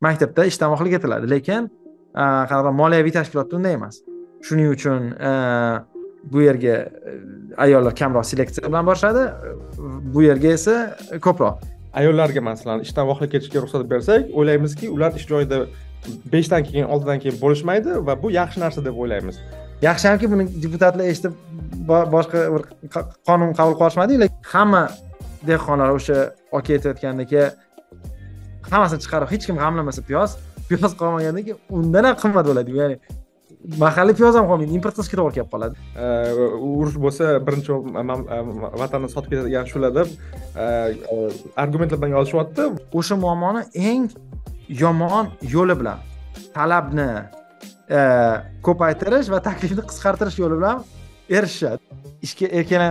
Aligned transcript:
maktabda 0.00 0.44
ishdan 0.50 0.70
vohlik 0.74 0.98
etiladi 0.98 1.30
lekin 1.30 1.70
qanaqa 2.50 2.72
moliyaviy 2.80 3.12
tashkilotda 3.18 3.56
unday 3.58 3.74
emas. 3.78 3.96
Shuning 4.46 4.68
uchun 4.76 5.12
bu 6.32 6.42
yerga 6.42 6.74
ayollar 7.64 7.94
kamroq 8.00 8.26
seleksiya 8.30 8.68
bilan 8.68 8.86
borishadi 8.88 9.22
bu 10.14 10.22
yerga 10.28 10.52
esa 10.58 10.74
ko'proq. 11.26 11.56
Ayollarga 12.00 12.40
masalan 12.50 12.80
ishdan 12.86 13.06
vohlik 13.10 13.30
ketishga 13.34 13.62
ruxsat 13.64 13.84
bersak 13.92 14.32
o'ylaymizki 14.38 14.90
ular 14.94 15.12
ish 15.18 15.26
joyida 15.32 15.64
beshdan 16.32 16.62
keyin 16.68 16.86
oltidan 16.92 17.18
keyin 17.22 17.38
bo'lishmaydi 17.42 17.90
va 18.06 18.14
bu 18.22 18.30
yaxshi 18.40 18.60
narsa 18.64 18.84
deb 18.84 18.98
o'ylaymiz. 19.02 19.36
Yaxshi 19.88 20.08
hamki 20.10 20.26
buni 20.32 20.44
deputatlar 20.64 21.04
eshitib 21.12 21.32
boshqa 22.16 22.38
bir 22.54 22.62
qonun 23.28 23.50
qabul 23.58 23.74
qilishmadiku 23.80 24.20
lekin 24.24 24.50
hamma 24.52 24.82
dehqonlar 25.48 25.88
o'sha 25.96 26.18
olib 26.56 26.66
ketayotgandagi 26.68 27.42
hammasini 28.72 29.00
chiqarib 29.04 29.28
hech 29.34 29.44
kim 29.48 29.56
g'amlamasa 29.62 30.00
piyoz 30.08 30.30
piyoz 30.68 30.92
qolmagandan 31.00 31.42
keyin 31.46 31.58
undan 31.78 32.04
ham 32.08 32.16
qimmat 32.22 32.44
bo'ladi. 32.50 32.70
Ya'ni 32.80 32.96
mahalliy 33.82 34.14
piyoz 34.18 34.34
ham 34.38 34.46
qolmaydi 34.50 34.72
import 34.78 34.94
qilishga 34.98 35.16
to'g'ri 35.20 35.34
kelib 35.36 35.50
qoladi. 35.54 35.74
Urush 36.80 36.98
bo'lsa 37.04 37.24
birinchi 37.46 37.72
vatanni 38.80 39.08
sotib 39.14 39.30
ketadigan 39.32 39.64
shular 39.72 39.92
deb 39.98 40.08
argumentlar 41.64 41.98
bilan 42.02 42.18
olishyapti 42.22 42.62
o'sha 42.98 43.14
muammoni 43.24 43.62
eng 43.90 44.04
yomon 44.82 45.26
yo'li 45.54 45.74
bilan 45.80 45.98
talabni 46.56 47.10
ko'paytirish 48.66 49.28
va 49.34 49.38
taklifni 49.48 49.82
qisqartirish 49.90 50.38
yo'li 50.42 50.56
bilan 50.60 50.76
erishishadi 51.36 51.82
ishga 52.26 52.46
erkaklar 52.58 52.90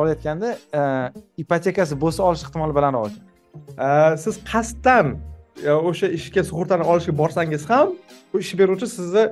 olayotganda 0.00 0.50
ipotekasi 1.42 1.94
bo'lsa 2.02 2.20
olish 2.28 2.42
ehtimoli 2.46 2.74
balandroq 2.78 3.06
ekan 3.12 3.33
siz 4.24 4.34
qasddan 4.52 5.06
o'sha 5.88 6.06
ishga 6.18 6.42
sug'urtani 6.50 6.84
olishga 6.90 7.14
borsangiz 7.22 7.64
ham 7.70 7.88
u 8.34 8.38
ish 8.44 8.52
beruvchi 8.60 8.86
sizni 8.96 9.24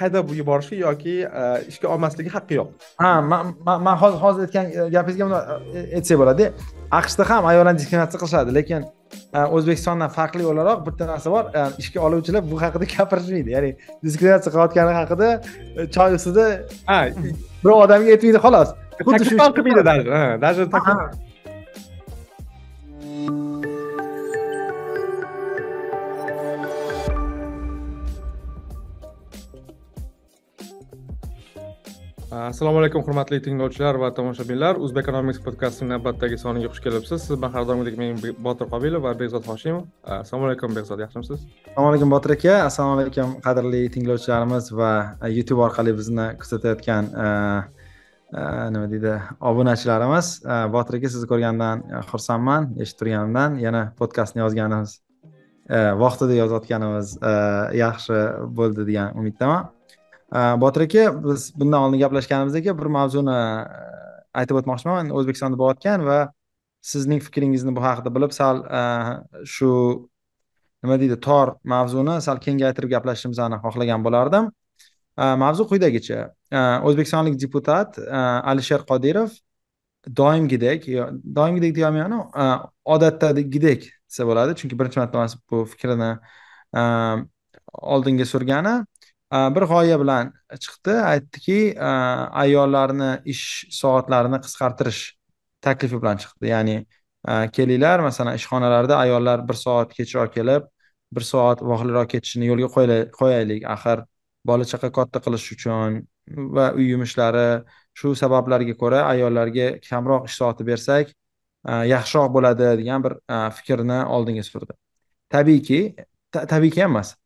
haydab 0.00 0.26
yuborishi 0.40 0.76
yoki 0.86 1.16
ishga 1.70 1.86
olmasligi 1.94 2.30
haqqi 2.36 2.54
yo'q. 2.60 2.68
Ha 3.02 3.10
man 3.86 3.96
hozir 4.02 4.40
aytgan 4.46 4.66
gapingizga 4.94 5.24
bundoq 5.26 5.44
aytsak 5.96 6.16
bo'ladi. 6.22 6.44
Aqshda 7.00 7.22
ham 7.30 7.42
ayollarni 7.50 7.78
diskriminatsiya 7.80 8.18
qilishadi 8.22 8.50
lekin 8.58 8.82
o'zbekistondan 9.56 10.10
farqli 10.16 10.44
o'laroq 10.50 10.78
bitta 10.86 11.04
narsa 11.12 11.28
bor. 11.34 11.44
Ishga 11.82 11.98
oluvchilar 12.06 12.42
bu 12.50 12.56
haqida 12.64 12.84
gapirishmaydi. 12.96 13.50
Ya'ni 13.56 13.70
diskriminatsiya 14.06 14.50
qilayotgani 14.54 14.92
haqida 15.00 15.28
choy 15.96 16.10
ustida 16.18 16.46
bir 17.64 17.72
odamga 17.84 18.10
aytmaydi 18.14 18.40
xolos. 18.46 18.70
Xuddi 19.06 19.24
shu 19.28 19.36
qilmaydi 19.56 19.82
даже 19.90 20.38
даже 20.46 20.62
assalomu 32.30 32.78
alaykum 32.78 33.02
hurmatli 33.02 33.40
tinglovchilar 33.42 33.96
va 33.98 34.08
tomoshabinlar 34.14 34.78
o'zbekonomics 34.86 35.40
podkastining 35.42 35.90
navbatdagi 35.90 36.36
soniga 36.38 36.68
xush 36.70 36.82
kelibsiz 36.84 37.24
siz 37.24 37.36
bilan 37.36 37.50
har 37.56 37.64
doimgidek 37.66 37.96
men 37.98 38.20
botir 38.46 38.68
qobilov 38.70 39.02
va 39.02 39.14
behzod 39.22 39.48
hoshimov 39.50 39.82
assalomu 40.16 40.46
alaykum 40.46 40.76
behzod 40.76 41.02
yaxshimisiz 41.02 41.40
assalomu 41.66 41.90
alaykum 41.90 42.14
botir 42.14 42.34
aka 42.36 42.54
assalomu 42.66 42.94
alaykum 43.00 43.32
qadrli 43.46 43.80
tinglovchilarimiz 43.96 44.70
va 44.80 44.92
э, 45.22 45.32
youtube 45.36 45.64
orqali 45.66 45.96
bizni 46.02 46.28
kuzatayotgan 46.44 47.10
э, 47.24 47.26
э, 48.38 48.70
nima 48.76 48.86
deydi 48.94 49.16
obunachilarimiz. 49.50 50.30
Botir 50.76 51.00
aka 51.00 51.12
sizni 51.16 51.32
ko'rgandan 51.32 51.82
xursandman 52.12 52.70
eshitib 52.78 53.00
turganimdan. 53.02 53.58
Yana 53.66 53.82
podkastni 53.98 54.44
yozganimiz 54.44 55.00
vaqtida 56.04 56.38
yozayotganimiz 56.42 57.18
yaxshi 57.82 58.22
bo'ldi 58.60 58.86
degan 58.86 59.18
umiddaman. 59.18 59.70
Botir 60.32 60.80
aka 60.80 61.24
biz 61.24 61.52
bundan 61.60 61.82
oldin 61.82 61.98
gaplashganimizdek 61.98 62.64
bir 62.64 62.86
mavzuni 62.86 63.34
e, 63.34 63.80
aytib 64.34 64.60
o'tmoqchiman. 64.60 65.10
O'zbekistonda 65.10 65.58
bo'layotgan 65.58 66.06
va 66.06 66.18
sizning 66.92 67.22
fikringizni 67.22 67.74
bu 67.76 67.82
haqida 67.82 68.14
bilib 68.14 68.32
sal 68.32 68.62
e, 68.80 68.82
shu 69.54 69.70
nima 70.82 71.00
deydi 71.02 71.20
tor 71.20 71.56
mavzuni 71.64 72.20
sal 72.22 72.38
kengaytirib 72.46 72.90
gaplashishimizni 72.94 73.58
xohlagan 73.64 74.06
bo'lardim. 74.06 74.50
E, 75.18 75.24
mavzu 75.44 75.66
quyidagicha 75.70 76.28
o'zbekistonlik 76.88 77.40
deputat 77.40 77.98
alisher 78.52 78.86
qodirov 78.90 79.34
doimgidek 80.22 80.86
doimgidek 81.40 81.74
deyolmayman 81.76 82.14
odatdagidek 82.84 83.82
desa 83.90 84.26
bo'ladi. 84.30 84.54
Chunki 84.62 84.78
birinchi 84.78 85.02
marta 85.02 85.18
emas 85.18 85.36
bu 85.50 85.64
fikrini 85.74 86.12
oldinga 87.96 88.24
surgani. 88.24 88.78
Bir 89.32 89.62
g'oya 89.70 89.96
bilan 90.00 90.32
chiqdi. 90.64 90.94
Aytdiki 91.12 91.58
e, 91.76 91.90
ayollarni 92.44 93.10
ish 93.32 93.44
soatlarini 93.80 94.40
qisqartirish 94.44 95.02
taklifi 95.66 96.00
bilan 96.02 96.16
chiqdi. 96.22 96.50
Ya'ni 96.50 96.76
e, 97.28 97.32
kelinglar 97.56 98.00
masalan 98.08 98.38
ishxonalarda 98.40 98.96
ayollar 99.04 99.44
bir 99.48 99.54
soat 99.64 99.94
kechroq 99.98 100.34
kelib 100.38 100.66
bir 101.14 101.26
soat 101.32 101.62
vohliroq 101.62 102.08
ketishini 102.14 102.50
yo'lga 102.50 102.68
qo'yaylik. 103.20 103.62
Axir 103.76 104.04
bola 104.50 104.64
chaqa 104.72 104.90
katta 104.98 105.22
qilish 105.26 105.46
uchun 105.54 106.02
va 106.56 106.66
uy 106.78 106.90
yumushlari 106.92 107.48
shu 107.98 108.14
sabablarga 108.22 108.74
ko'ra 108.82 109.00
ayollarga 109.14 109.66
kamroq 109.88 110.28
ish 110.30 110.36
soati 110.42 110.66
bersak 110.70 111.14
e, 111.70 111.72
yaxshiroq 111.94 112.28
bo'ladi 112.36 112.74
degan 112.82 113.06
bir 113.06 113.14
fikrni 113.58 114.04
oldinga 114.18 114.44
surdi. 114.52 114.72
Tabiiyki 115.30 115.80
tabiiyki 116.32 116.80
emas. 116.90 117.16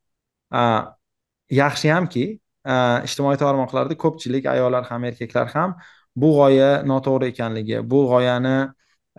Yaxshi 1.61 1.91
hamki 1.95 2.25
e, 2.73 2.75
ijtimoiy 3.09 3.39
tarmoqlarda 3.43 3.97
ko'pchilik 4.05 4.49
ayollar 4.55 4.85
ham 4.91 5.05
erkaklar 5.11 5.53
ham 5.55 5.77
bu 6.23 6.31
g'oya 6.39 6.71
noto'g'ri 6.91 7.31
ekanligi 7.35 7.83
bu 7.93 8.01
g'oyani 8.13 8.57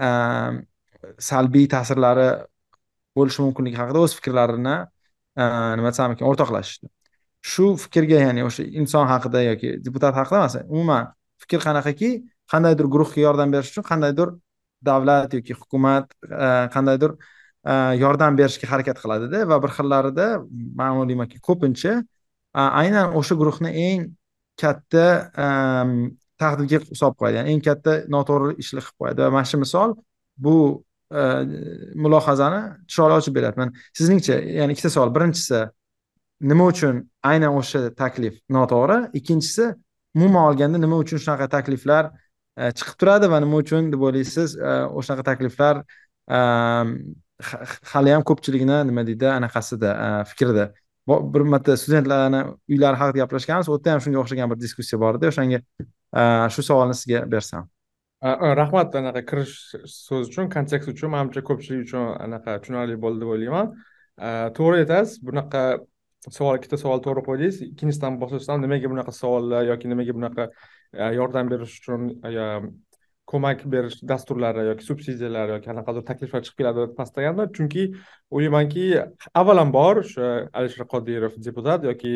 e, 0.07 0.09
salbiy 1.29 1.67
ta'sirlari 1.75 2.29
bo'lishi 3.17 3.45
mumkinligi 3.45 3.79
haqida 3.81 4.03
o'z 4.05 4.15
fikrlarini 4.19 4.75
e, 5.41 5.43
nima 5.79 5.91
desam 5.91 6.15
ekan 6.15 6.29
o'rtoqlashishdi. 6.31 6.89
Shu 7.51 7.65
fikrga 7.83 8.23
ya'ni 8.25 8.45
o'sha 8.49 8.65
inson 8.81 9.07
haqida 9.13 9.43
yoki 9.49 9.75
deputat 9.85 10.17
haqida 10.19 10.41
emas 10.41 10.57
umuman 10.65 11.13
fikr 11.43 11.61
qanaqaki 11.67 12.09
qandaydir 12.51 12.89
guruhga 12.93 13.21
yordam 13.27 13.53
berish 13.55 13.71
uchun 13.73 13.85
qandaydir 13.91 14.33
davlat 14.89 15.33
yoki 15.37 15.53
hukumat 15.61 16.11
qandaydir 16.75 17.11
yordam 18.03 18.37
berishga 18.37 18.67
harakat 18.71 18.97
qiladida 19.03 19.45
va 19.51 19.57
bir 19.63 19.71
xillarida 19.77 20.27
ma'lum 20.81 21.23
ko'pincha 21.47 21.93
aynan 22.55 23.15
o'sha 23.19 23.35
guruhni 23.35 23.71
eng 23.87 24.05
katta 24.61 25.05
ehm, 25.45 25.95
taqdirga 26.39 26.81
solib 26.99 27.15
qo'yadi. 27.19 27.39
Ya'ni 27.39 27.53
eng 27.55 27.63
katta 27.67 27.95
noto'g'ri 28.15 28.55
ishni 28.63 28.81
qilib 28.81 28.97
qo'yadi. 29.01 29.23
Va 29.25 29.31
mana 29.35 29.49
shu 29.51 29.59
misol 29.61 29.95
bu 30.45 30.55
e, 31.11 31.21
mulohazani 32.03 32.61
chiroyli 32.91 33.17
ochib 33.19 33.35
beradi 33.37 33.69
sizningcha 33.97 34.37
ya'ni 34.59 34.75
ikkita 34.75 34.91
savol. 34.95 35.13
Birinchisi 35.17 35.61
nima 36.51 36.69
uchun 36.71 37.03
aynan 37.31 37.57
o'sha 37.59 37.89
taklif 38.01 38.39
noto'g'ri? 38.57 38.99
Ikkinchisi 39.19 39.73
umuman 40.15 40.49
olganda 40.49 40.81
nima 40.85 40.99
uchun 41.03 41.21
shunaqa 41.23 41.49
takliflar 41.57 42.11
e, 42.57 42.71
chiqib 42.77 42.95
turadi 43.01 43.31
va 43.33 43.43
nima 43.43 43.61
uchun 43.63 43.91
deb 43.93 44.07
o'ylaysiz 44.07 44.57
e, 44.59 44.73
o'shanaqa 44.99 45.29
takliflar 45.31 45.83
ehm, 46.39 46.97
haliyam 47.93 48.23
ko'pchilikni 48.29 48.81
nima 48.89 49.03
deydi 49.07 49.27
anaqasida 49.37 49.91
fikrida. 50.31 50.71
Bir 51.07 51.41
marta 51.53 51.77
studentlarni 51.77 52.41
uylari 52.69 52.97
haqida 53.01 53.23
gaplashganmiz 53.23 53.69
u 53.69 53.77
yerda 53.77 53.91
ham 53.93 54.03
shunga 54.05 54.19
o'xshagan 54.23 54.51
bir 54.51 54.59
diskussiya 54.65 54.99
bor 54.99 55.19
edi 55.19 55.31
o'shanga 55.31 55.59
shu 56.55 56.63
savolni 56.69 56.95
sizga 57.01 57.23
bersam. 57.31 57.67
Rahmat 58.61 58.95
anaqa 59.01 59.21
kirish 59.29 59.55
so'z 59.85 60.31
uchun 60.31 60.49
kontekst 60.55 60.89
uchun 60.93 61.13
manimcha 61.15 61.43
ko'pchilik 61.49 61.83
uchun 61.85 62.07
anaqa 62.27 62.57
tushunarli 62.61 62.97
bo'ldi 63.03 63.21
deb 63.21 63.33
o'ylayman. 63.35 63.75
To'g'ri 64.57 64.85
aytasiz 64.85 65.19
bunaqa 65.29 65.61
savol 66.37 66.57
ikkita 66.57 66.79
savol 66.81 67.03
to'g'ri 67.05 67.21
qo'ydingiz 67.27 67.61
ikkinchisidan 67.67 68.17
boshlasam 68.21 68.63
nimaga 68.63 68.89
bunaqa 68.93 69.13
savollar 69.13 69.67
yoki 69.71 69.91
nimaga 69.91 70.15
bunaqa 70.17 70.47
yordam 71.19 71.51
berish 71.51 71.75
uchun 71.81 72.09
ko'mak 73.31 73.63
berish 73.73 73.97
dasturlari 74.11 74.65
yoki 74.69 74.85
subsidiyalar 74.85 75.53
yoki 75.55 75.67
qanaqadir 75.69 76.03
takliflar 76.09 76.43
chiqib 76.45 76.59
keladi 76.61 76.83
deb 76.85 77.55
chunki 77.57 77.85
o'ylaymanki 78.35 78.83
avvalambor 79.41 80.01
o'sha 80.03 80.27
eh, 80.27 80.59
alisher 80.59 80.85
qodirov 80.93 81.33
deputat 81.47 81.87
yoki 81.89 82.13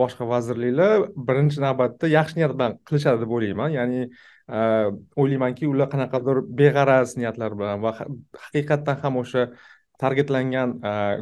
boshqa 0.00 0.28
vazirliklar 0.32 1.06
birinchi 1.28 1.64
navbatda 1.66 2.12
yaxshi 2.16 2.40
niyat 2.40 2.54
bilan 2.58 2.76
qilishadi 2.88 3.24
deb 3.24 3.34
o'ylayman. 3.36 3.70
Ya'ni 3.78 4.02
eh, 4.04 4.88
o'ylaymanki 5.22 5.68
ular 5.72 5.88
qanaqadir 5.94 6.42
beg'araz 6.60 7.16
niyatlar 7.20 7.56
bilan 7.60 7.84
va 7.84 7.94
haqiqatdan 8.44 9.00
ham 9.04 9.20
o'sha 9.22 9.48
targetlangan 10.02 10.76
eh, 10.92 11.16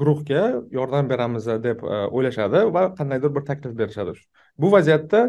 guruhga 0.00 0.44
yordam 0.78 1.08
beramiz 1.12 1.48
deb 1.68 1.82
o'ylashadi 1.88 2.66
va 2.76 2.86
qandaydir 3.00 3.34
bir 3.36 3.48
taklif 3.50 3.76
berishadi. 3.80 4.18
Bu 4.60 4.72
vaziyatda 4.76 5.20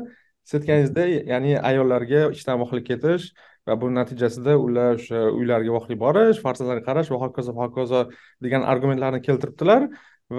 siz 0.45 0.61
aytganingizdek 0.61 1.27
ya'ni 1.33 1.57
ayollarga 1.71 2.29
ishdan 2.37 2.61
vohlik 2.61 2.85
ketish 2.91 3.31
va 3.67 3.77
bu 3.81 3.89
natijasida 3.93 4.57
ular 4.61 4.99
o'sha 4.99 5.21
uylariga 5.33 5.73
vaqtli 5.77 5.97
borish 6.03 6.41
farzandlarga 6.45 6.85
qarash 6.89 7.09
va 7.13 7.21
hokazo 7.23 7.55
va 7.57 7.67
hokazo 7.67 8.01
degan 8.45 8.67
argumentlarni 8.73 9.21
keltiribdilar. 9.27 9.87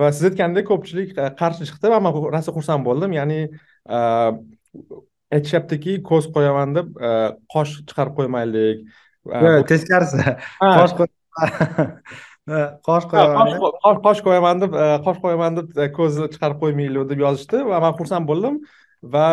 Va 0.01 0.11
siz 0.13 0.29
aytgandek 0.31 0.67
ko'pchilik 0.71 1.15
e, 1.15 1.27
qarshi 1.41 1.67
chiqdi 1.71 1.91
va 1.95 1.99
man 2.03 2.15
rosa 2.37 2.55
xursand 2.55 2.87
bo'ldim. 2.87 3.17
Ya'ni 3.19 3.41
e, 3.47 3.99
aytishyaptiki 5.37 5.99
ko'z 6.11 6.31
qo'yaman 6.37 6.79
deb 6.79 6.97
e, 7.09 7.13
qosh 7.55 7.77
chiqarib 7.89 8.17
qo'ymaylik. 8.21 8.87
Teskarisi. 9.73 10.23
Qosh 10.79 10.95
qosh 12.87 13.07
qo'yaman 13.11 13.49
qosh 14.05 14.21
qo'yaman 14.27 14.61
deb 14.63 14.75
qosh 15.07 15.23
qo'yaman 15.23 15.57
deb 15.59 15.73
ko'zni 15.99 16.29
chiqarib 16.35 16.61
qo'ymanglar 16.63 17.09
deb 17.11 17.23
yozishdi 17.27 17.63
va 17.71 17.81
man 17.83 17.97
xursand 17.99 18.31
bo'ldim. 18.31 18.61
Va 19.15 19.27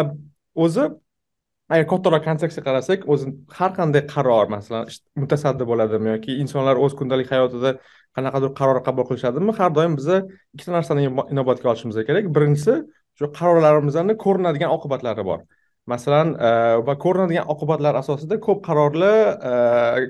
o'zi 0.56 0.86
agar 1.74 1.86
kattaroq 1.92 2.24
kontekstga 2.28 2.64
qarasak 2.68 3.06
o'zi 3.14 3.32
har 3.58 3.72
qanday 3.80 4.04
qaror 4.14 4.50
masalan 4.56 4.90
mutasaddi 5.22 5.64
bo'ladimi 5.72 6.10
yoki 6.16 6.38
insonlar 6.44 6.76
o'z 6.86 6.94
kundalik 7.00 7.30
hayotida 7.34 7.72
qanaqadir 8.18 8.52
qaror 8.60 8.80
qabul 8.88 9.08
qilishadimi 9.10 9.56
har 9.60 9.72
doim 9.78 9.96
biza 10.00 10.18
ikkita 10.56 10.72
narsani 10.78 11.08
inobatga 11.34 11.72
olishimiz 11.72 11.98
kerak. 12.10 12.26
Birinchisi 12.36 12.76
shu 13.20 13.30
qarorlarimizni 13.40 14.16
ko'rinadigan 14.26 14.74
oqibatlari 14.78 15.26
bor. 15.30 15.40
Masalan 15.94 16.36
e, 16.48 16.52
va 16.88 16.94
ko'rinadigan 17.06 17.50
oqibatlar 17.54 17.98
asosida 18.02 18.40
ko'p 18.48 18.62
qarorlar 18.68 19.18
e, 19.50 19.54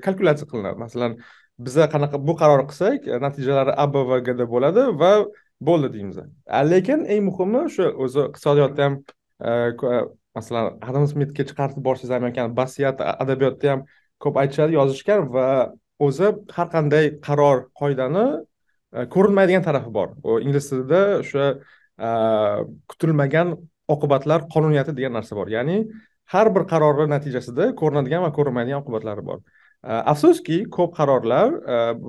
kalkulyatsiya 0.06 0.50
qilinadi. 0.52 0.78
Masalan 0.86 1.18
biza 1.66 1.88
qanaqa 1.94 2.20
bu 2.28 2.36
qaror 2.42 2.66
qilsak 2.72 3.08
e, 3.14 3.22
natijalari 3.26 3.78
a 3.84 3.86
b 3.94 4.04
va 4.10 4.20
gda 4.28 4.50
bo'ladi 4.56 4.90
va 5.02 5.14
bo'ldi 5.70 5.94
deymiz. 5.96 6.20
Lekin 6.74 7.08
eng 7.14 7.24
muhimi 7.30 7.64
shu 7.76 7.88
o'zi 8.06 8.28
iqtisodiyotda 8.28 8.90
ham 8.90 9.00
masalan 10.38 10.80
adam 10.90 11.06
smitga 11.14 11.44
chiqarib 11.50 11.80
borsangiz 11.88 12.12
ham 12.42 12.56
basiyat 12.62 12.98
adabiyotda 13.24 13.72
ham 13.72 13.86
ko'p 14.24 14.36
aytishadi 14.42 14.78
yozishgan 14.80 15.28
va 15.36 15.48
o'zi 16.06 16.28
har 16.56 16.68
qanday 16.76 17.06
qaror 17.28 17.58
qoidani 17.82 18.26
e, 18.98 19.06
ko'rinmaydigan 19.16 19.64
tarafi 19.68 19.92
bor. 19.98 20.10
U 20.28 20.40
ingliz 20.46 20.70
tilida 20.70 21.02
o'sha 21.22 21.46
e, 22.08 22.10
kutilmagan 22.92 23.56
oqibatlar 23.96 24.48
qonuniyati 24.54 24.96
degan 24.98 25.14
narsa 25.18 25.38
bor. 25.40 25.48
Ya'ni 25.58 25.78
har 26.34 26.48
bir 26.56 26.64
qarorni 26.74 27.08
natijasida 27.16 27.72
ko'rinadigan 27.82 28.26
va 28.26 28.32
ko'rinmaydigan 28.38 28.84
oqibatlari 28.84 29.26
bor. 29.30 29.40
E, 29.90 29.92
afsuski 30.14 30.64
ko'p 30.78 30.96
qarorlar 31.00 31.50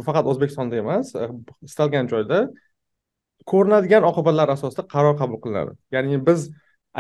faqat 0.09 0.31
o'zbekistonda 0.33 0.81
emas 0.85 1.15
istalgan 1.69 2.11
joyda 2.13 2.45
ko'rinadigan 3.53 4.07
oqibatlar 4.11 4.55
asosida 4.57 4.87
qaror 4.95 5.19
qabul 5.21 5.43
qilinadi. 5.45 5.73
Ya'ni 5.95 6.21
biz 6.29 6.49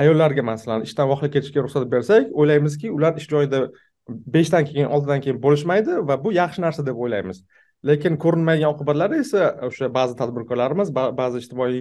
ayollarga 0.02 0.42
masalan 0.42 0.84
ishdan 0.88 1.08
vaqtli 1.12 1.30
ketishga 1.34 1.64
ruxsat 1.64 1.86
bersak 1.94 2.30
o'ylaymizki 2.40 2.90
ular 2.96 3.18
ish 3.20 3.28
joyida 3.32 3.60
beshdan 4.08 4.66
keyin 4.68 4.88
oltidan 4.94 5.20
keyin 5.24 5.38
bo'lishmaydi 5.44 6.00
va 6.08 6.16
bu 6.24 6.32
yaxshi 6.34 6.64
narsa 6.64 6.86
deb 6.86 6.98
o'ylaymiz. 7.04 7.42
Lekin 7.88 8.18
ko'rinmaydigan 8.24 8.74
oqibatlari 8.74 9.20
esa 9.24 9.50
o'sha 9.68 9.90
ba'zi 9.98 10.16
tadbirkorlarimiz 10.20 10.92
ba'zi 11.20 11.42
ijtimoiy 11.44 11.80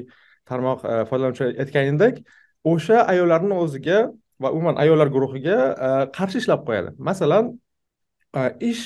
tarmoq 0.49 0.85
e, 0.85 0.93
foydalanuvchilari 1.09 1.59
aytganidek 1.63 2.21
o'sha 2.73 3.03
ayollarni 3.13 3.55
o'ziga 3.65 3.99
va 4.43 4.51
umuman 4.55 4.79
ayollar 4.83 5.11
guruhiga 5.15 5.57
e, 5.87 5.89
qarshi 6.17 6.43
ishlab 6.43 6.65
qo'yadi. 6.67 6.95
Masalan 7.09 7.53
e, 8.35 8.41
ish 8.71 8.85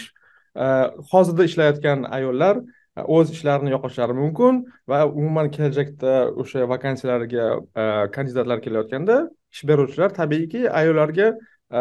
hozirda 1.11 1.43
ishlayotgan 1.45 2.07
ayollar 2.17 2.57
Э, 2.97 3.03
o'z 3.15 3.31
ishlarini 3.35 3.71
yo'qotishlari 3.73 4.15
mumkin 4.17 4.63
va 4.89 5.05
umuman 5.07 5.51
kelajakda 5.55 6.13
o'sha 6.41 6.65
vakansiyalarga 6.71 7.45
e, 7.81 7.83
kandidatlar 8.15 8.61
kelayotganda 8.65 9.17
ish 9.53 9.63
beruvchilar 9.69 10.13
tabiiyki 10.19 10.63
ayollarga 10.79 11.27
e, 11.77 11.79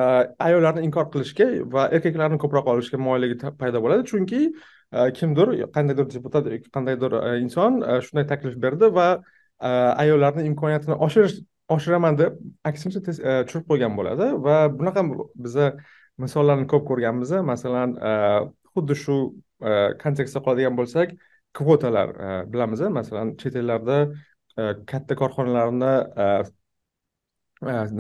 ayollarni 0.48 0.84
inkor 0.88 1.08
qilishga 1.14 1.46
va 1.76 1.86
erkaklarni 1.98 2.40
ko'proq 2.42 2.68
olishga 2.72 3.00
moyilligi 3.06 3.52
paydo 3.62 3.82
bo'ladi. 3.84 4.04
Chunki 4.12 4.42
e, 4.92 5.06
kimdir 5.18 5.54
qandaydir 5.76 6.10
deputat 6.16 6.52
qandaydir 6.76 7.18
inson 7.46 7.80
shunday 8.08 8.28
taklif 8.32 8.60
berdi 8.66 8.92
va 9.00 9.08
ayollarni 10.04 10.44
imkoniyatini 10.50 11.00
oshirish 11.08 11.38
oshiraman 11.76 12.20
deb 12.20 12.36
aksincha 12.70 13.00
tushirib 13.08 13.64
qo'ygan 13.72 13.96
bo'ladi 13.98 14.28
va 14.48 14.58
bunaqa 14.78 15.08
biza 15.46 15.72
misollarni 16.24 16.68
ko'p 16.72 16.84
ko'rganmiz 16.90 17.32
masalan 17.52 17.96
xuddi 18.74 19.02
shu 19.04 19.16
Э, 19.64 19.96
kontekstda 20.02 20.42
qoladigan 20.44 20.76
bo'lsak 20.76 21.16
kvotalar 21.56 22.08
e, 22.26 22.52
bilamiz 22.52 22.80
masalan 22.98 23.36
chet 23.40 23.56
ellarda 23.56 23.98
e, 24.58 24.62
katta 24.90 25.16
korxonalarni 25.16 25.92
e, 26.24 26.26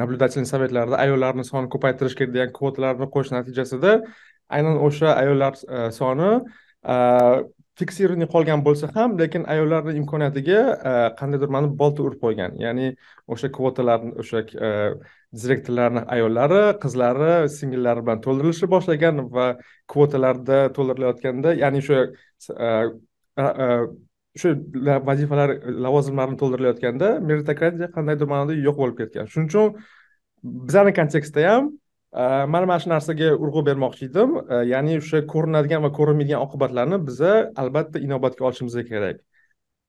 наблюдательный 0.00 0.50
sovetlarida 0.52 0.98
ayollarni 1.04 1.44
sonini 1.50 1.72
ko'paytirish 1.74 2.16
kerak 2.18 2.32
degan 2.34 2.50
kvotalarni 2.58 3.08
qo'yish 3.14 3.32
natijasida 3.36 3.92
aynan 4.56 4.76
o'sha 4.88 5.14
ayollar 5.22 5.54
soni 5.98 6.30
fiksированный 7.80 8.28
qolgan 8.34 8.60
bo'lsa 8.66 8.90
ham 8.96 9.16
lekin 9.20 9.48
ayollarni 9.54 9.96
imkoniyatiga 10.00 10.60
qandaydir 11.20 11.50
ma'noda 11.56 11.76
bolta 11.82 12.04
urib 12.06 12.20
qo'ygan. 12.24 12.60
Ya'ni 12.64 12.92
o'sha 13.32 13.48
kvotalarni 13.56 14.12
o'sha 14.20 14.44
direktorlarni 15.42 16.02
ayollari 16.14 16.62
qizlari 16.82 17.32
singillari 17.58 18.04
bilan 18.06 18.22
to'ldirilishi 18.26 18.68
boshlagan 18.74 19.22
va 19.36 19.46
kvotalarda 19.92 20.58
to'ldirilayotganda 20.76 21.54
ya'ni 21.62 21.82
o'sha 21.84 21.98
o'sha 24.38 24.52
e, 24.52 24.54
e, 24.94 24.98
vazifalar 25.10 25.54
lavozimlarni 25.86 26.36
to'ldirilayotganda 26.42 27.12
meritokratiya 27.30 27.90
qandaydir 27.96 28.30
ma'noda 28.32 28.58
yo'q 28.68 28.76
bo'lib 28.82 28.96
ketgan. 29.02 29.30
Shuning 29.32 29.48
uchun 29.52 29.76
bizani 30.66 30.92
kontekstda 30.98 31.46
ham 31.50 31.70
e, 32.22 32.24
man 32.54 32.68
mana 32.70 32.80
shu 32.82 32.92
narsaga 32.94 33.30
urg'u 33.44 33.64
bermoqchi 33.70 34.10
edim. 34.10 34.36
Ya'ni 34.72 34.98
o'sha 35.02 35.22
ko'rinadigan 35.32 35.86
va 35.86 35.90
ko'rinmaydigan 35.98 36.44
oqibatlarni 36.46 37.00
biza 37.08 37.32
albatta 37.62 38.04
inobatga 38.06 38.50
olishimiz 38.50 38.76
kerak. 38.90 39.24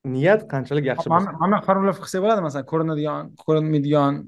Niyat 0.06 0.46
qanchalik 0.52 0.84
yaxshi 0.92 1.10
bo'lsa 1.10 1.34
mana 1.42 1.58
formulировка 1.66 2.06
qilsak 2.06 2.22
bo'ladi 2.24 2.42
masalan 2.46 2.66
ko'rinadigan 2.72 3.30
ko'rinmaydigan 3.44 4.22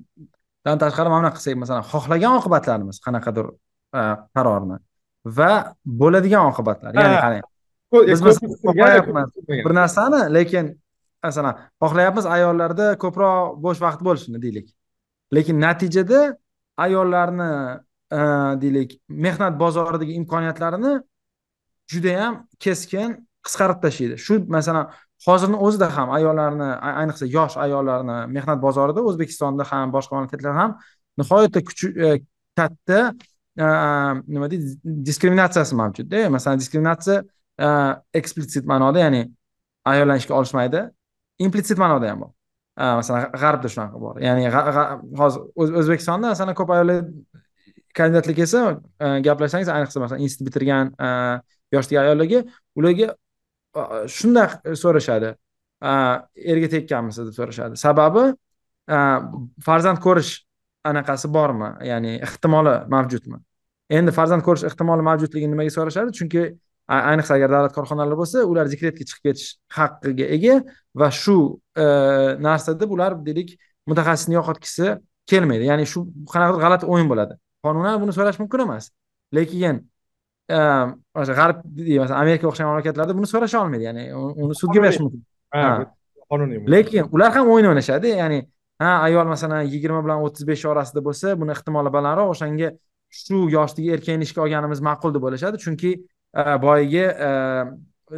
dan 0.64 0.76
tashqari 0.82 1.08
mana 1.08 1.20
bunaqa 1.22 1.38
qilsak 1.38 1.56
masalan 1.62 1.84
xohlagan 1.92 2.32
oqibatlarimiz 2.40 2.96
qanaqadir 3.06 3.46
e, 3.98 4.02
qarorni 4.34 4.76
va 5.38 5.52
bo'ladigan 6.00 6.44
oqibatlar. 6.52 6.90
Ya'ni 6.94 7.16
qarang 7.24 7.44
biz 7.92 8.38
xohlayapmiz 8.64 9.28
bir 9.66 9.74
narsani 9.80 10.20
lekin 10.36 10.66
masalan 11.24 11.54
xohlayapmiz 11.82 12.26
ayollarda 12.36 12.86
ko'proq 13.04 13.58
bo'sh 13.64 13.80
vaqt 13.86 14.00
bo'lishini 14.06 14.38
deylik. 14.44 14.66
Lekin 15.36 15.56
natijada 15.66 16.20
ayollarni 16.86 17.50
e, 18.18 18.20
deylik 18.62 18.90
mehnat 19.08 19.54
bozoridagi 19.62 20.12
imkoniyatlarini 20.20 20.92
judayam 21.92 22.34
keskin 22.64 23.08
qisqarib 23.46 23.78
tashlaydi. 23.84 24.16
Shu 24.26 24.34
masalan 24.56 24.90
hozirni 25.26 25.58
o'zida 25.67 25.88
ham 25.96 26.12
ayollarni 26.17 26.69
ayniqsa 27.02 27.26
yosh 27.37 27.56
ayollarni 27.64 28.19
mehnat 28.37 28.62
bozorida 28.62 29.04
o'zbekistonda 29.09 29.66
ham 29.71 29.92
boshqa 29.97 30.16
mamlakatlarda 30.16 30.61
ham 30.61 30.76
nihoyatda 31.21 31.61
e, 32.06 32.21
katta 32.56 33.00
nima 34.35 34.49
deydi 34.50 34.73
diskriminatsiyasi 35.11 35.76
mavjudda. 35.83 36.25
E, 36.25 36.28
masalan 36.37 36.62
diskriminatsiya 36.62 37.18
eksplitsit 38.21 38.68
ma'noda 38.73 39.04
ya'ni 39.04 39.23
ayollar 39.92 40.21
ishga 40.23 40.35
olishmaydi 40.40 40.85
implissit 41.47 41.78
ma'noda 41.83 42.12
ham 42.12 42.25
bor. 42.25 42.33
Masalan 43.00 43.26
g'arbda 43.42 43.68
shunaqa 43.75 44.00
bor. 44.00 44.21
Ya'ni 44.25 44.49
hozir 45.21 45.40
o'zbekistonda 45.83 46.33
masalan 46.35 46.56
ko'p 46.61 46.76
ayollar 46.76 47.02
kandidatlik 47.99 48.40
kelsa 48.42 48.61
e, 49.04 49.06
gaplashsangiz 49.26 49.68
ayniqsa 49.76 50.06
masalan 50.06 50.25
institut 50.26 50.49
bitirgan 50.49 50.94
yoshdagi 51.75 52.00
ayollarga 52.04 52.47
ularga 52.78 53.14
shunday 54.16 54.48
e, 54.64 54.76
so'rashadi. 54.82 55.34
Erga 56.54 56.68
tekkanmisiz 56.76 57.30
deb 57.30 57.36
so'rashadi. 57.36 57.78
Sababi 57.80 58.30
farzand 59.66 60.00
ko'rish 60.06 60.32
anaqasi 60.90 61.30
bormi? 61.32 61.70
Ya'ni 61.90 62.16
ehtimoli 62.26 62.74
mavjudmi? 62.94 63.38
Endi 63.98 64.12
farzand 64.16 64.44
ko'rish 64.46 64.66
ehtimoli 64.70 65.06
mavjudligini 65.06 65.54
nimaga 65.54 65.74
so'rashadi? 65.76 66.16
Chunki 66.18 66.44
ayniqsa 66.90 67.36
agar 67.38 67.52
davlat 67.54 67.74
korxonalari 67.76 68.18
bo'lsa 68.18 68.44
ular 68.50 68.70
dekretga 68.72 69.04
chiqib 69.08 69.22
ketish 69.28 69.50
haqqiga 69.76 70.26
ega 70.36 70.56
va 71.00 71.10
shu 71.22 71.36
e, 71.76 71.84
narsa 72.46 72.74
deb 72.80 72.90
ular 72.96 73.14
deylik 73.26 73.54
mutaxassisni 73.90 74.34
yo'qotgisi 74.38 74.96
kelmaydi. 75.30 75.68
Ya'ni 75.70 75.86
shu 75.92 76.04
qanaqadir 76.32 76.64
g'alati 76.64 76.90
o'yin 76.92 77.08
bo'ladi. 77.12 77.38
Qonunan 77.64 78.00
buni 78.02 78.12
so'rash 78.16 78.40
mumkin 78.42 78.66
emas. 78.66 78.90
Lekin 79.36 79.84
o'sha 80.50 81.35
g'arb 81.38 81.62
masalan 82.02 82.21
amerika 82.21 82.49
o'xshagan 82.50 82.71
mamlakatlarda 82.71 83.16
buni 83.19 83.28
so'rasha 83.33 83.62
olmaydi 83.62 83.88
ya'ni 83.88 84.04
uni 84.16 84.54
sudga 84.62 84.83
berish 84.85 85.00
mumkin. 85.04 85.25
Qonuniy 86.30 86.62
lekin 86.75 87.11
ular 87.14 87.33
ham 87.37 87.50
o'yin 87.54 87.71
o'ynashadi 87.73 88.14
ya'ni 88.23 88.40
ha 88.83 88.90
ayol 89.07 89.26
masalan 89.33 89.66
yigirma 89.75 90.02
bilan 90.04 90.23
o'ttiz 90.26 90.47
besh 90.50 90.64
orasida 90.73 91.02
bo'lsa 91.09 91.35
buni 91.40 91.54
ehtimoli 91.57 91.92
balandroq 91.97 92.35
o'shanga 92.35 92.71
shu 93.23 93.47
yoshdagi 93.57 93.95
erkakni 93.97 94.28
ishga 94.28 94.45
olganimiz 94.47 94.83
ma'qul 94.88 95.14
deb 95.16 95.26
o'ylashadi 95.28 95.62
chunki 95.64 95.95
boyagi 96.66 97.04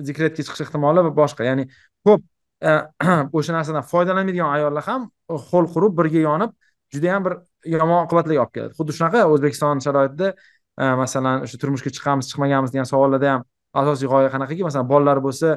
dekretga 0.08 0.42
chiqish 0.42 0.64
ehtimoli 0.66 1.04
boshqa. 1.20 1.48
Ya'ni 1.50 1.68
ko'p 2.06 2.22
o'sha 3.38 3.56
narsadan 3.56 3.84
foydalanmaydigan 3.92 4.50
ayollar 4.56 4.84
ham 4.90 5.08
qo'l 5.50 5.66
qurib 5.74 5.96
birga 6.00 6.20
yonib 6.28 6.52
judayam 6.94 7.24
bir 7.26 7.38
yomon 7.74 8.04
oqibatlarga 8.06 8.44
olib 8.44 8.52
keladi. 8.56 8.74
Xuddi 8.78 8.96
shunaqa 8.98 9.24
o'zbekiston 9.32 9.82
sharoitida 9.86 10.34
masalan 10.76 11.44
o'sha 11.44 11.58
turmushga 11.60 11.90
chiqamiz 11.96 12.28
chiqmaganmiz 12.30 12.72
degan 12.72 12.88
savollarda 12.88 13.28
ham 13.32 13.42
asosiy 13.80 14.08
g'oya 14.12 14.30
qanaqaki 14.34 14.62
masalan 14.68 14.88
bolalar 14.92 15.20
bo'lsa 15.26 15.48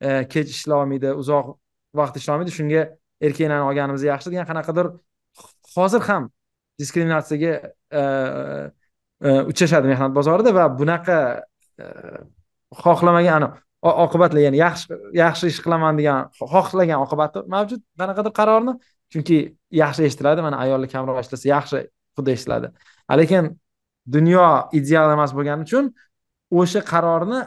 e, 0.00 0.24
kech 0.32 0.48
ishlolmaydi 0.54 1.12
uzoq 1.22 1.54
vaqt 2.00 2.18
ishlolmaydi 2.20 2.52
shunga 2.58 2.82
erkaklarni 3.26 3.64
olganimiz 3.70 4.02
yaxshi 4.10 4.32
degan 4.32 4.48
qanaqadir 4.50 4.90
hozir 5.74 6.02
ham 6.08 6.28
diskriminatsiyaga 6.80 7.54
e, 8.00 8.02
e, 9.28 9.30
uchrashadi 9.52 9.86
mehnat 9.92 10.12
bozorida 10.18 10.54
va 10.58 10.68
bunaqa 10.80 11.18
xohlamagan 12.82 13.48
oqibatlar 13.82 14.42
ya'ni 14.46 14.58
yaxshi 14.60 14.98
yaxshi 15.22 15.52
ish 15.52 15.60
qilaman 15.64 15.98
degan 16.00 16.28
xohlagan 16.54 17.04
oqibati 17.04 17.44
mavjud 17.54 17.80
qanaqadir 18.00 18.32
qarorni 18.40 18.74
chunki 19.12 19.38
yaxshi 19.82 20.04
eshitiladi 20.08 20.44
mana 20.46 20.56
ayollar 20.64 20.88
kamroq 20.94 21.20
ishlasa 21.22 21.46
yaxshi 21.54 21.78
xuddi 22.16 22.34
eshitiladi. 22.36 22.68
Lekin 23.20 23.44
dunyo 24.16 24.46
ideal 24.78 25.12
emas 25.16 25.32
bo'lgani 25.36 25.66
uchun 25.66 25.92
o'sha 26.60 26.80
qarorni 26.92 27.40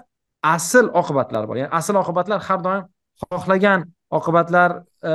asl 0.56 0.86
oqibatlari 1.02 1.48
bor. 1.50 1.58
Ya'ni 1.62 1.72
asl 1.80 1.96
oqibatlar 2.04 2.40
har 2.48 2.60
doim 2.68 2.84
xohlagan 3.22 3.86
oqibatlar 4.18 4.70
e, 5.12 5.14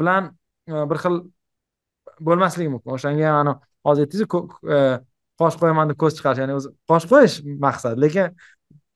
bilan 0.00 0.32
e, 0.68 0.74
bir 0.90 0.98
xil 1.04 1.16
bo'lmasligi 2.26 2.70
mumkin. 2.74 2.90
O'shanga 2.96 3.32
ham 3.38 3.54
hozir 3.86 4.06
aytdingizu 4.06 4.26
e, 4.76 4.78
qosh 5.40 5.56
qo'yaman 5.60 5.92
deb 5.92 5.98
ko'z 6.02 6.18
chiqarish. 6.18 6.42
Ya'ni 6.42 6.56
o'zi 6.58 6.72
qosh 6.90 7.06
qo'yish 7.12 7.36
maqsad 7.64 8.00
lekin 8.04 8.34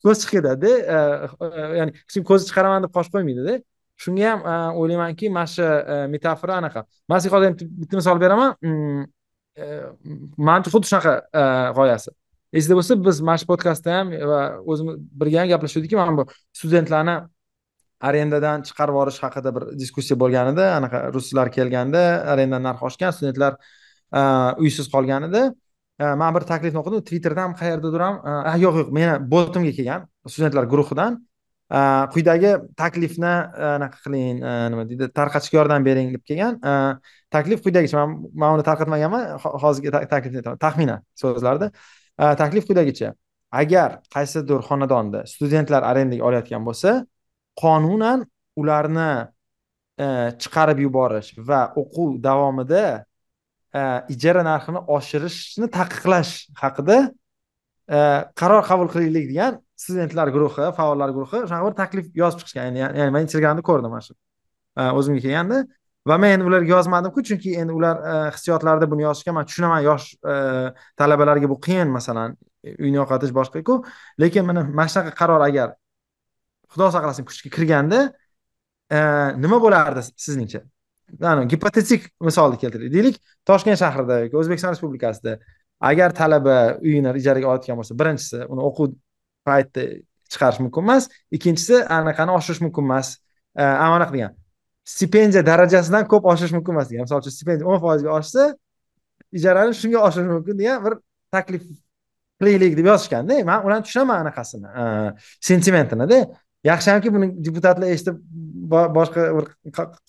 ko'z 0.05 0.23
chiqib 0.23 0.43
ketadida 0.43 0.73
e, 0.95 0.99
e, 1.47 1.63
ya'ni 1.79 1.93
hech 1.97 2.15
kim 2.17 2.25
ko'zi 2.31 2.49
chiqaraman 2.51 2.87
deb 2.87 2.93
qosh 2.97 3.11
qo'ymaydida. 3.15 3.59
Shunga 4.03 4.31
ham 4.31 4.41
e, 4.53 4.55
o'ylaymanki 4.81 5.31
mana 5.37 5.51
shu 5.55 5.67
metafora 6.15 6.59
anaqa. 6.61 6.85
Man 7.09 7.23
sizga 7.23 7.39
hozir 7.39 7.57
bitta 7.83 8.01
misol 8.01 8.23
beraman. 8.25 8.57
Mm, 8.69 9.05
manimcha 9.57 10.71
xuddi 10.73 10.89
shunaqa 10.91 11.15
e, 11.41 11.43
g'oyasi. 11.77 12.11
Esingda 12.53 12.77
bo'lsa 12.79 12.97
biz 13.07 13.21
mana 13.29 13.41
shu 13.41 13.49
podkastda 13.51 13.97
ham 13.99 14.13
va 14.31 14.41
o'zimiz 14.73 14.99
birga 15.21 15.41
ham 15.43 15.49
gaplashuvdikki 15.53 15.97
mana 15.97 16.17
bu 16.19 16.25
studentlarni 16.59 17.17
arendadan 18.09 18.65
chiqarib 18.69 18.95
yuborish 18.97 19.21
haqida 19.25 19.55
bir 19.57 19.65
diskussiya 19.83 20.19
bo'lgan 20.23 20.53
edi 20.53 20.65
anaqa 20.79 20.99
ruslar 21.17 21.53
kelganda 21.57 22.03
arenda 22.35 22.59
narxi 22.67 22.89
oshgan 22.91 23.17
studentlar 23.17 23.53
e, 24.19 24.21
uysiz 24.65 24.87
qolganida 24.95 25.43
e, 26.03 26.05
man 26.23 26.35
bir 26.37 26.49
taklifni 26.53 26.81
o'qidim. 26.83 27.05
Twitterdan 27.09 27.45
ham 27.49 27.55
qayerdadir 27.61 28.07
ham 28.07 28.17
yo'q 28.65 28.81
yo'q 28.81 28.97
meni 28.99 29.15
botimga 29.35 29.73
kelgan 29.79 30.09
studentlar 30.35 30.65
guruhidan 30.73 31.21
Э, 31.73 32.07
quyidagi 32.13 32.51
taklifni 32.77 33.33
э, 33.33 33.69
anaqa 33.79 33.99
qiling 34.05 34.43
э, 34.45 34.69
nima 34.73 34.83
deydi 34.85 35.07
tarqatishga 35.19 35.57
yordam 35.57 35.85
bering 35.87 36.11
deb 36.13 36.25
kelgan. 36.29 36.59
Taklif 37.33 37.63
quyidagicha 37.65 37.97
man 37.97 38.27
man 38.41 38.59
uni 38.59 38.65
tarqatmaganman 38.67 39.23
hozirgi 39.63 39.93
taklifni 40.13 40.43
aytaman. 40.43 40.59
Taxminan 40.65 41.01
so'zlarda. 41.23 41.71
Taklif 42.43 42.69
quyidagicha. 42.69 43.15
Agar 43.63 44.01
qaysidir 44.15 44.61
xonadonda 44.69 45.25
studentlar 45.33 45.83
arendaga 45.91 46.29
olayotgan 46.29 46.69
bo'lsa 46.69 46.93
qonunan 47.63 48.27
ularni 48.61 49.11
e, 50.05 50.07
chiqarib 50.43 50.79
yuborish 50.87 51.33
va 51.49 51.63
o'quv 51.81 52.21
davomida 52.29 52.85
e, 53.73 53.81
ijara 54.15 54.45
narxini 54.51 54.81
oshirishni 54.97 55.73
taqiqlash 55.79 56.33
haqida 56.63 56.99
e, 57.97 57.99
qaror 58.41 58.63
qabul 58.71 58.89
qilaylik 58.95 59.29
degan 59.33 59.62
studentlar 59.83 60.31
guruhi 60.35 60.71
faollar 60.79 61.13
guruhi 61.17 61.43
shunaqa 61.45 61.65
bir 61.69 61.77
taklif 61.83 62.11
yozib 62.23 62.43
chiqishgan. 62.43 62.79
Ya'ni 62.83 63.11
men 63.17 63.31
telegramda 63.33 63.65
ko'rdim 63.69 63.91
mana 63.95 64.05
shu. 64.09 64.15
O'zimga 64.99 65.23
kelganda. 65.27 65.63
Va 66.11 66.19
men 66.19 66.35
endi 66.37 66.47
ularga 66.49 66.71
yozmadimku 66.75 67.23
chunki 67.29 67.53
endi 67.63 67.75
ular 67.79 68.01
e, 68.13 68.15
hissiyotlarida 68.35 68.89
buni 68.91 69.05
yozishga 69.07 69.35
man 69.37 69.47
tushunaman. 69.47 69.85
Yosh 69.89 70.09
e, 70.33 70.35
talabalarga 70.99 71.51
bu 71.53 71.59
qiyin 71.67 71.93
masalan 71.97 72.35
uyni 72.73 72.99
yo'qotish 73.01 73.35
boshqaku. 73.39 73.79
Lekin 74.23 74.49
mana 74.49 74.65
mana 74.65 74.89
shunaqa 74.95 75.15
qaror 75.21 75.47
agar 75.49 75.75
xudo 76.73 76.91
saqlasin 76.97 77.29
kuchga 77.29 77.55
kirganda 77.57 78.01
e, 78.91 78.99
nima 79.45 79.61
bo'lardi 79.65 80.03
sizningcha? 80.27 80.65
Gipotetik 81.53 82.09
misolni 82.25 82.59
keltiraylik 82.63 82.93
deylik 82.97 83.17
toshkent 83.47 83.79
shahrida 83.79 84.23
yoki 84.25 84.39
o'zbekiston 84.43 84.75
respublikasida 84.75 85.37
agar 85.91 86.15
talaba 86.21 86.59
uyini 86.81 87.13
ijaraga 87.21 87.51
olayotgan 87.51 87.79
bo'lsa 87.81 87.97
birinchisi 88.01 88.39
uni 88.53 88.63
o'quv 88.69 88.95
paytida 89.49 90.03
chiqarish 90.33 90.61
mumkin 90.65 90.83
emas. 90.87 91.09
Ikkinchisi 91.37 91.83
anaqani 91.99 92.33
oshirish 92.39 92.63
mumkin 92.65 92.89
emas. 92.89 93.17
Anaqa 93.57 94.13
degan 94.17 94.37
stipendiya 94.95 95.43
darajasidan 95.47 96.09
ko'p 96.13 96.25
oshirish 96.33 96.55
mumkin 96.57 96.77
emas 96.77 96.91
degan. 96.91 97.07
Misol 97.07 97.23
uchun 97.23 97.37
stipendiya 97.39 97.71
o'n 97.73 97.81
foizga 97.85 98.11
oshsa 98.19 98.51
ijarani 99.39 99.75
shunga 99.81 100.05
oshirish 100.07 100.31
mumkin 100.37 100.59
degan 100.61 100.85
bir 100.85 100.99
taklif 101.35 101.65
qilaylik 102.41 102.77
deb 102.79 102.87
yozishganda 102.93 103.45
man 103.51 103.67
ularni 103.67 103.85
tushunaman 103.87 104.25
anaqasini 104.25 104.69
sentimentinida 105.49 106.19
yaxshi 106.71 106.91
hamki 106.93 107.13
buni 107.15 107.29
deputatlar 107.47 107.89
eshitib 107.95 108.17
boshqa 108.99 109.23
bir 109.37 109.47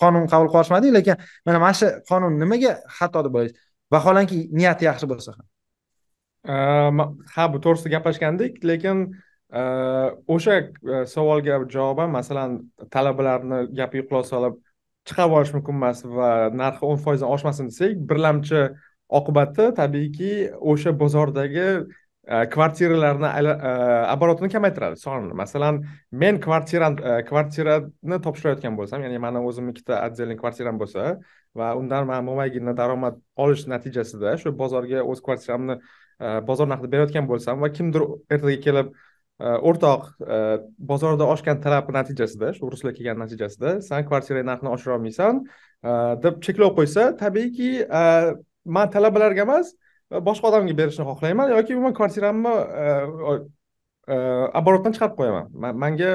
qonun 0.01 0.27
qabul 0.33 0.49
qilib 0.53 0.93
lekin 0.97 1.15
mana 1.45 1.59
mana 1.63 1.73
shu 1.79 1.87
qonun 2.09 2.39
nimaga 2.41 2.71
xato 2.97 3.23
deb 3.25 3.33
o'ylaysiz? 3.37 3.57
Vaholanki 3.93 4.37
niyati 4.57 4.89
yaxshi 4.89 5.09
bo'lsa 5.11 5.29
ham. 5.37 5.45
Э, 6.43 6.53
ha 7.35 7.43
bu 7.53 7.59
to'g'risida 7.63 7.89
gaplashgandik 7.95 8.63
lekin 8.67 8.97
э, 9.49 9.61
o'sha 10.27 10.55
э, 10.59 11.05
savolga 11.07 11.59
javoban 11.75 12.09
masalan 12.11 12.57
talabalarni 12.91 13.59
gapiga 13.77 14.03
quloq 14.09 14.25
solib 14.27 14.57
chiqarib 15.07 15.31
yuborish 15.31 15.53
mumkin 15.55 15.79
emas 15.79 16.03
va 16.17 16.31
narxi 16.61 16.83
o'n 16.89 16.99
foizdan 17.05 17.31
oshmasin 17.35 17.71
desak 17.71 17.95
birlamchi 18.09 18.65
oqibati 19.19 19.69
tabiiyki 19.79 20.33
o'sha 20.73 20.91
bozordagi 21.03 21.65
e, 22.27 22.35
kvartiralarni 22.55 23.31
оборотini 24.15 24.51
e, 24.51 24.53
kamaytiradi 24.57 24.99
sonini. 25.05 25.33
Masalan 25.43 25.81
men 26.11 26.39
kvartiram 26.45 26.99
e, 26.99 27.17
kvartirani 27.31 28.21
topshirayotgan 28.27 28.75
bo'lsam 28.79 29.07
ya'ni 29.07 29.23
mani 29.25 29.47
o'zimni 29.47 29.77
ikkita 29.77 30.03
отдельный 30.09 30.39
kvartiram 30.43 30.79
bo'lsa 30.83 31.17
va 31.55 31.73
undan 31.79 32.07
man 32.11 32.23
mo'maygina 32.29 32.75
daromad 32.83 33.19
olish 33.43 33.67
natijasida 33.73 34.37
shu 34.43 34.57
bozorga 34.63 35.03
o'z 35.11 35.23
kvartiramni 35.27 35.79
E, 36.21 36.39
bozor 36.47 36.69
narxida 36.69 36.91
berayotgan 36.93 37.27
bo'lsam 37.29 37.61
va 37.63 37.69
kimdir 37.77 38.05
ertaga 38.29 38.57
kelib 38.65 38.91
e, 38.93 39.53
o'rtoq 39.69 40.09
e, 40.35 40.39
bozorda 40.91 41.29
oshgan 41.35 41.61
talab 41.63 41.89
natijasida 41.97 42.53
shu 42.57 42.69
ruslar 42.73 42.93
kelgan 42.97 43.19
natijasida 43.23 43.79
san 43.87 44.05
kvartira 44.09 44.43
narxini 44.49 44.73
oshira 44.75 44.97
olmaysan 44.97 45.41
deb 46.25 46.37
cheklov 46.45 46.75
qo'ysa 46.77 47.09
tabiiyki 47.19 47.71
man 48.77 48.91
talabalarga 48.93 49.43
emas 49.47 49.73
boshqa 50.27 50.51
odamga 50.51 50.77
berishni 50.77 51.03
xohlayman 51.09 51.51
yoki 51.55 51.75
umuman 51.75 51.97
kvartiramni 51.97 52.53
оборотdan 54.59 54.95
chiqarib 54.95 55.15
qo'yaman. 55.19 55.45
Manga 55.83 56.11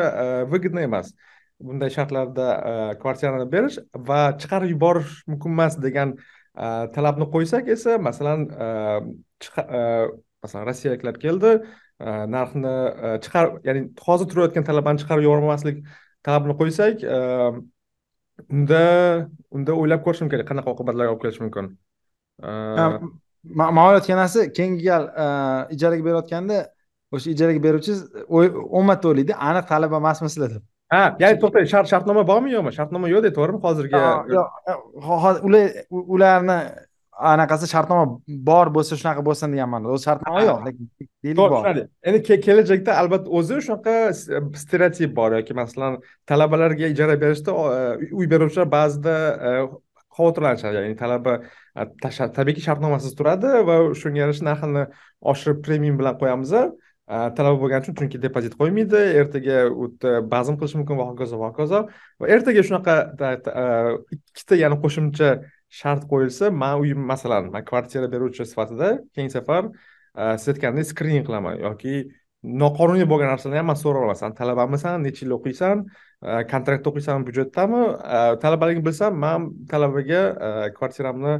выгодно 0.52 0.80
emas 0.88 1.12
bunday 1.60 1.90
shartlarda 1.90 2.48
kvartirani 3.02 3.46
berish 3.54 3.78
va 4.08 4.20
chiqarib 4.40 4.72
yuborish 4.74 5.14
mumkin 5.26 5.56
emas 5.56 5.78
degan 5.84 6.16
talabni 6.94 7.26
qo'ysak 7.34 7.68
esa 7.76 7.98
masalan 7.98 8.46
masalan 10.42 10.66
rossiyaliklar 10.70 11.14
keldi 11.24 11.54
narxni 12.34 12.74
chiqarib 13.24 13.66
ya'ni 13.68 13.82
hozir 14.06 14.26
turayotgan 14.30 14.64
talabani 14.70 15.02
chiqarib 15.02 15.26
yubormaslik 15.26 15.82
talabini 16.26 16.54
qo'ysak 16.60 17.04
unda 18.46 18.82
unda 19.50 19.74
o'ylab 19.74 20.04
ko'rishim 20.06 20.30
kerak 20.32 20.48
qanaqa 20.50 20.72
oqibatlarga 20.74 21.12
olib 21.12 21.22
kelishi 21.22 21.42
mumkin. 21.44 21.70
Aytgan 23.98 24.18
narsa 24.22 24.46
keyingi 24.58 24.84
gal 24.84 25.04
e, 25.24 25.26
ijaraga 25.74 26.04
berayotganda 26.08 26.58
o'sha 27.14 27.30
ijaraga 27.34 27.62
beruvchingiz 27.66 28.00
o'n 28.38 28.84
marta 28.90 29.10
o'ylaydi 29.12 29.36
aniq 29.50 29.70
talaba 29.72 30.00
emasmisizlar 30.02 30.50
deb. 30.56 30.66
Ha 30.92 31.02
ya'ni 31.22 31.40
to'xtang 31.42 31.70
shart 31.72 31.90
shartnoma 31.92 32.26
bormi 32.30 32.54
yo'qmi 32.56 32.74
shartnoma 32.78 33.10
yo'q 33.14 33.32
to'g'rimi 33.38 33.60
hozirgi? 33.64 34.02
Yo'q 34.34 35.42
ular 35.48 35.66
ularni 36.16 36.58
anaqasi 37.18 37.66
shartnoma 37.66 38.20
bor 38.50 38.70
bo'lsa 38.76 38.96
shunaqa 39.00 39.24
bo'lsin 39.26 39.54
degan 39.54 39.70
ma'noda 39.72 39.96
o'zi 39.96 40.08
shartnoma 40.08 40.44
yo'q 40.46 40.60
lekin 40.66 40.88
deylik 41.24 41.52
bor. 41.54 41.82
endi 42.08 42.40
kelajakda 42.46 42.96
albatta 43.02 43.34
o'zi 43.40 43.60
shunaqa 43.66 43.96
stereotip 44.62 45.14
bor 45.18 45.34
yoki 45.38 45.56
masalan 45.60 45.98
talabalarga 46.30 46.90
ijara 46.94 47.18
berishda 47.22 47.54
uy 48.18 48.30
beruvchilar 48.32 48.70
ba'zida 48.78 49.16
e, 49.50 49.52
xavotirlanishadi. 50.18 50.82
Ya'ni 50.82 50.96
talaba 50.98 51.38
tabiiyki 52.38 52.62
shartnomasiz 52.68 53.14
turadi 53.18 53.50
va 53.68 53.78
shunga 54.02 54.24
yarasha 54.24 54.46
narxini 54.50 54.84
oshirib 55.32 55.64
premium 55.66 55.98
bilan 56.00 56.18
qo'yamiz 56.22 56.54
talaba 57.08 57.56
bo'lgani 57.62 57.86
uchun 57.86 57.96
chunki 58.00 58.20
depozit 58.22 58.56
qo'ymaydi. 58.60 59.02
Ertaga 59.20 59.60
u 59.70 59.86
yerda 59.88 60.22
bazm 60.34 60.58
qilishi 60.60 60.80
mumkin 60.80 60.98
va 61.00 61.06
hokazo 61.10 61.38
va 61.42 61.52
hokazo. 61.52 61.84
Va 62.20 62.32
ertaga 62.34 62.64
shunaqa 62.68 62.96
ikkita 64.16 64.58
yana 64.64 64.76
qo'shimcha 64.82 65.30
shart 65.68 66.04
qo'yilsa 66.10 66.50
man 66.50 66.80
uyim 66.80 67.00
masalan 67.12 67.50
man 67.52 67.64
kvartira 67.64 68.08
beruvchi 68.12 68.46
sifatida 68.46 68.88
keyingi 69.14 69.32
safar 69.32 69.64
e, 70.16 70.38
siz 70.38 70.48
aytgandek 70.54 70.86
skrining 70.92 71.24
qilaman 71.28 71.60
yoki 71.66 71.94
noqonuniy 72.62 73.06
bo'lgan 73.12 73.32
narsalarni 73.32 73.60
ham 73.60 73.68
man 73.72 73.78
so'rab 73.82 74.02
olaman. 74.02 74.18
San 74.22 74.34
talabamisan 74.40 75.02
necha 75.06 75.24
yil 75.24 75.34
o'qiysan 75.38 75.84
e, 75.84 76.30
kontraktda 76.52 76.90
o'qiysanmi 76.90 77.28
byudjetdami? 77.28 77.82
E, 78.16 78.18
Talabaligingni 78.44 78.86
bilsam 78.88 79.18
man 79.24 79.48
talabaga 79.72 80.22
kvartiramni 80.78 81.34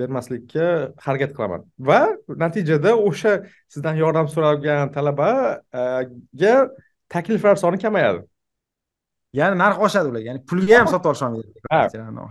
bermaslikka 0.00 0.66
harakat 1.04 1.32
qilaman. 1.36 1.64
Va 1.88 2.00
natijada 2.44 2.94
o'sha 3.08 3.32
sizdan 3.72 3.96
yordam 4.02 4.28
so'ragan 4.34 4.92
talabaga 4.96 6.52
takliflar 7.14 7.56
soni 7.64 7.78
kamayadi. 7.84 8.22
Ya'ni 9.40 9.56
narx 9.62 9.76
oshadi 9.86 10.12
ular 10.12 10.22
ya'ni 10.28 10.40
pulga 10.50 10.78
ham 10.80 10.88
sotib 10.92 11.10
olisholmaydi 11.12 11.50
ha 11.72 11.82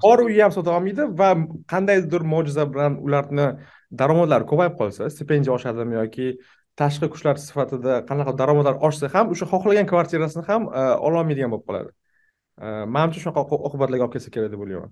bor 0.05 0.25
uyga 0.27 0.48
ham 0.48 0.55
sota 0.58 0.74
olmaydi 0.77 1.08
va 1.22 1.29
qandaydir 1.74 2.25
mo'jiza 2.34 2.65
bilan 2.74 2.98
ularni 3.05 3.48
daromadlari 4.01 4.50
ko'payib 4.51 4.75
qolsa 4.81 5.10
stipendiya 5.13 5.55
oshadimi 5.58 5.98
yoki 6.01 6.27
tashqi 6.79 7.10
kuchlar 7.13 7.36
sifatida 7.46 8.01
qanaqa 8.10 8.34
daromadlar 8.41 8.79
oshsa 8.88 9.10
ham 9.13 9.31
o'sha 9.34 9.46
xohlagan 9.53 9.88
kvartirasini 9.91 10.43
ham 10.50 10.67
e, 10.81 10.84
ololmaydigan 11.08 11.51
bo'lib 11.53 11.65
qoladi. 11.70 11.91
E, 12.65 12.67
manimcha 12.96 13.24
shunaqa 13.24 13.41
oqibatlarga 13.67 14.05
olib 14.05 14.13
kelsa 14.15 14.34
kerak 14.36 14.51
deb 14.53 14.63
o'ylayman. 14.65 14.91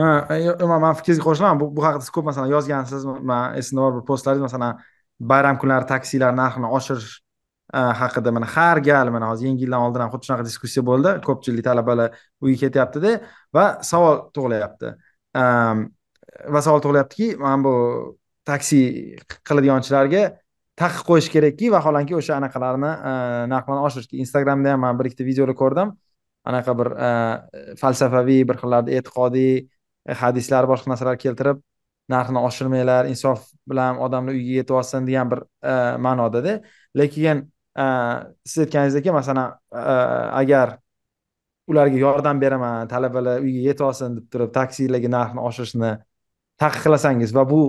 Ha 0.00 0.08
e, 0.36 0.70
man 0.84 0.96
fikringizga 0.98 1.26
qo'shilaman 1.28 1.62
bu 1.62 1.86
haqida 1.86 2.06
siz 2.06 2.14
ko'p 2.16 2.30
masalan 2.30 2.50
yozgansiz 2.56 3.06
man 3.30 3.58
esimda 3.60 3.86
bor 3.86 3.98
bir 3.98 4.06
postlaringiz 4.10 4.46
masalan 4.48 4.82
bayram 5.32 5.60
kunlari 5.62 5.86
taksilar 5.92 6.34
narxini 6.42 6.72
oshirish 6.78 7.12
Э, 7.74 7.92
haqida 8.00 8.30
mana 8.32 8.46
har 8.46 8.80
gal 8.84 9.10
mana 9.10 9.30
hozir 9.30 9.46
yangi 9.48 9.64
yildan 9.64 9.80
oldin 9.86 10.00
ham 10.04 10.10
xuddi 10.12 10.26
shunaqa 10.28 10.44
diskussiya 10.44 10.82
bo'ldi. 10.84 11.10
Ko'pchilik 11.26 11.64
talabalar 11.64 12.18
uyga 12.44 12.58
ketyaptida 12.66 13.12
va 13.56 13.64
savol 13.90 14.18
tug'ilyapti 14.36 14.90
va 16.54 16.60
savol 16.66 16.82
tug'ilyaptiki 16.84 17.28
mana 17.40 17.64
bu 17.64 17.72
taksi 18.50 18.80
qiladiganchilarga 19.48 20.22
taqiq 20.82 21.06
qo'yish 21.08 21.28
kerakki 21.34 21.70
vaholanki 21.74 22.16
o'sha 22.18 22.36
anaqalarni 22.40 22.90
e, 23.10 23.12
narxlarni 23.52 23.86
oshirishga. 23.88 24.18
Instagramda 24.24 24.74
ham 24.74 24.84
man 24.84 24.98
bir 24.98 25.08
ikkita 25.10 25.24
videolar 25.30 25.56
ko'rdim. 25.62 25.94
Anaqa 26.50 26.76
bir 26.80 26.92
e, 27.06 27.10
falsafaviy 27.80 28.42
bir 28.48 28.60
xillarda 28.62 28.94
e'tiqodiy 28.98 29.54
e, 29.62 30.18
hadislar 30.24 30.68
boshqa 30.72 30.92
narsalar 30.92 31.16
keltirib 31.24 31.64
narxni 32.12 32.44
oshirmanglar 32.50 33.08
insof 33.14 33.48
bilan 33.70 34.00
odamlar 34.06 34.36
uyiga 34.36 34.60
yetib 34.60 34.78
olsin 34.82 35.08
degan 35.08 35.32
bir 35.32 35.44
ma'nodada. 36.08 36.58
Lekin 37.00 37.46
Э, 37.78 37.82
siz 38.44 38.58
aytganingizdek 38.58 39.06
masalan 39.12 39.54
e, 39.72 39.76
agar 40.40 40.78
ularga 41.66 41.96
yordam 41.96 42.40
beraman 42.40 42.88
talabalar 42.88 43.40
uyga 43.40 43.62
yetib 43.68 43.86
olsin 43.86 44.16
deb 44.16 44.26
turib 44.32 44.52
taksilarga 44.52 45.10
narxni 45.14 45.40
oshirishni 45.48 45.92
taqiqlasangiz 46.60 47.32
va 47.38 47.46
bu 47.52 47.60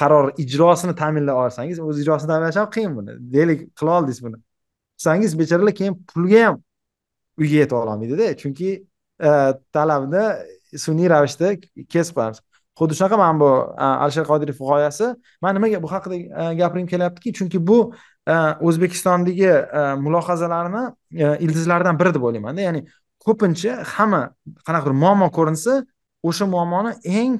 qaror 0.00 0.30
ijrosini 0.44 0.94
ta'minlay 1.02 1.34
olsangiz 1.42 1.82
o'z 1.88 2.04
ijrosini 2.04 2.30
ta'minlash 2.32 2.60
ham 2.62 2.70
qiyin 2.76 2.96
buni. 2.98 3.18
Deylik 3.34 3.66
qila 3.80 3.98
oldingiz 3.98 4.22
buni. 4.26 4.38
Qilsangiz 4.96 5.38
bechoralar 5.40 5.74
keyin 5.80 5.98
pulga 6.12 6.46
ham 6.46 6.62
uyga 7.42 7.62
yetib 7.62 7.76
ololmaydida. 7.82 8.32
Chunki 8.42 8.72
e, 9.28 9.30
talabni 9.74 10.26
sun'iy 10.86 11.10
ravishda 11.14 11.56
kesib 11.94 12.14
qo'yamiz 12.20 12.44
xuddi 12.78 12.94
shunaqa 12.98 13.16
mana 13.18 13.40
bu 13.42 13.50
alisher 13.76 14.26
qodirov 14.30 14.58
g'oyasi 14.68 15.14
man 15.42 15.56
nimaga 15.56 15.82
bu 15.84 15.88
haqida 15.94 16.16
e, 16.42 16.54
gapirgim 16.60 16.88
kelyaptiki 16.92 17.32
chunki 17.38 17.66
bu 17.70 17.78
o'zbekistondagi 18.60 19.46
e, 19.46 19.94
mulohazalarni 19.94 20.94
e, 21.12 21.38
ildizlaridan 21.38 21.98
biri 21.98 22.14
deb 22.14 22.22
o'ylaymanda. 22.22 22.60
Ya'ni 22.60 22.82
ko'pincha 23.26 23.82
hamma 23.94 24.22
qanaqadir 24.66 24.94
muammo 25.02 25.30
ko'rinsa 25.38 25.84
o'sha 26.22 26.46
muammoni 26.46 26.94
eng 27.04 27.38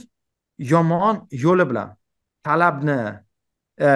yomon 0.59 1.25
yo'li 1.31 1.65
bilan 1.71 1.95
talabni 2.47 2.99
e, 3.81 3.89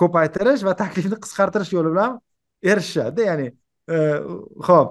ko'paytirish 0.00 0.62
va 0.68 0.76
taklifni 0.82 1.18
qisqartirish 1.24 1.72
yo'li 1.76 1.90
bilan 1.94 2.20
erishishadi. 2.62 3.26
Ya'ni 3.30 3.48
ho'p 4.68 4.88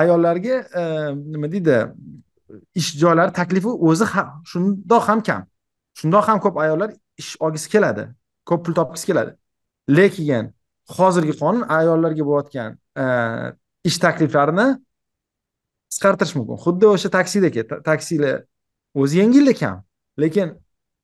ayollarga 0.00 0.56
nima 1.14 1.48
deydi 1.54 1.78
ish 2.80 2.90
joylari 3.02 3.32
taklifi 3.32 3.72
o'zi 3.88 4.06
shundoq 4.50 5.08
ham 5.08 5.22
kam. 5.28 5.46
Shundoq 6.00 6.28
ham 6.28 6.38
ko'p 6.44 6.60
ayollar 6.64 6.92
ish 7.16 7.36
olgisi 7.40 7.70
keladi 7.74 8.04
ko'p 8.44 8.60
pul 8.66 8.74
topgisi 8.80 9.06
keladi. 9.06 9.32
Lekin 9.88 10.52
hozirgi 10.98 11.34
qonun 11.42 11.64
ayollarga 11.78 12.24
bo'layotgan 12.28 12.76
e, 13.02 13.04
ish 13.88 13.98
takliflarini 14.04 14.66
qisqartirish 15.90 16.34
mumkin. 16.38 16.60
Xuddi 16.64 16.90
o'sha 16.94 17.10
taksidagi 17.16 17.66
taksilar 17.90 18.44
o'zi 19.00 19.20
yengilda 19.22 19.54
kam 19.62 19.82
lekin 20.22 20.54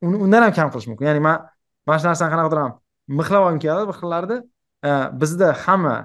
undan 0.02 0.42
ham 0.46 0.52
kam 0.58 0.68
qilish 0.72 0.88
mumkin. 0.90 1.06
Ya'ni 1.10 1.22
man 1.28 1.48
mana 1.86 1.98
shu 2.00 2.06
narsani 2.10 2.30
qanaqadir 2.34 2.60
ham 2.64 2.72
mixlab 3.20 3.42
olgim 3.46 3.60
keladi 3.64 3.88
bir 3.90 3.96
xillarda 4.00 4.36
e, 4.88 4.90
bizda 5.20 5.48
hamma 5.64 5.96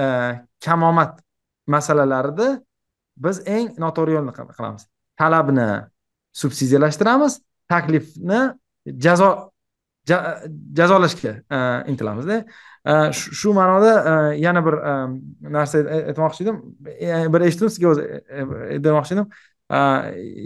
e, 0.00 0.02
kamomad 0.64 1.12
masalalarida 1.74 2.48
biz 3.24 3.36
eng 3.56 3.68
noto'g'ri 3.82 4.18
yo'lni 4.18 4.32
qilamiz. 4.38 4.82
Talabni 5.20 5.68
subsidiyalashtiramiz 6.42 7.32
taklifni 7.72 8.40
jazo 9.04 9.30
jazolashga 10.78 11.32
intilamizda. 11.90 12.44
Shu 13.12 13.52
ma'noda 13.52 13.92
yana 14.36 14.64
bir 14.66 14.74
narsa 15.56 15.82
aytmoqchi 16.10 16.44
edim 16.44 16.60
bir 17.32 17.40
eshitdim 17.48 17.70
sizga 17.74 17.88
o'zi 17.92 18.04
demoqchi 18.84 19.16
edim 19.16 19.26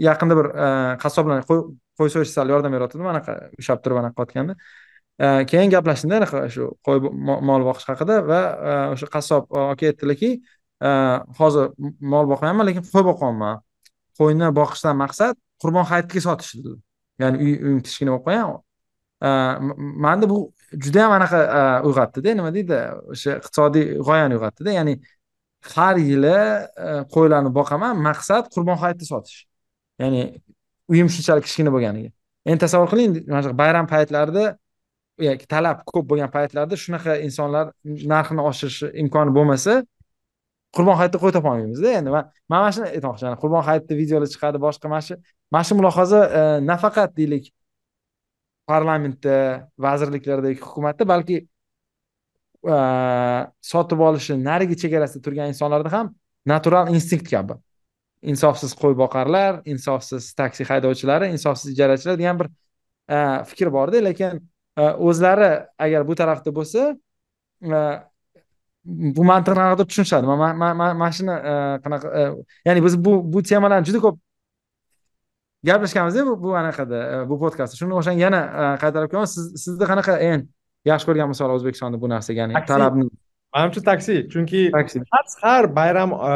yaqinda 0.07 0.37
bir 0.39 0.49
qassoblar 1.03 1.45
qo'y 1.49 2.09
so'yish 2.15 2.31
sal 2.35 2.49
yordam 2.53 2.75
beryotgandi 2.75 3.11
anaqa 3.15 3.37
ushlab 3.61 3.83
turib 3.83 4.01
anaqa 4.01 4.15
qilayotganda 4.19 4.55
keyin 5.51 5.71
gaplashdimda 5.75 6.19
anaqa 6.21 6.41
shu 6.55 6.69
qo'y 6.87 6.99
mol 7.49 7.67
boqish 7.69 7.87
haqida 7.91 8.19
va 8.31 8.41
o'sha 8.95 9.07
qassob 9.15 9.47
aka 9.63 9.91
aytdilarki 9.91 10.31
hozir 11.39 11.71
mol 12.13 12.25
boqmayapman 12.33 12.69
lekin 12.71 12.83
qo'y 12.93 13.03
boqyapman 13.11 13.61
qo'yni 14.19 14.51
boqishdan 14.59 14.99
maqsad 15.03 15.39
qurbon 15.63 15.87
hayitiga 15.91 16.21
sotish 16.27 16.51
dedi 16.59 16.75
ya'ni 17.23 17.37
uyim 17.45 17.79
kichkina 17.85 18.11
bo'lib 18.11 18.25
qolgan 18.27 19.71
manda 20.07 20.29
bu 20.33 20.39
juda 20.85 20.99
yam 21.03 21.13
anaqa 21.17 21.39
e, 21.59 21.61
uyg'otdida 21.87 22.35
nima 22.39 22.51
deydi 22.55 22.79
o'sha 23.13 23.37
iqtisodiy 23.39 23.85
g'oyani 24.07 24.37
uyg'otdida 24.37 24.75
ya'ni 24.79 24.95
har 25.73 25.95
yili 26.09 26.33
e, 26.85 26.89
qo'ylarni 27.15 27.51
boqaman 27.59 28.01
maqsad 28.09 28.49
qurbon 28.55 28.77
hayitda 28.83 29.05
sotish. 29.11 29.39
Ya'ni 30.01 30.21
uyim 30.91 31.09
shunchalik 31.15 31.47
kichkina 31.47 31.71
bo'lganiga. 31.75 32.11
Endi 32.45 32.59
tasavvur 32.65 32.89
qiling 32.93 33.17
mana 33.31 33.41
shu 33.45 33.55
bayram 33.63 33.87
paytlarida 33.93 34.45
yoki 35.27 35.47
talab 35.53 35.83
ko'p 35.93 36.05
bo'lgan 36.11 36.31
paytlarda 36.35 36.75
shunaqa 36.83 37.17
insonlar 37.27 37.71
narxini 38.13 38.41
oshirish 38.49 38.79
imkoni 39.03 39.31
bo'lmasa 39.37 39.81
qurbon 40.75 40.97
hayitda 40.99 41.19
qo'y 41.23 41.33
topolmaymizda 41.37 41.89
endi 41.99 42.13
man 42.15 42.31
mana 42.53 42.71
shuni 42.75 42.87
aytmoqchiman 42.95 43.37
qurbon 43.43 43.63
hayitda 43.69 43.97
videolar 44.01 44.29
chiqadi 44.33 44.61
boshqa 44.65 44.89
mana 44.93 45.03
shu 45.07 45.15
mana 45.53 45.63
shu 45.67 45.77
mulohaza 45.79 46.21
e, 46.39 46.41
nafaqat 46.71 47.15
deylik 47.19 47.51
parlamentda 48.67 49.35
vazirliklardagi 49.85 50.59
hukumatda 50.61 51.07
balki 51.07 51.37
sotib 53.71 53.99
olishi 54.07 54.33
narigi 54.49 54.75
chegarasida 54.83 55.21
turgan 55.25 55.47
insonlarda 55.53 55.91
ham 55.91 56.15
natural 56.45 56.93
instinkt 56.95 57.27
kabi. 57.33 57.53
Insofsiz 58.31 58.71
qo'y 58.81 58.95
boqarlar 58.95 59.61
insofsiz 59.73 60.31
taksi 60.39 60.63
haydovchilari 60.69 61.27
insofsiz 61.35 61.73
ijarachilar 61.75 62.15
degan 62.21 62.39
bir 62.39 62.47
fikr 63.49 63.67
borda 63.75 63.99
lekin 64.07 64.39
o'zlari 64.79 65.51
agar 65.85 66.07
bu 66.07 66.15
tarafda 66.21 66.55
bo'lsa 66.55 66.81
bu 69.17 69.23
mantiqni 69.31 69.59
qanaqadir 69.59 69.85
tushunishadi. 69.91 70.25
Mana 70.27 71.09
shuni 71.17 71.35
qanaqa 71.83 72.07
ya'ni 72.67 72.79
biz 72.85 72.95
bu 73.05 73.11
bu 73.33 73.43
temalarni 73.51 73.85
juda 73.89 73.99
ko'p 74.05 74.22
gaplashganmiz 75.63 76.15
bu 76.45 76.55
anaqada 76.55 76.99
e, 77.13 77.29
bu 77.29 77.39
podkastda. 77.39 77.77
Shunga 77.79 77.99
o'shanga 78.01 78.21
yana 78.25 78.41
e, 78.43 78.63
qaytarib 78.83 79.11
kelaman 79.11 79.29
siz 79.33 79.51
sizni 79.63 79.89
qanaqa 79.91 80.17
eng 80.29 80.47
yaxshi 80.89 81.09
ko'rgan 81.09 81.31
misol 81.33 81.53
o'zbekistonda 81.55 81.99
bu 82.03 82.09
narsaga 82.13 82.43
ya'ni 82.43 82.65
talabni? 82.71 83.07
Manimcha 83.55 83.83
taksi. 83.85 84.15
Chunki 84.33 84.61
har 85.43 85.69
bayram 85.79 86.15
e, 86.29 86.33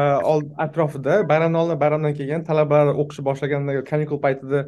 atrofida 0.65 1.21
bayramdan 1.31 1.61
oldin 1.63 1.81
bayramdan 1.83 2.13
keyin 2.19 2.45
talabalar 2.49 2.93
o'qishni 3.03 3.25
boshlaganda 3.29 3.83
kanikul 3.91 4.21
paytida 4.25 4.67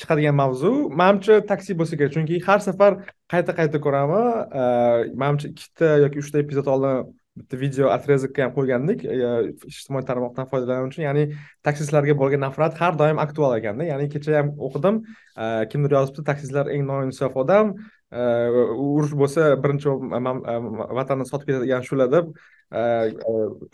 chiqadigan 0.00 0.36
mavzu 0.42 0.72
manimcha 1.02 1.40
taksi 1.52 1.78
bo'lsa 1.80 1.98
kerak. 1.98 2.16
Chunki 2.16 2.42
har 2.48 2.60
safar 2.68 2.92
qayta 3.32 3.58
qayta 3.58 3.82
ko'raman 3.86 5.14
manimcha 5.22 5.52
ikkita 5.54 5.94
yoki 6.04 6.22
uchta 6.24 6.44
epizod 6.44 6.74
oldin 6.74 7.14
bitta 7.36 7.56
video 7.60 7.90
отрезокка 7.92 8.46
ham 8.46 8.52
qo'ygandik. 8.56 9.04
E, 9.04 9.16
ijtimoiy 9.70 10.04
tarmoqdan 10.08 10.48
foydalanuvchi 10.52 11.04
ya'ni 11.04 11.26
taksistlarga 11.66 12.16
bo'lgan 12.20 12.42
nafrat 12.46 12.78
har 12.80 12.96
doim 13.00 13.20
aktual 13.22 13.56
ekanda. 13.58 13.84
Ya'ni 13.90 14.08
kecha 14.12 14.38
ham 14.38 14.54
o'qidim. 14.68 15.02
E, 15.36 15.44
kimdir 15.72 15.96
yozibdi 15.98 16.24
taksistlar 16.30 16.72
eng 16.74 16.86
noinsof 16.88 17.36
odam. 17.42 17.74
E, 18.10 18.22
Urush 18.86 19.14
bo'lsa 19.22 19.52
birinchi 19.62 19.92
vatanni 21.00 21.28
sotib 21.28 21.52
ketadigan 21.52 21.84
shular 21.90 22.10
deb 22.16 22.32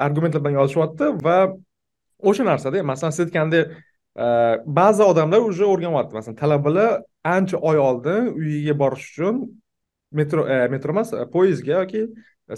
argumentlar 0.06 0.42
bilan 0.42 0.58
yozishyapti. 0.60 1.14
Va 1.26 1.38
o'sha 2.18 2.44
narsada 2.50 2.84
masalan 2.92 3.16
siz 3.16 3.26
aytgandek 3.28 3.72
ba'zi 4.80 5.02
odamlar 5.12 5.40
уже 5.50 5.64
o'rganyapti. 5.64 6.18
Masalan 6.18 6.36
talabalar 6.42 7.02
ancha 7.24 7.56
oy 7.70 7.78
oldin 7.88 8.32
uyiga 8.34 8.74
borish 8.82 9.08
uchun 9.12 9.42
metro 10.12 10.44
metro 10.74 10.92
emas 10.92 11.14
poyezdga 11.32 11.72
yoki 11.80 12.02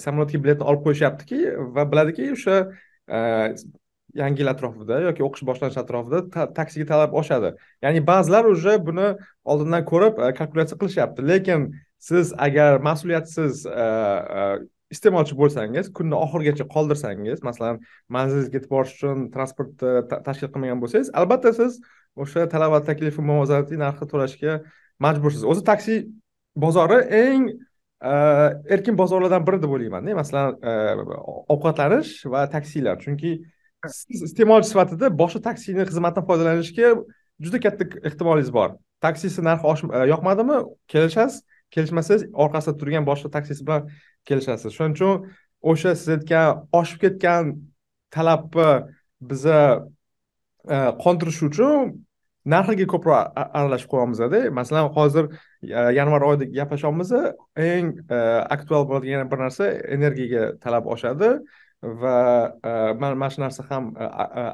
samolyotga 0.04 0.42
biletni 0.44 0.66
olib 0.70 0.84
qo'yishyaptiki 0.86 1.40
va 1.76 1.86
biladiki 1.92 2.30
o'sha 2.34 2.58
e, 3.08 3.18
yangi 4.20 4.42
yil 4.42 4.50
atrofida 4.52 5.00
yoki 5.08 5.24
o'qish 5.26 5.46
boshlanishi 5.48 5.80
atrofida 5.82 6.46
taksiga 6.58 6.86
talab 6.92 7.16
oshadi. 7.20 7.54
Ya'ni 7.84 8.04
ba'zilar 8.10 8.44
уже 8.50 8.76
buni 8.86 9.08
oldindan 9.44 9.84
ko'rib 9.90 10.20
e, 10.20 10.30
kalkulyatsiya 10.38 10.78
qilishyapti. 10.82 11.26
Lekin 11.32 11.66
siz 12.08 12.32
agar 12.46 12.80
mas'uliyatsiz 12.88 13.66
e, 13.66 13.88
iste'molchi 14.94 15.36
bo'lsangiz 15.40 15.90
kunni 15.98 16.16
oxirigacha 16.24 16.66
qoldirsangiz 16.74 17.42
masalan 17.48 17.80
manzilingizga 18.16 18.60
yetib 18.60 18.72
borish 18.76 18.96
uchun 18.96 19.28
transportni 19.34 19.92
tashkil 20.28 20.50
qilmagan 20.54 20.82
bo'lsangiz 20.82 21.10
albatta 21.20 21.52
siz 21.60 21.80
o'sha 22.24 22.46
talab 22.54 22.74
va 22.76 22.80
taklifi 22.88 23.24
muvozanatli 23.30 23.80
narxi 23.84 24.10
to'lashga 24.12 24.58
majbursiz. 25.06 25.42
O'zi 25.50 25.64
taksi 25.70 25.94
bozori 26.64 27.00
eng 27.22 27.48
Э, 28.02 28.52
erkin 28.68 28.98
bozorlardan 28.98 29.46
biri 29.46 29.62
deb 29.62 29.70
o'ylaymanda 29.72 30.14
masalan 30.18 30.56
e, 30.60 30.72
ovqatlanish 31.54 32.26
va 32.32 32.42
taksilar. 32.50 32.98
Chunki 33.00 33.30
siz 33.88 34.24
iste'molchi 34.26 34.68
sifatida 34.72 35.08
boshqa 35.20 35.40
taksini 35.46 35.86
xizmatidan 35.88 36.26
foydalanishga 36.28 36.90
juda 37.46 37.60
katta 37.64 37.86
ehtimolingiz 38.10 38.50
bor. 38.52 38.74
Taksisi 39.04 39.44
narxi 39.46 39.88
e, 39.88 40.02
yoqmadimi? 40.12 40.58
Kelishasiz 40.92 41.40
kelishmasangiz 41.74 42.26
orqasida 42.44 42.76
turgan 42.82 43.06
boshqa 43.08 43.30
taksisi 43.36 43.66
bilan 43.66 43.88
kelishasiz. 44.28 44.74
Shuning 44.76 44.98
uchun 44.98 45.30
o'sha 45.72 45.94
siz 46.00 46.14
aytgan 46.16 46.66
oshib 46.80 47.00
ketgan 47.06 47.54
talabni 48.14 48.68
biza 49.30 49.60
e, 50.68 50.76
qondirish 51.04 51.40
uchun 51.48 51.94
narxiga 52.52 52.86
ko'proq 52.92 53.32
aralashib 53.58 53.90
qo'yamizda 53.92 54.40
masalan 54.58 54.88
hozir 54.96 55.28
e, 55.62 55.80
yanvar 55.98 56.26
oyida 56.28 56.48
gaplashyapmiz 56.56 57.12
eng 57.66 57.92
e, 58.16 58.18
aktual 58.56 58.88
bo'ladigan 58.88 59.18
yana 59.18 59.30
bir 59.30 59.44
narsa 59.44 59.68
energiyaga 59.96 60.42
talab 60.64 60.88
oshadi 60.94 61.30
va 62.02 62.18
e, 62.70 62.72
mana 63.00 63.30
shu 63.32 63.44
narsa 63.44 63.64
ham 63.70 63.92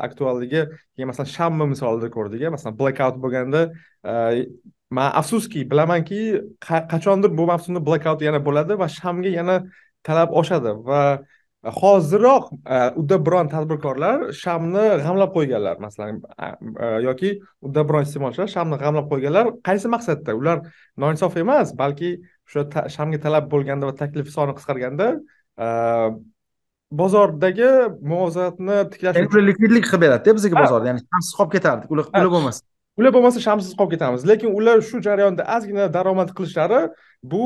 aktualligi 0.06 0.62
masalan 1.10 1.32
shamni 1.36 1.66
misolida 1.72 2.12
ko'rdik 2.16 2.46
masalan 2.56 2.78
blackout 2.80 3.18
bo'lganda 3.24 3.62
man 4.98 5.10
afsuski 5.20 5.66
bilamanki 5.70 6.22
qachondir 6.94 7.30
bu 7.38 7.46
mavsumda 7.52 7.80
blackout 7.88 8.22
yana 8.28 8.40
bo'ladi 8.48 8.78
va 8.82 8.88
shamga 9.00 9.30
yana 9.38 9.56
talab 10.06 10.30
oshadi 10.40 10.72
va 10.88 11.02
hoziroq 11.64 12.50
unda 12.96 13.16
biron 13.26 13.48
tadbirkorlar 13.52 14.32
shamni 14.32 14.84
g'amlab 15.04 15.30
qo'yganlar 15.36 15.76
masalan 15.84 16.22
yoki 17.04 17.30
unda 17.60 17.84
biron 17.88 18.06
iste'molchilar 18.08 18.48
shamni 18.48 18.78
g'amlab 18.80 19.06
qo'yganlar 19.12 19.46
qaysi 19.68 19.88
maqsadda? 19.94 20.34
Ular 20.40 20.62
noinsof 20.96 21.36
emas 21.36 21.74
balki 21.82 22.10
o'sha 22.48 22.88
shamga 22.96 23.20
talab 23.24 23.50
bo'lganda 23.52 23.90
va 23.90 23.94
taklif 24.02 24.30
soni 24.36 24.56
qisqarganda 24.58 25.08
bozordagi 27.00 27.70
muvozanatni 28.12 28.78
tiklash 28.92 29.20
uchun 29.26 29.44
likvidlik 29.50 29.84
qilib 29.90 30.02
beradida 30.06 30.36
bizga 30.38 30.56
bozorda 30.62 30.86
ya'ni 30.90 31.04
shamsiz 31.04 31.32
qolib 31.38 31.52
ketardik 31.56 31.92
ular 31.92 32.06
ular 32.14 32.30
bo'lmasa. 32.36 32.64
Ular 32.98 33.12
bo'lmasa 33.16 33.42
shamsiz 33.44 33.76
qolib 33.78 33.92
ketamiz 33.94 34.24
lekin 34.30 34.56
ular 34.58 34.80
shu 34.88 35.02
jarayonda 35.08 35.44
ozgina 35.56 35.84
daromad 35.96 36.32
qilishlari 36.36 36.80
bu 37.34 37.44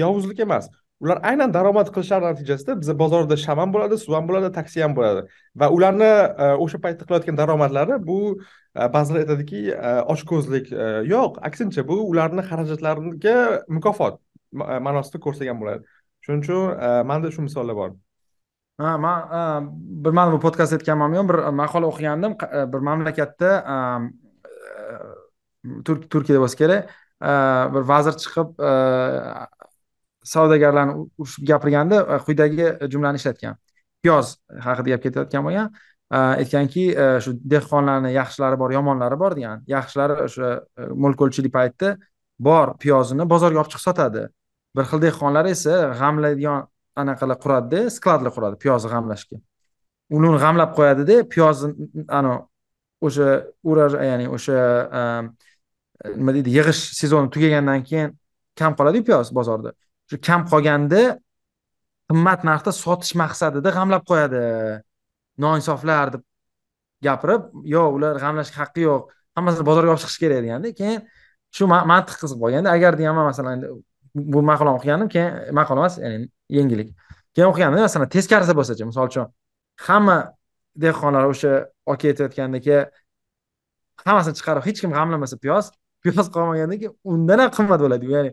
yovuzlik 0.00 0.40
emas 0.46 0.72
ular 1.04 1.20
aynan 1.30 1.52
daromad 1.52 1.90
qilishlari 1.94 2.24
natijasida 2.30 2.76
biza 2.80 2.94
bozorda 3.02 3.36
sham 3.44 3.58
ham 3.62 3.72
bo'ladi 3.74 3.98
suv 4.04 4.14
ham 4.16 4.28
bo'ladi 4.28 4.50
taksi 4.58 4.82
ham 4.84 4.94
bo'ladi. 4.96 5.24
Va 5.60 5.68
ularni 5.76 6.10
e, 6.44 6.46
o'sha 6.64 6.80
paytda 6.84 7.04
qilayotgan 7.08 7.36
daromadlari 7.40 7.98
bu 8.08 8.18
e, 8.38 8.88
ba'zilar 8.94 9.24
aytadiki 9.24 9.60
e, 9.74 9.92
ochko'zlik 10.14 10.70
yo'q 11.12 11.42
aksincha 11.48 11.84
bu 11.90 11.98
ularni 12.12 12.46
xarajatlariga 12.48 13.36
mukofot 13.76 14.18
ma'nosida 14.86 15.20
ko'rsagan 15.26 15.60
bo'ladi. 15.60 15.84
Shuning 16.24 16.42
uchun 16.46 17.06
manda 17.10 17.30
shu 17.34 17.44
misollar 17.44 17.76
bor. 17.82 17.94
Ha 18.80 18.96
man 18.98 19.70
bir 20.04 20.32
bu 20.34 20.40
podkast 20.46 20.72
aytganmanmi 20.78 21.20
ham 21.20 21.28
bir 21.32 21.38
maqola 21.62 21.92
o'qigandim 21.92 22.38
bir 22.72 22.80
mamlakatda 22.88 23.50
turkiyada 25.84 26.40
bo'lsa 26.44 26.56
kerak 26.62 26.90
bir 27.74 27.82
vazir 27.92 28.16
chiqib 28.22 28.56
savdogarlarni 30.24 31.06
urishib 31.18 31.46
gapirganda 31.48 32.00
e, 32.02 32.18
quyidagi 32.26 32.66
e, 32.68 32.88
jumlani 32.92 33.20
ishlatgan. 33.20 33.56
Piyoz 34.02 34.36
haqida 34.66 34.94
gap 34.94 35.02
ketayotgan 35.06 35.44
bo'lgan. 35.46 35.70
E, 36.10 36.16
aytganki 36.16 36.84
shu 37.24 37.34
dehqonlarni 37.54 38.12
yaxshilari 38.14 38.58
bor 38.62 38.74
yomonlari 38.78 39.18
bor 39.22 39.36
degan. 39.38 39.64
Yaxshilari 39.76 40.18
o'sha 40.26 40.50
mo'l 41.04 41.14
paytda 41.58 41.96
bor 42.38 42.74
piyozini 42.82 43.28
bozorga 43.34 43.62
olib 43.62 43.72
chiqib 43.72 43.86
sotadi. 43.88 44.28
Bir 44.76 44.88
xil 44.90 45.02
dehqonlar 45.06 45.50
esa 45.54 45.74
g'amlaydigan 46.00 46.66
anaqalar 47.02 47.38
quradida 47.44 47.90
skladlar 47.96 48.32
quradi 48.36 48.56
piyozni 48.64 48.90
g'amlashga. 48.94 49.38
Uni 50.16 50.34
g'amlab 50.44 50.74
qo'yadida 50.78 51.22
piyozni 51.34 51.70
anavi 52.18 52.42
o'sha 53.06 53.28
ya'ni 54.10 54.26
o'sha 54.36 54.58
nima 56.16 56.34
deydi 56.36 56.50
yig'ish 56.58 56.82
sezoni 57.00 57.30
tugagandan 57.34 57.82
keyin 57.88 58.12
kam 58.58 58.72
qoladiku 58.78 59.04
piyoz 59.10 59.34
bozorda. 59.38 59.72
Shu 60.10 60.16
kam 60.26 60.46
qolganda 60.50 61.02
qimmat 62.08 62.40
narxda 62.48 62.72
sotish 62.82 63.14
maqsadida 63.22 63.70
g'amlab 63.76 64.02
qo'yadi. 64.10 64.42
Noinsoflar 65.44 66.14
deb 66.14 66.22
gapirib 67.06 67.42
yo'q 67.74 67.90
ular 67.96 68.14
g'amlashga 68.24 68.56
haqqi 68.62 68.86
yo'q. 68.88 69.02
Hammasini 69.36 69.66
bozorga 69.70 69.90
olib 69.94 70.02
chiqish 70.04 70.20
kerak 70.22 70.40
deganda 70.44 70.70
keyin 70.80 71.00
shu 71.56 71.66
mantiq 71.70 72.16
qiziq 72.22 72.38
bo'lganda 72.42 72.68
agar 72.76 72.92
deyapman 73.00 73.26
masalan 73.30 73.64
bu 74.14 74.42
maqolani 74.50 74.78
o'qigandim 74.78 75.08
keyin 75.14 75.30
maqola 75.58 75.80
emas 75.82 75.94
ya'ni 76.04 76.28
yangilik 76.58 76.88
keyin 77.34 77.48
o'qigandim 77.50 77.82
masalan 77.86 78.10
teskarisi 78.16 78.54
bo'lsachi 78.58 78.86
misol 78.90 79.10
uchun 79.10 79.26
hamma 79.86 80.16
dehqonlar 80.84 81.24
o'sha 81.32 81.52
oka 81.92 82.04
aytayotgandek 82.10 82.66
hammasini 84.06 84.34
chiqarib 84.38 84.62
hech 84.68 84.78
kim 84.82 84.90
g'amlamasa 84.98 85.36
piyoz 85.44 85.70
piyoz 86.04 86.26
qolmagandan 86.36 86.78
keyin 86.82 86.94
undan 87.12 87.38
ham 87.42 87.50
qimmat 87.56 87.80
bo'ladi. 87.84 88.04
Ya'ni 88.14 88.30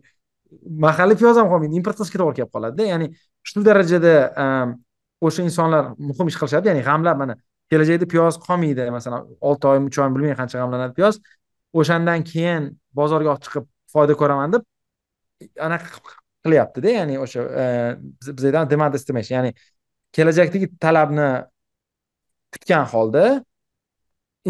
mahalliy 0.86 1.18
piyoz 1.22 1.38
ham 1.40 1.50
qolmaydi 1.52 1.78
import 1.80 1.98
qilishga 2.00 2.20
to'g'ri 2.22 2.38
kelib 2.40 2.52
qoladida 2.56 2.88
ya'ni 2.92 3.08
shu 3.50 3.64
darajada 3.68 4.14
ehm, 4.44 4.74
o'sha 5.28 5.46
insonlar 5.48 5.92
muhim 6.10 6.32
ish 6.32 6.38
qilishadi 6.42 6.72
ya'ni 6.72 6.84
g'amlab 6.88 7.20
mana 7.22 7.36
kelajakda 7.72 8.08
piyoz 8.14 8.40
qolmaydi 8.48 8.88
masalan 8.98 9.30
olti 9.50 9.70
oy 9.72 9.84
uch 9.90 10.00
oy 10.04 10.10
bilmayman 10.16 10.40
qancha 10.42 10.60
g'amlanadi 10.62 10.98
piyoz. 11.00 11.22
O'shandan 11.80 12.26
keyin 12.32 12.72
bozorga 13.00 13.32
olib 13.34 13.46
chiqib 13.46 13.68
foyda 13.94 14.18
ko'raman 14.22 14.56
deb 14.56 14.64
anaqa 15.68 15.88
qilyaptida 16.46 16.98
ya'ni 16.98 17.16
o'sha 17.26 17.46
ehm, 17.64 18.04
biz 18.26 18.50
aytamiz 18.50 18.74
demand 18.74 18.98
estimation 19.00 19.38
ya'ni 19.38 19.54
kelajakdagi 20.18 20.68
talabni 20.86 21.30
kutgan 22.54 22.86
holda 22.94 23.26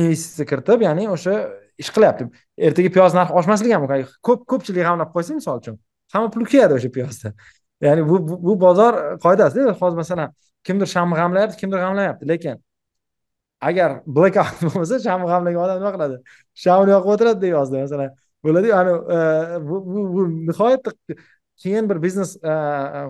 investitsiya 0.06 0.50
kiritib 0.52 0.88
ya'ni 0.88 1.06
o'sha 1.16 1.38
ish 1.82 1.94
qilyapti. 1.96 2.30
Ertaga 2.68 2.90
piyoz 2.96 3.14
narxi 3.18 3.38
oshmasligi 3.40 3.74
ham 3.76 3.86
mumkin. 3.86 4.10
Ko'p 4.28 4.50
ko'pchilik 4.52 4.86
g'amlab 4.88 5.14
qo'ysa 5.16 5.38
misol 5.38 5.62
uchun 5.62 5.78
hamma 6.13 6.30
pul 6.34 6.45
kuyadi 6.52 6.74
o'sha 6.78 6.89
piyozda. 6.97 7.34
Ya'ni 7.82 8.10
bu 8.10 8.15
bu 8.47 8.62
bozor 8.62 8.93
qoidasida 9.26 9.74
hozir 9.82 9.97
masalan 10.04 10.34
kimdir 10.63 10.88
shamni 10.95 11.15
g'amlayapti 11.19 11.58
kimdir 11.62 11.78
g'amlamayapti 11.84 12.28
lekin 12.32 12.62
agar 13.62 14.02
blackout 14.06 14.62
bo'lmasa 14.65 15.00
shamni 15.08 15.28
g'amlagan 15.32 15.62
odam 15.65 15.82
nima 15.82 15.91
qiladi? 15.95 16.17
Shamni 16.63 16.93
yoqib 16.95 17.13
o'tiradida 17.15 17.47
yozda 17.56 17.84
masalan. 17.86 18.13
Bo'ladiyu 18.45 18.76
ani 18.82 18.93
e, 19.15 19.19
bu 19.69 19.76
bu 20.13 20.21
nihoyatda 20.47 20.91
keyin 21.63 21.89
bir 21.89 22.04
biznes 22.06 22.36
e, 22.36 22.54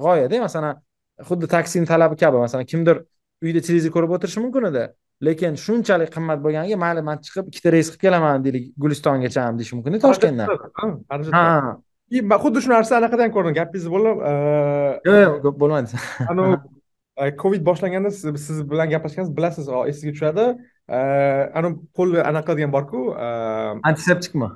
g'oyada 0.05 0.41
masalan 0.47 0.81
xuddi 1.29 1.47
taksini 1.55 1.85
talabi 1.93 2.15
kabi 2.23 2.37
masalan 2.45 2.65
kimdir 2.73 2.97
uyda 3.43 3.61
televizor 3.67 3.91
ko'rib 3.95 4.17
o'tirishi 4.17 4.39
mumkin 4.45 4.71
edi. 4.71 4.83
Lekin 5.27 5.55
shunchalik 5.65 6.09
qimmat 6.15 6.39
bo'lganiga 6.45 6.77
mayli 6.83 7.01
man 7.09 7.17
chiqib 7.25 7.51
ikkita 7.51 7.71
reys 7.75 7.87
qilib 7.91 8.01
kelaman 8.05 8.43
deylik 8.45 8.65
gulistongacha 8.83 9.43
deyish 9.57 9.73
mumkinda 9.75 9.99
toshkentdan. 10.07 10.47
Ha 11.37 11.45
man 12.31 12.39
xuddi 12.43 12.63
shu 12.63 12.69
narsa 12.75 12.97
anaqada 12.99 13.21
ham 13.25 13.33
ko'rdim 13.37 13.53
gapingizni 13.59 13.91
bo'lib 13.95 14.17
yo'q 15.07 15.17
yo'q 15.45 15.55
bo'lmaydi 15.61 16.01
anavi 16.33 16.55
covid 17.43 17.61
boshlanganda 17.69 18.11
siz 18.47 18.57
bilan 18.71 18.87
gaplashganmiz 18.93 19.31
bilasiz 19.37 19.65
esingizga 19.91 20.13
tushadi 20.17 20.45
anavi 21.59 21.73
qo'lni 21.97 22.19
anaqa 22.29 22.45
qiladigan 22.47 22.73
borku 22.77 22.99
antiseptikmi 23.89 24.49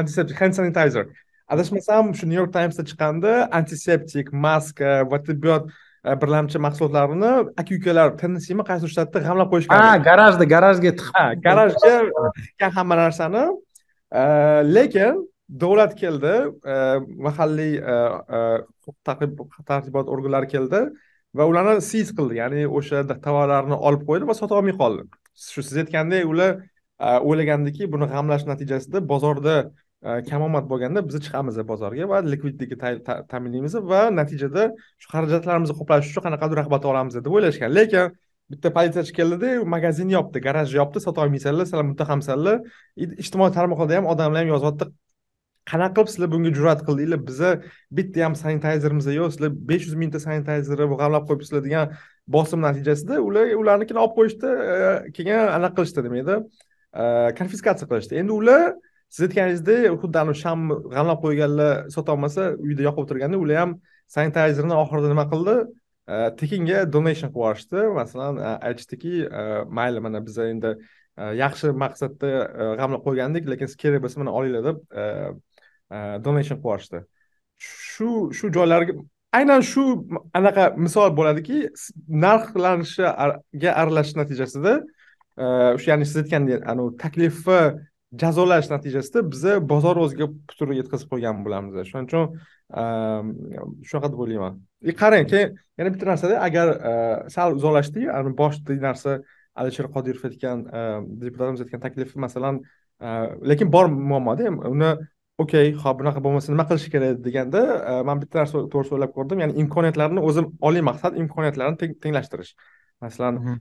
antiseptik 0.00 0.36
hand 0.42 0.54
sanitizer. 0.58 1.06
Adashmasam 1.48 2.14
shu 2.18 2.26
new 2.26 2.38
york 2.40 2.52
timesda 2.52 2.82
chiqqanda 2.88 3.48
antiseptik 3.58 4.32
maska 4.32 4.90
va 5.10 5.18
tibbiyot 5.28 5.70
birlamchi 6.22 6.58
mahsulotlarini 6.66 7.30
aka 7.60 7.72
ukalar 7.78 8.08
tennesimi 8.20 8.62
qaysi 8.70 8.90
shtatda 8.92 9.22
g'amlab 9.26 9.48
qo'yishgan 9.52 9.80
ha 9.84 9.96
garajda 10.08 10.44
garajga 10.54 10.92
tiqib 10.98 11.40
garajga 11.46 12.68
hamma 12.76 12.94
narsani 13.02 13.44
lekin 14.76 15.14
davlat 15.48 15.94
keldi 15.96 16.32
e, 16.64 16.74
mahalliy 17.26 17.78
e, 17.78 17.96
e, 18.36 18.40
huquq 18.86 19.64
tartibot 19.66 20.08
organlari 20.08 20.48
keldi 20.48 20.82
va 21.34 21.46
ularni 21.48 21.80
siz 21.82 22.12
qildi. 22.16 22.38
Ya'ni 22.42 22.66
o'sha 22.78 23.04
tovarlarni 23.26 23.76
olib 23.88 24.04
qo'ydi 24.08 24.28
va 24.28 24.36
sota 24.36 24.58
olmay 24.60 24.76
qoldi. 24.82 25.08
Shu 25.34 25.64
siz 25.64 25.80
aytgandek 25.84 26.28
ular 26.32 26.58
o'ylagandiki 26.98 27.88
buni 27.92 28.08
g'amlash 28.12 28.44
natijasida 28.52 29.02
bozorda 29.12 29.56
kamomad 30.30 30.66
bo'lganda 30.70 31.02
biz 31.08 31.20
chiqamiz 31.26 31.58
bozorga 31.72 32.08
va 32.12 32.22
likvidlikni 32.32 32.76
ta'minlaymiz 33.32 33.74
va 33.92 34.02
natijada 34.20 34.70
shu 35.02 35.12
xarajatlarimizni 35.14 35.76
qoplash 35.80 36.10
uchun 36.10 36.26
qanaqadir 36.26 36.60
rag'bat 36.62 36.88
olamiz 36.92 37.18
deb 37.18 37.32
o'ylashgan. 37.34 37.74
Lekin 37.78 38.14
bitta 38.52 38.72
politsiyachi 38.76 39.12
keldida 39.18 39.48
magazinni 39.74 40.16
yopdi 40.18 40.40
garajni 40.46 40.80
yopdi 40.80 41.00
sota 41.06 41.24
olmaysizlar 41.24 41.66
sizlar 41.68 41.86
muttahamsanlar 41.92 42.56
ijtimoiy 43.24 43.52
tarmoqlarda 43.58 43.98
ham 43.98 44.06
odamlar 44.12 44.44
ham 44.44 44.54
yozyapti 44.54 44.88
qanaqa 45.70 45.94
qilib 45.96 46.10
sizlar 46.12 46.30
bunga 46.34 46.50
jur'at 46.58 46.80
qildinglar? 46.86 47.20
Biza 47.28 47.50
bitta 47.98 48.24
ham 48.24 48.34
sanitayzerimiz 48.42 49.06
yo'q 49.18 49.30
sizlar 49.34 49.50
besh 49.70 49.84
yuz 49.88 49.96
mingta 50.02 50.20
sanitayzerni 50.26 50.86
g'amlab 51.02 51.24
qo'yibsizlar 51.28 51.62
degan 51.66 51.94
bosim 52.36 52.60
natijasida 52.66 53.20
ular 53.28 53.54
ularnikini 53.62 54.00
olib 54.04 54.14
qo'yishdi 54.18 54.52
e, 54.74 54.76
keyin 55.16 55.52
anaqa 55.58 55.74
qilishdi 55.78 56.04
nima 56.06 56.18
edi 56.24 56.36
konfiskatsiya 57.40 57.88
qilishdi. 57.90 58.20
Endi 58.22 58.32
ular 58.40 58.62
siz 59.14 59.26
aytganingizdek 59.26 59.98
xuddi 60.02 60.22
anavi 60.22 60.38
shamni 60.44 60.78
g'amlab 60.94 61.18
qo'yganlar 61.24 61.72
sotolmasa 61.96 62.52
uyda 62.66 62.88
yoqib 62.88 63.02
o'tirganda 63.04 63.42
ular 63.44 63.60
ham 63.62 63.74
sanitayzerni 64.16 64.74
oxirida 64.82 65.12
nima 65.14 65.26
qildi? 65.32 65.56
E, 66.12 66.16
tekinga 66.40 66.78
donation 66.94 67.28
qilib 67.34 67.42
yuborishdi. 67.42 67.88
Masalan 68.00 68.40
e, 68.46 68.54
aytishdiki 68.70 69.14
mayli 69.80 70.00
mana 70.06 70.24
biz 70.26 70.38
endi 70.52 70.72
yaxshi 71.42 71.74
maqsadda 71.82 72.28
g'amlab 72.80 73.02
qo'ygandik 73.06 73.48
lekin 73.52 73.70
siz 73.70 73.78
kerak 73.82 74.04
bo'lsa 74.04 74.20
mana 74.22 74.32
olinglar 74.38 74.64
deb 74.68 74.78
Э, 75.90 76.18
donation 76.20 76.58
qilib 76.60 77.06
shu 77.58 78.08
shu 78.38 78.50
joylarga 78.52 78.92
aynan 79.38 79.62
shu 79.70 79.84
anaqa 80.38 80.66
misol 80.76 81.14
bo'ladiki 81.18 81.60
narxlanishiga 82.24 83.72
aralashish 83.82 84.18
natijasida 84.20 84.74
e, 85.42 85.46
o'sha 85.76 85.90
ya'ni 85.92 86.08
siz 86.10 86.20
aytgandek 86.22 86.68
anavi 86.72 86.94
taklifni 87.04 87.58
jazolash 88.22 88.68
natijasida 88.74 89.24
biza 89.32 89.56
bozor 89.72 90.02
o'ziga 90.04 90.28
putur 90.48 90.76
yetkazib 90.80 91.08
qo'ygan 91.12 91.42
bo'lamiz. 91.46 91.80
Shuning 91.90 92.08
uchun 92.10 92.24
e, 92.80 92.84
shunaqa 93.88 94.12
deb 94.12 94.22
o'ylayman. 94.24 94.62
И 94.90 94.92
qarang 95.02 95.24
keyin 95.32 95.58
yana 95.80 95.94
bitta 95.94 96.12
narsada 96.12 96.40
agar 96.48 96.68
sal 97.34 97.56
uzoqlashdik 97.58 98.04
boshida 98.42 98.80
narsa 98.88 99.20
alisher 99.60 99.88
qodirov 99.94 100.24
aytgan 100.30 100.66
deputatimiz 101.22 101.64
aytgan 101.64 101.80
taklif 101.86 102.16
masalan 102.26 102.60
lekin 103.50 103.72
bor 103.76 103.86
muammoda 104.10 104.52
uni 104.74 104.92
okey 105.44 105.74
ho'p 105.82 106.00
bunaqa 106.00 106.22
bo'lmasa 106.24 106.52
nima 106.52 106.64
qilish 106.70 106.88
kerak? 106.94 107.20
deganda 107.26 107.62
man 108.08 108.22
bitta 108.22 108.42
narsa 108.42 108.64
to'g'risida 108.72 108.96
o'ylab 108.98 109.12
ko'rdim. 109.16 109.44
Ya'ni 109.44 109.54
imkoniyatlarni 109.62 110.24
o'zi 110.28 110.44
oliy 110.70 110.84
maqsad 110.90 111.18
imkoniyatlarni 111.22 111.94
tenglashtirish. 112.04 112.52
Masalan 113.04 113.34
mhm. 113.40 113.54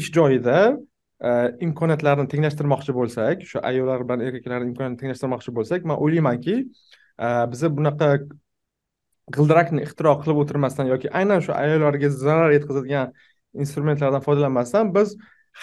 ish 0.00 0.08
joyida 0.16 0.56
imkoniyatlarni 1.66 2.26
tenglashtirmoqchi 2.32 2.94
bo'lsak 2.96 3.44
shu 3.50 3.60
ayollar 3.70 4.02
bilan 4.06 4.24
erkaklarni 4.26 4.72
imkoniyatini 4.72 5.00
tenglashtirmoqchi 5.02 5.54
bo'lsak 5.58 5.84
man 5.90 6.00
o'ylaymanki 6.04 6.56
biza 7.52 7.70
bunaqa 7.76 8.08
g'ildirakni 9.36 9.84
ixtiro 9.86 10.16
qilib 10.22 10.40
o'tirmasdan 10.42 10.90
yoki 10.92 11.12
aynan 11.20 11.44
shu 11.46 11.54
ayollarga 11.54 12.10
zarar 12.24 12.50
yetkazadigan 12.56 13.12
instrumentlardan 13.64 14.24
foydalanmasdan 14.26 14.90
biz 14.96 15.14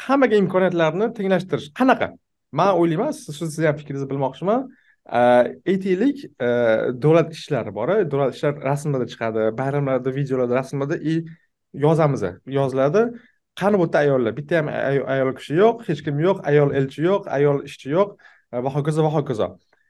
hammaga 0.05 0.39
imkoniyatlarni 0.43 1.11
tenglashtirish 1.17 1.73
qanaqa? 1.79 2.13
Man 2.59 2.71
o'ylayman 2.81 3.11
sizni 3.17 3.67
ham 3.67 3.75
fikringizni 3.81 4.07
bilmoqchiman 4.11 4.69
aytaylik 5.09 6.25
davlat 6.39 7.33
ishlari 7.33 7.73
bor 7.75 7.89
davlat 8.11 8.35
ishlar 8.35 8.53
rasmlarda 8.69 9.07
chiqadi 9.13 9.57
bayramlarda 9.57 10.15
videolarda 10.15 10.55
rasmlarda 10.55 10.97
и 10.97 11.25
yozamiz 11.73 12.23
yoziladi. 12.45 13.11
Qani 13.59 13.79
bu 13.79 13.83
yerda 13.83 13.97
ayollar? 13.97 14.37
Bitta 14.37 14.57
ham 14.57 14.67
ayol 15.13 15.33
kishi 15.39 15.55
yo'q 15.55 15.83
hech 15.87 16.03
kim 16.05 16.19
yo'q 16.19 16.37
ayol 16.51 16.69
elchi 16.79 17.01
yo'q 17.03 17.27
ayol 17.37 17.63
ishchi 17.69 17.89
yo'q 17.91 18.09
e, 18.53 18.63
va 18.63 18.69
hokazo 18.75 19.03
va 19.03 19.11
hokazo. 19.17 19.47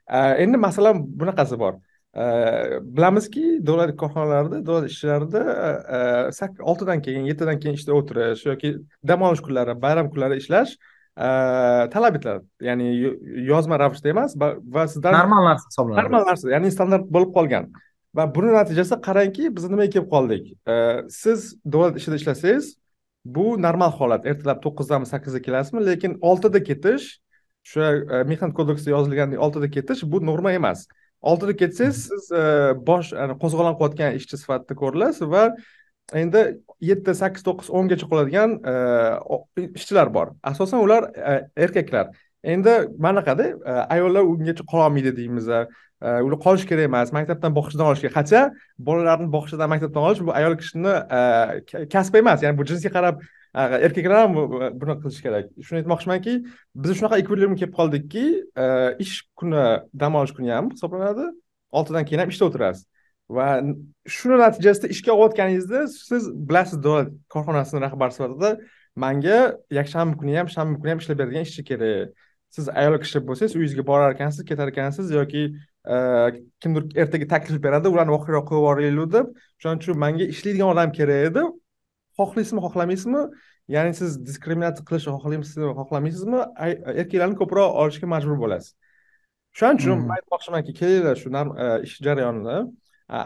E, 0.08 0.18
endi 0.44 0.58
masalan 0.58 1.04
bunaqasi 1.20 1.60
bor. 1.64 1.74
E, 2.16 2.24
bilamizki 2.98 3.44
davlat 3.68 3.96
korxonalarida 4.02 4.66
davlat 4.68 4.90
ishlarida 4.94 5.42
oltidan 6.72 7.02
keyin 7.06 7.30
yettidan 7.32 7.60
keyin 7.60 7.76
ishda 7.80 7.94
o'tirish 8.00 8.46
yoki 8.52 8.74
dam 9.12 9.22
olish 9.28 9.44
kunlari 9.48 9.78
bayram 9.86 10.10
kunlari 10.14 10.42
ishlash 10.42 10.74
talab 11.20 12.16
etiladi 12.16 12.46
ya'ni 12.64 12.90
yozma 13.50 13.80
ravishda 13.82 14.12
emas 14.14 14.36
va 14.40 14.86
sizdan 14.88 15.18
normal 15.18 15.48
narsa 15.52 15.68
hisoblanadi. 15.68 16.02
Normal 16.02 16.28
narsa 16.32 16.52
ya'ni 16.56 16.72
standart 16.72 17.10
bo'lib 17.16 17.34
qolgan. 17.36 17.72
Va 18.16 18.26
buni 18.36 18.54
natijasida 18.56 18.98
qarangki 19.08 19.50
biz 19.56 19.66
nimaga 19.70 19.92
kelib 19.96 20.10
qoldik? 20.14 20.46
Siz 21.14 21.54
davlat 21.66 22.00
ishida 22.00 22.20
ishlasangiz 22.22 22.76
bu 23.26 23.58
normal 23.62 23.92
holat. 24.00 24.26
Ertalab 24.32 24.62
to'qqizdanmi 24.64 25.10
sakkizda 25.10 25.42
kelasizmi 25.48 25.86
lekin 25.86 26.16
oltida 26.22 26.64
ketish 26.64 27.10
o'sha 27.68 27.92
e, 27.92 28.24
mehnat 28.32 28.56
kodeksida 28.58 28.96
yozilgandek 28.96 29.40
oltida 29.40 29.70
ketish 29.76 30.04
bu 30.12 30.26
norma 30.26 30.54
emas. 30.56 30.88
Oltida 31.22 31.56
ketsangiz 31.62 32.08
siz 32.08 32.32
e, 32.32 32.44
bosh 32.88 33.12
qo'zg'olon 33.44 33.76
qilayotgan 33.78 34.18
ishchi 34.20 34.40
sifatida 34.42 34.80
ko'rilasiz 34.82 35.28
va 35.36 35.50
endi 36.24 36.46
yetti 36.82 37.16
sakkiz 37.16 37.44
to'qqiz 37.44 37.70
o'ngacha 37.76 38.08
qoladigan 38.12 38.56
e, 38.72 38.74
ishchilar 39.78 40.14
bor. 40.14 40.34
Asosan 40.44 40.84
ular 40.84 41.10
e, 41.16 41.36
erkaklar. 41.58 42.12
Endi 42.44 42.76
manaqada 43.06 43.50
e, 43.52 43.72
ayollar 43.96 44.24
ungacha 44.24 44.64
qololmaydi 44.72 45.16
deymiz 45.18 45.50
ular 45.50 46.38
qolish 46.46 46.64
kerak 46.70 46.88
emas 46.88 47.12
maktabdan 47.12 47.56
bog'chadan 47.56 47.92
olish 47.92 48.06
kerak. 48.06 48.16
Хотя 48.20 48.40
bolalarni 48.80 49.28
bog'chadan 49.36 49.70
maktabdan 49.74 50.08
olish 50.08 50.22
bu 50.28 50.32
ayol 50.40 50.56
kishini 50.62 50.94
kasbi 51.94 52.24
emas. 52.24 52.44
Ya'ni 52.44 52.58
bu 52.58 52.68
jinsga 52.70 52.92
qarab 52.96 53.20
erkaklar 53.88 54.22
ham 54.24 54.38
buni 54.82 54.96
qilishi 55.02 55.26
kerak. 55.26 55.52
Shuni 55.66 55.82
aytmoqchimanki 55.82 56.38
biz 56.76 56.96
shunaqa 57.00 57.20
ekvilibrimga 57.22 57.60
kelib 57.62 57.76
qoldikki 57.80 58.26
ish 59.04 59.18
kuni 59.40 59.66
dam 60.04 60.16
olish 60.22 60.34
kuni 60.38 60.56
ham 60.56 60.72
hisoblanadi. 60.72 61.28
Oltidan 61.72 62.08
keyin 62.08 62.24
ham 62.24 62.32
ishda 62.32 62.48
o'tirasiz. 62.48 62.88
Va 63.30 63.48
shuni 64.16 64.38
natijasida 64.42 64.88
ishga 64.96 65.12
olayotganingizda 65.14 65.88
siz 65.88 66.24
bilasiz 66.50 66.78
davlat 66.86 67.10
korxonasini 67.34 67.82
rahbari 67.86 68.14
sifatida 68.18 68.50
manga 69.04 69.38
yakshanba 69.80 70.18
kuni 70.22 70.38
ham 70.38 70.48
shanba 70.56 70.80
kuni 70.82 70.90
ham 70.94 71.00
ishlab 71.04 71.18
beradigan 71.22 71.46
ishchi 71.50 71.64
kerak. 71.70 72.10
Siz 72.56 72.66
ayol 72.82 72.98
kishi 73.04 73.20
bo'lsangiz 73.28 73.54
uyingizga 73.58 73.84
borar 73.92 74.16
ekansiz 74.16 74.46
ketar 74.50 74.68
ekansiz 74.74 75.12
yoki 75.20 75.44
kimdir 76.62 76.84
ertaga 77.02 77.28
taklif 77.34 77.62
beradi 77.66 77.88
ularni 77.94 78.12
voqeroq 78.18 78.46
qo'yib 78.50 78.64
yuboringlar 78.64 79.10
deb. 79.18 79.28
Shuning 79.62 79.80
uchun 79.84 80.02
manga 80.04 80.26
ishlaydigan 80.34 80.74
odam 80.74 80.92
kerak 80.98 81.30
edi. 81.30 81.46
Xohlaysizmi 82.18 82.62
xohlamaysizmi? 82.66 83.24
Ya'ni 83.76 83.94
siz 84.02 84.18
diskriminatsiya 84.30 84.84
qilishni 84.90 85.14
xohlaysizmi 85.16 85.74
xohlamaysizmi? 85.80 86.40
Erkaklarni 87.02 87.38
ko'proq 87.42 87.78
olishga 87.82 88.08
majbur 88.16 88.38
bo'lasiz. 88.44 88.74
Shuning 89.58 89.78
uchun 89.82 90.06
man 90.10 90.18
aytmoqchimanki 90.18 90.74
kelinglar 90.80 91.16
shu 91.22 91.30
ish 91.88 91.96
jarayonida 92.08 92.56
E, 93.10 93.20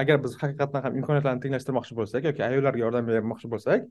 agar 0.00 0.22
biz 0.24 0.36
haqiqatdan 0.42 0.84
ham 0.84 0.94
imkoniyatlarni 0.98 1.42
tenglashtirmoqchi 1.44 1.96
bo'lsak 1.98 2.28
yoki 2.28 2.44
ayollarga 2.46 2.80
yordam 2.84 3.08
bermoqchi 3.08 3.50
bo'lsak 3.54 3.82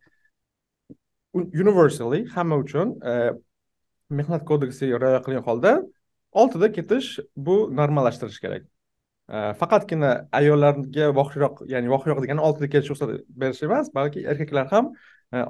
universally 1.63 2.23
hamma 2.35 2.57
uchun 2.63 2.95
e, 3.11 3.13
mehnat 4.19 4.47
kodeksiga 4.49 4.97
rioya 5.03 5.19
qilgan 5.25 5.45
holda 5.49 5.73
oltida 6.41 6.71
ketish 6.77 7.09
bu 7.49 7.57
normallashtirish 7.79 8.39
kerak. 8.45 8.63
E, 9.35 9.37
faqatgina 9.59 10.09
ayollarga 10.39 11.11
vohiyroq 11.19 11.61
ya'ni 11.73 11.93
vohiyroq 11.93 12.23
degani 12.25 12.45
oltida 12.47 12.71
ketish 12.73 12.89
ruxsat 12.95 13.13
berish 13.43 13.61
emas 13.69 13.93
balki 13.99 14.25
erkaklar 14.33 14.73
ham 14.73 14.91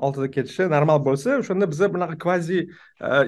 oltida 0.07 0.27
ketishi 0.35 0.67
normal 0.75 0.99
bo'lsa 1.07 1.37
o'shanda 1.45 1.71
biza 1.71 1.91
bunaqa 1.95 2.19
kvazi 2.25 2.59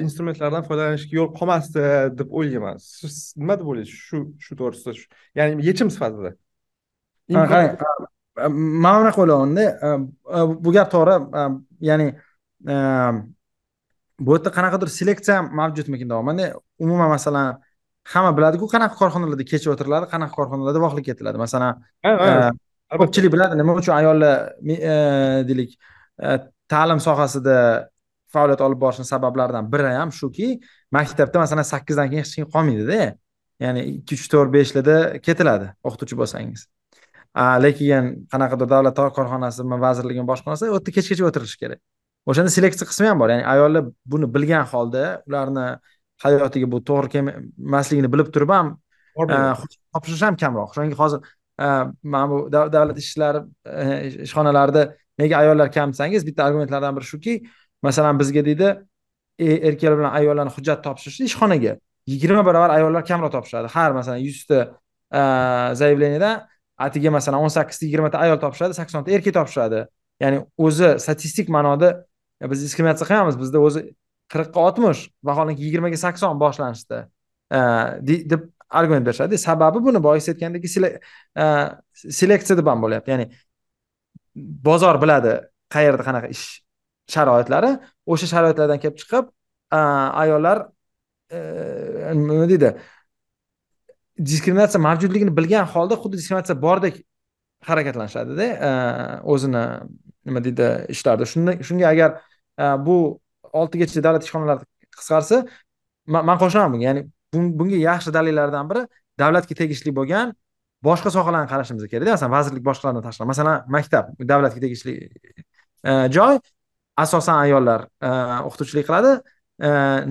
instrumentlardan 0.05 0.67
foydalanishga 0.67 1.19
yo'l 1.21 1.31
qolmasdi 1.39 1.87
deb 2.19 2.37
o'ylayman. 2.41 2.83
Siz 2.83 3.33
nima 3.37 3.59
deb 3.63 3.67
o'ylaysiz? 3.71 3.97
Shu 4.09 4.23
shu 4.45 4.61
to'g'risida 4.61 4.97
ya'ni 5.39 5.67
yechim 5.71 5.95
sifatida. 5.95 6.35
Qarang 7.29 7.69
man 8.85 9.01
unaqa 9.01 9.19
o'ylayapmanda 9.23 9.65
bu 10.63 10.69
gap 10.75 10.91
to'g'ri. 10.95 11.15
Ya'ni 11.89 12.07
bu 14.19 14.35
yerda 14.35 14.49
qanaqadir 14.57 14.89
seleksiya 14.99 15.41
mavjudmikin 15.59 16.09
deyapmanda 16.11 16.45
umuman 16.85 17.09
masalan 17.15 17.47
hamma 18.13 18.31
biladiku 18.37 18.65
qanaqa 18.73 18.95
korxonalarda 19.01 19.45
kecha 19.51 19.71
o'tiriladi 19.73 20.05
qanaqa 20.13 20.33
korxonalarda 20.37 20.79
voqlik 20.85 21.05
ketiladi 21.09 21.37
masalan 21.45 21.71
ko'pchilik 23.01 23.31
biladi 23.35 23.53
nima 23.61 23.71
uchun 23.81 23.93
ayollar 23.99 24.35
deylik 25.49 25.71
ta'lim 26.73 26.99
sohasida 27.07 27.57
faoliyat 28.33 28.61
olib 28.67 28.79
borishni 28.83 29.05
sabablaridan 29.13 29.71
biri 29.73 29.93
ham 29.99 30.11
shuki 30.21 30.47
maktabda 30.97 31.37
masalan 31.45 31.65
sakkizdan 31.73 32.07
keyin 32.11 32.23
hech 32.23 32.35
kim 32.39 32.49
qolmaydida 32.55 32.99
ya'ni 33.65 33.81
ikki 33.93 34.13
uch 34.19 34.27
to'rt 34.33 34.51
beshlarda 34.57 34.97
ketiladi 35.27 35.71
o'qituvchi 35.87 36.15
bo'lsangiz 36.21 36.61
lekin 37.35 38.25
qanaqadir 38.31 38.67
davlat 38.69 38.95
korxonasimi 38.95 39.79
vazirligimi 39.85 40.27
boshqa 40.27 40.51
narsa 40.51 40.69
u 40.69 40.73
yerda 40.75 40.91
kechgacha 40.97 41.25
o'tirilishi 41.29 41.57
kerak. 41.63 41.79
O'shanda 42.29 42.51
seleksiya 42.51 42.87
qismi 42.89 43.07
ham 43.07 43.19
bor 43.21 43.29
ya'ni 43.29 43.45
ayollar 43.45 43.83
buni 44.05 44.27
bilgan 44.35 44.65
holda 44.71 45.21
ularni 45.27 45.65
hayotiga 46.23 46.67
bu 46.71 46.81
to'g'ri 46.89 47.09
kelmasligini 47.15 48.09
bilib 48.13 48.31
turib 48.35 48.51
ham 48.55 48.67
e, 49.23 49.37
topshirish 49.93 50.23
ham 50.27 50.35
kamroq. 50.41 50.73
Shunga 50.75 50.97
hozir 51.03 51.19
e, 51.65 51.67
mana 52.13 52.29
bu 52.31 52.37
davlat 52.51 52.97
ishlari 53.03 53.43
e, 53.65 53.85
ishxonalarida 54.25 54.83
nega 55.21 55.37
ayollar 55.41 55.71
kam 55.71 55.93
desangiz 55.93 56.27
bitta 56.27 56.43
argumentlardan 56.47 56.97
biri 56.97 57.07
shuki 57.13 57.33
masalan 57.87 58.19
bizga 58.21 58.45
deydi 58.49 58.69
erkaklar 59.39 59.97
bilan 59.99 60.13
ayollarni 60.19 60.53
hujjat 60.57 60.83
topshirishda 60.87 61.31
ishxonaga 61.31 61.73
yigirma 62.11 62.45
barobar 62.49 62.69
ayollar 62.77 63.05
kamroq 63.11 63.31
topshiradi. 63.37 63.67
Har 63.75 63.91
masalan 63.99 64.21
yuzta 64.27 64.59
заявлениеdan 65.81 66.35
atigi 66.85 67.11
masalan 67.13 67.45
o'n 67.45 67.53
sakkizta 67.53 67.85
yigirmata 67.87 68.21
ayol 68.25 68.39
topshiradi 68.43 68.77
saksonta 68.77 69.11
erkak 69.15 69.35
topshiradi. 69.39 69.85
Ya'ni 70.23 70.43
o'zi 70.65 70.95
statistik 71.03 71.49
ma'noda 71.55 71.89
biz 72.51 72.63
diskriminatsiya 72.65 73.07
qilmaymiz 73.09 73.39
bizda 73.39 73.61
o'zi 73.67 73.81
qirqqa 74.33 74.65
oltmish 74.67 75.01
vaholanki 75.29 75.63
yigirmaga 75.67 75.97
sakson 76.05 76.39
boshlanishda 76.43 77.03
deb 78.31 78.41
argument 78.69 79.05
berishadi. 79.05 79.37
Sababi 79.37 79.83
buni 79.85 80.03
boyagi 80.03 80.31
aytgandagi 80.31 80.69
e, 81.43 81.45
seleksiya 82.19 82.57
deb 82.59 82.67
ham 82.71 82.83
bo'lyapti. 82.83 83.11
Ya'ni 83.13 83.25
bozor 84.67 85.01
biladi 85.01 85.33
qayerda 85.73 86.05
qanaqa 86.07 86.29
ish 86.35 86.45
sharoitlari. 87.13 87.71
O'sha 88.11 88.27
sharoitlardan 88.33 88.79
kelib 88.83 88.97
chiqib 89.01 89.25
e, 89.73 89.79
ayollar 90.23 90.57
e, 91.31 91.39
nima 92.13 92.47
deydi? 92.51 92.75
Diskriminatsiya 94.25 94.81
mavjudligini 94.81 95.31
bilgan 95.37 95.65
holda 95.73 95.95
xuddi 96.01 96.17
diskriminatsiya 96.17 96.61
bordek 96.61 96.95
harakatlanishadida 97.69 98.43
e, 98.43 98.69
o'zini 99.23 99.63
nima 100.25 100.43
deydi 100.43 100.67
ishlarda. 100.95 101.25
Shunga 101.67 101.87
agar 101.87 102.21
e, 102.59 102.63
bu 102.85 102.97
oltigacha 103.53 104.03
davlat 104.03 104.23
ishxonalari 104.27 104.67
qisqarsa 104.97 105.45
man 106.07 106.37
qo'shilaman 106.43 106.73
bunga. 106.73 106.85
Ya'ni 106.89 107.01
bunga 107.59 107.79
yaxshi 107.89 108.13
dalillardan 108.17 108.69
biri 108.71 108.85
davlatga 109.19 109.55
tegishli 109.61 109.95
bo'lgan 109.99 110.35
boshqa 110.83 111.09
sohalarni 111.15 111.49
qarashimiz 111.53 111.87
kerakda. 111.91 112.11
Masalan 112.15 112.35
vazirlik 112.37 112.63
boshqalardan 112.69 113.03
tashqari 113.07 113.27
masalan 113.33 113.57
maktab 113.75 114.05
davlatga 114.31 114.59
tegishli 114.65 114.95
e, 115.89 115.91
joy 116.15 116.39
asosan 117.03 117.37
ayollar 117.45 117.87
o'qituvchilik 118.47 118.85
qiladi. 118.89 119.11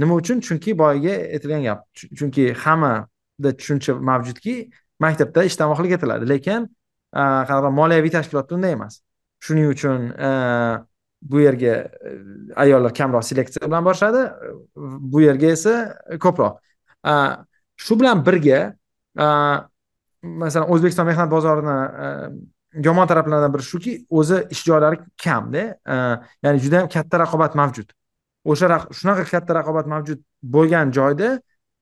Nima 0.01 0.17
uchun? 0.21 0.41
Chunki 0.47 0.75
boyagi 0.79 1.15
aytilgan 1.35 1.63
gap. 1.69 1.87
Chunki 2.19 2.53
hamma 2.65 2.93
tushuncha 3.59 3.93
mavjudki 4.11 4.55
maktabda 5.01 5.45
ishtamoqlik 5.51 5.93
etiladi. 5.99 6.25
Lekin 6.33 6.69
qanaqa 7.15 7.71
moliyaviy 7.81 8.13
tashkilotda 8.17 8.55
unday 8.59 8.73
emas. 8.79 9.01
Shuning 9.45 9.69
uchun 9.75 10.01
bu 11.23 11.41
yerga 11.47 11.75
ayollar 12.63 12.93
kamroq 12.95 13.25
seleksiya 13.31 13.67
bilan 13.67 13.85
borishadi 13.89 14.23
bu 15.13 15.19
yerga 15.29 15.49
esa 15.57 15.75
ko'proq. 16.25 16.55
Shu 17.85 17.99
bilan 18.01 18.23
birga 18.27 18.61
masalan 20.23 20.71
o'zbekiston 20.75 21.07
mehnat 21.11 21.31
bozorini 21.31 21.77
yomon 22.87 23.07
taraflaridan 23.11 23.53
biri 23.55 23.65
shuki 23.73 23.93
o'zi 24.11 24.39
ish 24.55 24.63
joylari 24.69 24.99
kamda 25.25 25.63
ya'ni 26.45 26.59
juda 26.65 26.77
yam 26.83 26.89
katta 26.95 27.17
raqobat 27.25 27.55
mavjud. 27.61 27.89
O'sha 28.51 28.67
shunaqa 28.99 29.25
katta 29.33 29.53
raqobat 29.61 29.87
mavjud 29.95 30.21
bo'lgan 30.55 30.93
joyda 30.99 31.29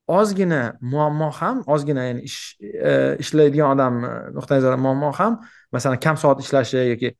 ozgina 0.06 0.78
muammo 0.80 1.30
ham 1.38 1.62
ozgina 1.66 2.06
ya'ni 2.08 2.22
ish 2.28 2.56
e, 2.62 3.16
ishlaydigan 3.22 3.74
odam 3.74 4.04
e, 4.04 4.10
nuqtai 4.36 4.58
nazaridan 4.58 4.82
muammo 4.86 5.10
ham 5.18 5.40
masalan 5.72 6.00
kam 6.00 6.16
soat 6.16 6.40
ishlashi 6.44 6.78
yoki 6.92 7.10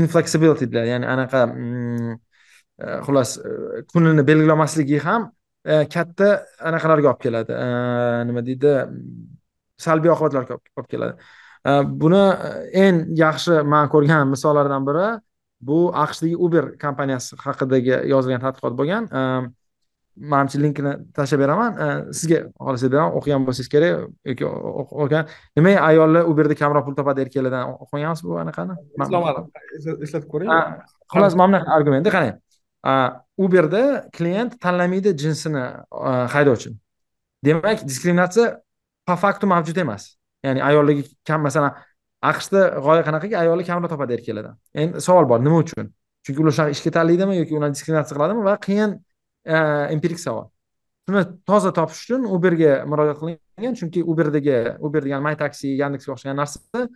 inflexibility 0.00 0.66
deyiladi. 0.66 0.90
Ya'ni 0.94 1.06
anaqa 1.14 1.46
mm, 1.46 2.12
e, 2.82 2.86
xullas 3.06 3.36
kunini 3.92 4.26
belgilamasligi 4.30 5.00
ham 5.06 5.30
katta 5.94 6.28
anaqalarga 6.68 7.08
olib 7.12 7.22
keladi. 7.26 7.54
Nima 8.28 8.42
deydi? 8.48 8.74
Salbiy 9.86 10.12
oqibatlarga 10.14 10.58
olib 10.58 10.90
keladi. 10.92 11.14
Buni 12.02 12.22
eng 12.84 13.00
yaxshi 13.18 13.62
man 13.72 13.90
ko'rgan 13.94 14.30
misollardan 14.34 14.86
biri 14.88 15.08
bu 15.68 15.78
aqshdagi 16.04 16.36
uber 16.46 16.64
kompaniyasi 16.84 17.38
haqidagi 17.46 17.96
yozilgan 18.12 18.42
tadqiqot 18.46 18.76
bo'lgan. 18.78 19.08
Manimcha 20.16 20.58
linkini 20.64 20.92
tashlab 21.16 21.40
beraman. 21.44 21.70
Sizga 22.18 22.38
xohlasangiz 22.56 22.92
beraman 22.94 23.12
o'qigan 23.18 23.46
bo'lsangiz 23.46 23.68
kerak. 23.74 24.08
Yoki 24.30 24.44
o'qigan. 24.46 25.24
Nimaga 25.56 25.78
ayollar 25.90 26.22
uberda 26.30 26.54
kamroq 26.62 26.84
pul 26.86 26.94
topadi 26.98 27.24
erkaklardan 27.24 27.76
o'qigansiz 27.84 28.24
bu 28.28 28.38
anaqani? 28.42 28.74
Eslatib 30.04 30.28
ko'ring. 30.32 30.48
Xullas 31.12 31.34
mana 31.40 31.48
bunaqa 31.48 31.70
argumentda 31.78 32.10
qarang 32.16 32.36
uberda 33.44 33.82
klient 34.16 34.52
tanlamaydi 34.64 35.10
jinsini 35.22 35.64
haydovchini 36.34 36.76
demak 37.44 37.82
diskriminatsiya 37.90 38.46
po 39.06 39.14
faktu 39.24 39.46
mavjud 39.46 39.76
emas. 39.84 40.02
Ya'ni 40.44 40.60
ayollarga 40.68 41.02
kam 41.28 41.40
masalan 41.46 41.72
aqshda 42.30 42.60
g'oya 42.84 43.02
qanaqaki 43.08 43.34
ayollar 43.42 43.64
kamroq 43.70 43.90
topadi 43.94 44.12
erkaklardan. 44.16 44.54
Endi 44.80 45.00
savol 45.06 45.26
bor 45.30 45.38
nima 45.46 45.58
uchun? 45.64 45.90
Chunki 46.24 46.38
ular 46.42 46.52
shunaqa 46.56 46.72
ishga 46.76 46.90
tanlaydimi 46.96 47.34
yoki 47.40 47.52
ularni 47.58 47.74
diskriminatsiya 47.76 48.16
qiladimi? 48.16 48.42
Va 48.48 48.54
qiyin 48.66 48.90
empirik 49.46 50.18
savol 50.18 50.46
shuni 51.06 51.22
toza 51.46 51.72
topish 51.72 52.02
uchun 52.04 52.26
uberga 52.36 52.84
murojaat 52.90 53.18
qilingan 53.20 53.74
chunki 53.80 54.02
uberdagi 54.02 54.56
uber 54.86 55.02
degan 55.06 55.22
my 55.22 55.34
taksi 55.42 55.76
yandexga 55.82 56.14
o'xshagan 56.14 56.36
narsa 56.42 56.86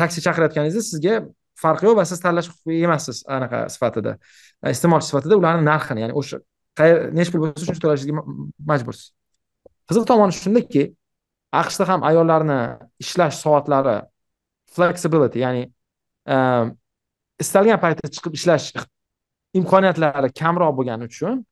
taksi 0.00 0.24
chaqirayotganingizda 0.24 0.82
sizga 0.90 1.14
farqi 1.62 1.86
yo'q 1.88 1.96
va 2.00 2.04
siz 2.08 2.20
tanlash 2.24 2.48
huquqiga 2.52 2.88
emassiz 2.88 3.22
anaqa 3.36 3.68
sifatida 3.74 4.16
iste'molchi 4.74 5.10
sifatida 5.10 5.38
ularni 5.40 5.64
narxini 5.68 6.04
ya'ni 6.04 6.16
o'sha 6.20 6.40
nechi 7.18 7.30
pul 7.34 7.44
bo'lsa 7.44 7.68
shuncha 7.68 7.82
to'lashga 7.84 8.24
majbursiz 8.70 9.06
qiziq 9.88 10.08
tomoni 10.10 10.34
shundaki 10.40 10.82
aqshda 11.62 11.84
ham 11.90 12.00
ayollarni 12.10 12.58
ishlash 13.04 13.36
soatlari 13.44 13.96
flexibility 14.76 15.44
ya'ni 15.44 15.62
istalgan 17.44 17.78
paytda 17.84 18.10
chiqib 18.16 18.40
ishlash 18.40 18.72
imkoniyatlari 19.60 20.30
kamroq 20.40 20.72
bo'lgani 20.78 21.08
uchun 21.10 21.44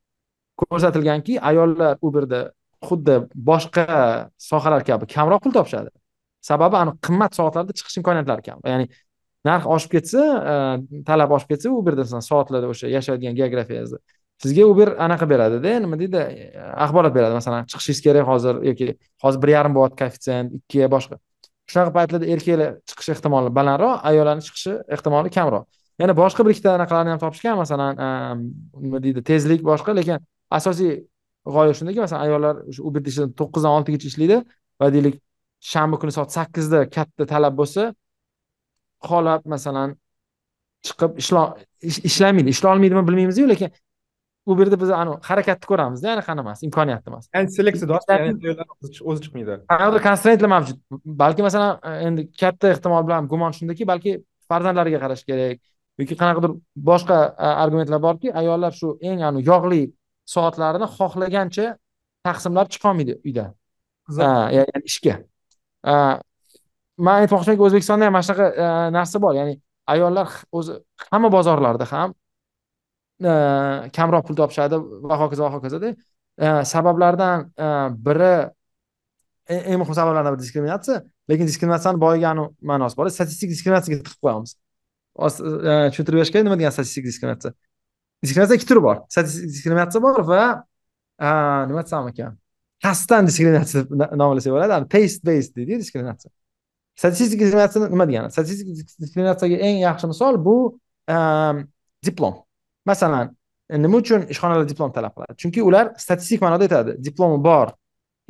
ko'rsatilganki 0.63 1.39
ayollar 1.51 1.99
uberda 2.09 2.41
xuddi 2.89 3.17
boshqa 3.51 3.87
sohalar 4.51 4.83
kabi 4.89 5.07
kamroq 5.15 5.43
pul 5.45 5.53
topishadi. 5.59 5.91
Sababi 6.51 6.77
aniq 6.83 6.97
qimmat 7.07 7.39
soatlarda 7.39 7.73
chiqish 7.79 8.01
imkoniyatlari 8.01 8.43
kam. 8.49 8.59
Ya'ni 8.73 8.89
narx 9.49 9.69
oshib 9.75 9.93
ketsa 9.97 10.23
e, 10.53 10.55
talab 11.09 11.35
oshib 11.37 11.55
ketsa 11.55 11.71
uberda 11.81 12.05
soatlarda 12.31 12.71
o'sha 12.75 12.91
yashaydigan 12.97 13.39
geografiyangizda 13.41 13.99
sizga 14.43 14.65
uber 14.73 14.89
anaqa 15.07 15.29
beradida 15.33 15.75
nima 15.85 15.99
deydi 16.03 16.19
e, 16.19 16.49
axborot 16.85 17.15
beradi. 17.19 17.35
Masalan 17.41 17.69
chiqishingiz 17.71 18.01
kerak 18.07 18.27
hozir 18.33 18.59
yoki 18.71 18.97
hozir 19.25 19.43
bir 19.45 19.55
yarim 19.57 19.77
bo'lyapti 19.77 19.99
koeffitsient 20.03 20.59
ikki 20.59 20.91
boshqa. 20.97 21.21
Shunaqa 21.71 21.95
paytlarda 21.99 22.27
erkaklar 22.35 22.75
chiqish 22.91 23.11
ehtimoli 23.15 23.55
balandroq 23.59 24.03
ayollarni 24.11 24.43
chiqishi 24.49 24.75
ehtimoli 24.97 25.31
kamroq. 25.39 25.65
Yana 26.03 26.15
boshqa 26.23 26.41
bir 26.45 26.53
ikkita 26.55 26.71
anaqalarni 26.79 27.11
ham 27.15 27.21
topishgan 27.25 27.57
masalan 27.63 27.93
nima 28.85 28.99
deydi 29.05 29.21
tezlik 29.31 29.61
boshqa 29.71 29.91
lekin 29.99 30.19
asosiy 30.59 30.93
g'oya 31.55 31.73
shundaki 31.79 31.99
masalan 32.05 32.23
ayollar 32.27 32.55
o'sha 32.71 32.83
uberda 32.89 33.09
ishlaydi 33.13 33.33
to'qqizdan 33.41 33.73
oltigacha 33.77 34.07
ishlaydi 34.13 34.37
va 34.81 34.87
deylik 34.97 35.15
shanba 35.73 35.97
kuni 36.03 36.13
soat 36.17 36.31
sakkizda 36.37 36.79
katta 36.97 37.25
talab 37.33 37.55
bo'lsa 37.61 37.83
xohlab 39.09 39.43
masalan 39.55 39.89
chiqib 40.87 41.11
ishlamaydi. 42.11 42.49
Ishlay 42.55 42.71
olmaydimi 42.75 43.03
bilmaymizu 43.09 43.49
lekin 43.53 43.71
u 44.47 44.57
yerda 44.59 44.77
biz 44.83 44.91
harakatni 45.29 45.67
ko'ramizda 45.71 46.07
ya'ni 46.11 46.23
qanaqa 46.29 46.45
emas. 46.47 46.63
Imkoniyatni 46.69 47.09
emas 47.13 47.25
seleksiya 47.57 47.87
o'zi 49.11 49.21
chiqmaydi. 49.25 49.51
Anaqa 49.75 50.01
konstraentlar 50.09 50.51
mavjud. 50.55 50.79
Balki 51.23 51.43
masalan 51.49 51.73
endi 52.07 52.23
katta 52.43 52.73
ehtimol 52.75 53.03
bilan 53.09 53.29
gumon 53.33 53.53
shundaki 53.59 53.87
balki 53.93 54.17
farzandlariga 54.51 54.99
qarash 55.05 55.23
kerak 55.29 55.59
yoki 56.01 56.15
qanaqadir 56.21 56.53
boshqa 56.91 57.17
argumentlar 57.65 58.01
borki 58.07 58.29
ayollar 58.41 58.73
shu 58.81 58.89
eng 59.09 59.19
yog'li 59.51 59.83
soatlarini 60.35 60.87
xohlagancha 60.97 61.67
taqsimlab 62.27 62.69
chiqolmaydi 62.73 63.15
uydan 63.27 63.51
ya'ni 64.57 64.83
ishga. 64.91 65.15
Man 67.07 67.17
aytmoqchimanki 67.23 67.63
o'zbekistonda 67.67 68.05
ham 68.07 68.13
mana 68.17 68.25
shunaqa 68.29 68.47
narsa 68.97 69.17
bor. 69.25 69.35
Ya'ni 69.41 69.55
ayollar 69.95 70.29
o'zi 70.59 70.73
hamma 71.11 71.29
bozorlarda 71.37 71.87
ham 71.93 72.11
kamroq 73.97 74.25
pul 74.27 74.37
topishadi 74.41 74.77
va 75.09 75.17
hokazo 75.23 75.43
va 75.47 75.53
hokazoda 75.57 75.89
sabablardan 76.73 77.37
biri 78.07 78.35
eng 79.71 79.79
muhim 79.81 79.95
sabablardan 80.01 80.31
biri 80.35 80.43
diskriminatsiya. 80.45 80.99
Lekin 81.31 81.47
diskriminatsiyani 81.51 81.99
boyagi 82.05 82.27
ma'nosi 82.71 82.95
bor 82.99 83.07
statistik 83.19 83.49
diskriminatsiyaga 83.55 84.03
tiqib 84.07 84.21
qo'yamiz 84.25 84.51
E, 85.13 85.91
tushuntirib 85.93 86.19
berishga 86.19 86.43
nima 86.43 86.57
degan 86.57 86.73
statistik 86.73 87.05
diskriminatsiya 87.05 87.53
diskriminatsiya 88.25 88.57
ikki 88.57 88.69
turi 88.71 88.83
bor 88.87 89.03
statistik 89.13 89.51
diskriminatsiya 89.55 90.03
bor 90.03 90.23
va 90.31 90.45
nima 91.69 91.83
desam 91.85 92.09
ekan 92.09 92.39
kasbdan 92.85 93.29
diskriminatsiya 93.29 93.83
nomlasak 94.23 94.55
bo'ladi 94.55 94.89
taste 94.95 95.27
based 95.29 95.53
deydiyu 95.59 95.83
diskriminatsiya 95.85 96.33
statistik 97.03 97.45
diskriminatsiya 97.45 97.93
nima 97.93 98.09
degani 98.09 98.33
statistik 98.33 98.73
diskriminatsiyaga 99.05 99.61
eng 99.69 99.85
yaxshi 99.85 100.13
misol 100.15 100.41
bu 100.49 100.57
e, 101.13 101.17
diplom 102.09 102.41
masalan 102.89 103.37
nima 103.85 104.03
uchun 104.03 104.27
ishxonalar 104.33 104.67
diplom 104.73 104.97
talab 104.97 105.13
qiladi 105.17 105.39
chunki 105.45 105.69
ular 105.69 105.93
statistik 106.05 106.41
ma'noda 106.45 106.69
aytadi 106.69 106.99
diplomi 107.05 107.39
bor 107.45 107.77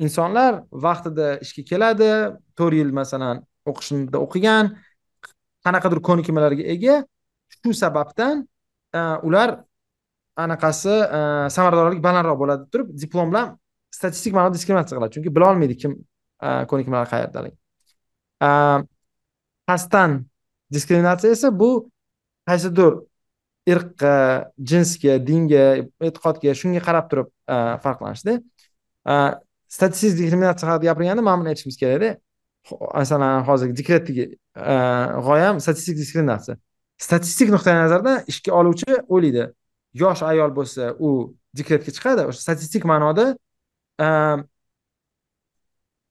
insonlar 0.07 0.63
vaqtida 0.87 1.29
ishga 1.45 1.63
keladi 1.71 2.11
to'rt 2.59 2.75
yil 2.81 2.91
masalan 3.01 3.47
o'qishda 3.71 4.19
o'qigan 4.27 4.75
qanaqadir 5.67 6.01
ko'nikmalarga 6.09 6.65
ega. 6.75 6.97
Shu 7.53 7.75
sababdan 7.83 8.43
e, 8.95 9.01
ular 9.29 9.57
anaqasi 10.45 10.95
e, 11.19 11.21
samaradorlik 11.55 12.01
balandroq 12.07 12.39
bo'ladi 12.43 12.69
turib 12.73 12.93
diplom 13.03 13.33
bilan 13.33 13.55
statistik 13.95 14.35
ma'noda 14.37 14.57
diskriminatsiya 14.59 14.99
qiladi. 14.99 15.15
Chunki 15.17 15.35
bilolmaydi 15.37 15.77
kim 15.83 15.93
e, 16.47 16.49
ko'nikmalar 16.71 17.11
qayerdalik 17.13 17.55
qasddan 19.69 20.11
diskriminatsiya 20.75 21.33
esa 21.37 21.49
bu 21.61 21.71
qaysidir 22.49 22.97
irqqa 23.73 24.15
jinsga 24.71 25.15
dinga 25.29 25.65
e'tiqodga 26.09 26.55
shunga 26.61 26.81
qarab 26.89 27.07
turib 27.11 27.29
farqlanishda. 27.85 28.35
Statistik 29.77 30.19
diskriminatsiya 30.19 30.71
haqida 30.71 30.91
gapirganda 30.91 31.23
mana 31.29 31.39
buni 31.41 31.53
aytishimiz 31.53 31.79
kerakda 31.83 32.11
masalan 32.71 33.43
hozirgi 33.49 33.77
dekretdagi 33.81 34.25
e, 34.73 34.75
g'oyam 35.27 35.61
statistik 35.65 35.97
diskriminatsiya 36.03 36.57
statistik 37.03 37.51
nuqtai 37.55 37.75
nazardan 37.75 38.23
ishga 38.31 38.55
oluvchi 38.61 38.99
o'ylaydi. 39.15 39.49
Yosh 40.03 40.23
ayol 40.25 40.53
bo'lsa 40.59 40.93
u 41.07 41.11
dekretga 41.59 41.93
chiqadi 41.97 42.27
o'sha 42.31 42.41
statistik 42.47 42.87
ma'noda 42.93 43.27
e, 44.05 44.07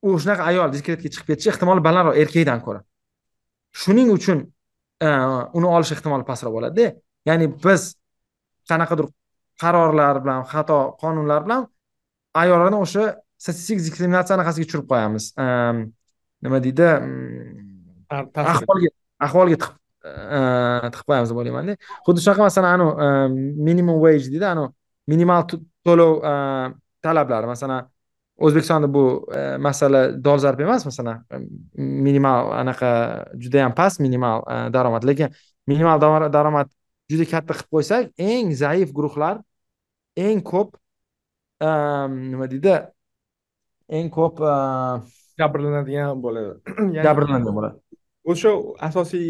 u 0.07 0.17
shunaqa 0.21 0.43
ayol 0.51 0.73
dekretga 0.75 1.09
chiqib 1.13 1.27
ketishi 1.31 1.53
ehtimoli 1.53 1.83
balandroq 1.87 2.19
erkakdan 2.23 2.59
ko'ra. 2.65 2.81
Shuning 3.81 4.11
uchun 4.17 4.43
e, 5.05 5.09
uni 5.57 5.67
olish 5.75 5.95
ehtimoli 5.95 6.27
pastroq 6.29 6.53
bo'ladida. 6.57 6.93
Ya'ni 7.29 7.47
biz 7.65 7.81
qanaqadir 8.69 9.07
qarorlar 9.61 10.21
bilan 10.23 10.45
xato 10.51 10.79
qonunlar 11.01 11.45
bilan 11.45 11.67
ayollarni 12.41 12.77
o'sha 12.85 13.03
statistik 13.43 13.81
diskriminatsiya 13.85 14.37
anaqasiga 14.37 14.67
tushirib 14.67 14.87
qo'yamiz. 14.91 15.23
Ehm, 15.45 15.77
nima 16.43 16.57
deydi 16.65 16.87
ahvolga 18.53 18.89
ahvolga 19.25 19.55
tiqib 19.61 19.77
tiqib 20.93 21.05
qo'yamiz 21.09 21.29
deb 21.31 21.39
o'ylaymanda 21.41 21.73
xuddi 22.05 22.19
shunaqa 22.25 22.41
masalan 22.47 22.69
anavi 22.75 22.91
minimum 23.67 23.97
wage 24.03 24.27
deydi 24.33 24.47
anavi 24.53 24.69
minimal 25.11 25.41
to'lov 25.85 26.11
talablari 27.05 27.47
masalan 27.53 27.81
o'zbekistonda 28.45 28.87
bu 28.95 29.03
masala 29.67 30.01
dolzarb 30.27 30.59
emas 30.65 30.85
masalan 30.89 31.17
minimal 32.07 32.51
anaqa 32.61 32.89
judayam 33.43 33.73
past 33.79 33.99
minimal 34.05 34.37
daromad 34.75 35.03
lekin 35.09 35.29
minimal 35.71 35.97
daromad 36.37 36.67
juda 37.11 37.25
katta 37.33 37.53
qilib 37.57 37.69
qo'ysak 37.75 38.03
eng 38.29 38.53
zaif 38.63 38.89
guruhlar 38.97 39.35
eng 40.25 40.39
ko'p 40.51 40.69
nima 42.31 42.45
deydi 42.53 42.75
eng 43.97 44.09
ko'p 44.17 44.35
jabrlanadigan 45.41 46.21
bo'ladi. 46.25 46.53
Jabrlanadigan 47.07 47.57
bo'ladi. 47.59 47.91
o'sha 48.23 48.51
asosiy 48.87 49.27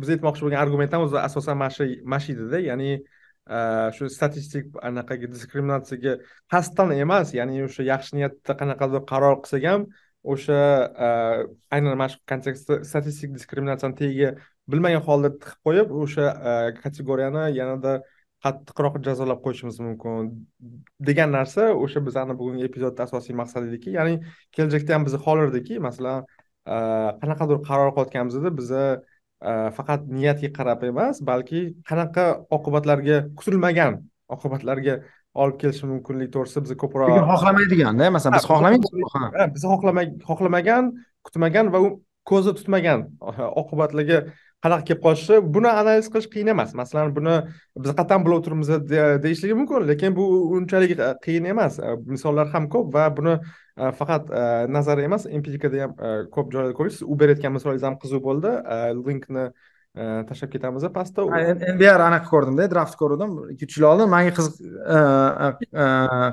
biz 0.00 0.12
aytmoqchi 0.14 0.44
bo'lgan 0.44 0.60
argument 0.64 0.92
ham 0.94 1.06
o'zi 1.06 1.18
asosan 1.22 1.58
mana 1.62 1.74
shu 1.76 1.86
mana 2.04 2.20
shu 2.24 2.32
edida 2.34 2.58
ya'ni 2.66 2.90
shu 3.96 4.08
statistik 4.16 4.78
anaqaga 4.88 5.30
diskriminatsiyaga 5.34 6.14
qasddan 6.52 6.94
emas 7.04 7.34
ya'ni 7.38 7.62
o'sha 7.68 7.86
yaxshi 7.92 8.18
niyatda 8.18 8.56
qanaqadir 8.60 9.04
qaror 9.12 9.36
qilsak 9.44 9.66
ham 9.70 9.86
o'sha 10.34 10.58
aynan 11.74 11.98
mana 12.00 12.10
shu 12.14 12.18
kontekstda 12.32 12.80
statistik 12.90 13.36
diskriminatsiyani 13.38 14.00
tagiga 14.02 14.30
bilmagan 14.72 15.06
holda 15.08 15.30
tiqib 15.42 15.60
qo'yib 15.66 15.94
o'sha 16.02 16.26
kategoriyani 16.82 17.44
yanada 17.60 17.92
qattiqroq 18.44 18.94
jazolab 19.06 19.40
qo'yishimiz 19.44 19.76
mumkin 19.86 20.30
degan 21.08 21.30
narsa 21.36 21.70
o'sha 21.84 22.00
bizani 22.08 22.36
bugungi 22.40 22.64
epizodni 22.68 23.02
asosiy 23.06 23.34
maqsadi 23.40 23.70
ediki. 23.70 23.90
Ya'ni 23.98 24.14
kelajakda 24.56 24.96
ham 24.96 25.06
biz 25.08 25.14
xohlar 25.24 25.46
edikki 25.52 25.80
masalan 25.88 26.18
qanaqadir 27.22 27.58
qaror 27.68 27.90
qilayotganimizda 27.94 28.50
biza 28.60 28.84
faqat 29.76 30.00
niyatga 30.18 30.50
qarab 30.58 30.84
emas 30.90 31.16
balki 31.30 31.60
qanaqa 31.90 32.26
oqibatlarga 32.56 33.16
kutilmagan 33.38 33.92
oqibatlarga 34.36 34.94
olib 35.42 35.56
kelishi 35.62 35.86
mumkinligi 35.92 36.30
to'g'risida 36.34 36.60
biz 36.66 36.72
ko'proq 36.82 37.16
xohlamaydiganda 37.32 38.10
masalan 38.16 38.36
biz 38.38 38.46
xohlamaymiz. 38.50 38.88
biz 39.54 39.62
xohlamagan 40.28 40.84
kutmagan 41.26 41.66
va 41.74 41.78
ko'zda 42.30 42.52
tutmagan 42.58 43.00
oqibatlarga 43.62 44.18
qanaqa 44.64 44.84
kelib 44.88 45.00
qolishi 45.06 45.38
buni 45.54 45.70
analiz 45.70 46.10
qilish 46.12 46.28
qiyin 46.34 46.52
emas. 46.54 46.74
Masalan 46.80 47.14
buni 47.16 47.36
biz 47.84 47.94
qayerdan 47.96 48.26
bilib 48.26 48.36
o'tiribmiz 48.40 48.70
deyishligi 49.24 49.56
mumkin 49.60 49.88
lekin 49.88 50.16
bu 50.18 50.26
unchalik 50.58 50.92
e, 50.98 51.10
qiyin 51.24 51.48
emas. 51.54 51.78
E, 51.78 51.96
misollar 52.14 52.52
ham 52.54 52.68
ko'p 52.74 52.92
va 52.94 53.08
buni 53.16 53.34
e, 53.38 53.90
faqat 54.02 54.30
nazariya 54.76 55.10
emas 55.10 55.26
empirikada 55.38 55.82
ham 55.86 55.96
ko'p 56.36 56.52
joylarda 56.54 56.76
ko'rasiz 56.78 57.02
uber 57.16 57.34
aytgan 57.34 57.56
misolingiz 57.56 57.88
ham 57.88 57.98
qiziq 58.04 58.24
bo'ldi. 58.28 58.54
Linkni 59.00 59.48
tashlab 60.28 60.52
ketamiz 60.52 60.84
pastda 60.94 61.24
nbr 61.74 62.06
anaqa 62.10 62.28
ko'rdimda 62.30 62.68
draft 62.74 63.00
ko'rdim. 63.00 63.36
Ikki 63.56 63.70
uch 63.70 63.80
yil 63.80 63.88
oldin 63.94 64.12
manga 64.12 64.36
qiziq 64.36 64.54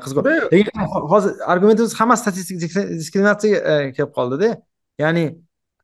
qiziq 0.04 0.32
lekin 0.54 0.88
hozir 1.16 1.44
argumentimiz 1.56 1.96
hamma 2.02 2.20
statistik 2.24 2.60
diskriminatsiyaga 3.02 3.78
kelib 3.98 4.16
qoldida 4.20 4.56
ya'ni 5.02 5.26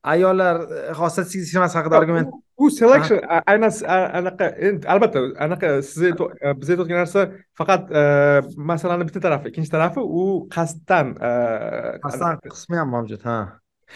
ayollar 0.03 0.55
e, 0.91 1.09
statistik 1.09 1.41
diskriminatsiya 1.41 1.81
haqida 1.81 1.97
argument. 1.97 2.29
U 2.57 2.69
selection 2.69 3.19
aynan 3.47 3.71
anaqa 4.19 4.47
albatta 4.93 5.19
anaqa 5.45 5.81
siz 5.81 6.03
e, 6.03 6.11
biz 6.59 6.69
aytayotgan 6.69 6.99
narsa 7.03 7.21
faqat 7.59 7.91
e, 7.91 8.03
masalani 8.71 9.07
bitta 9.07 9.23
tarafi 9.25 9.51
ikkinchi 9.51 9.71
tarafi 9.75 9.99
u 10.21 10.23
qasddan 10.55 11.15
qasddan 12.05 12.41
qismi 12.53 12.81
ham 12.81 12.89
mavjud 12.95 13.23
ha. 13.29 13.37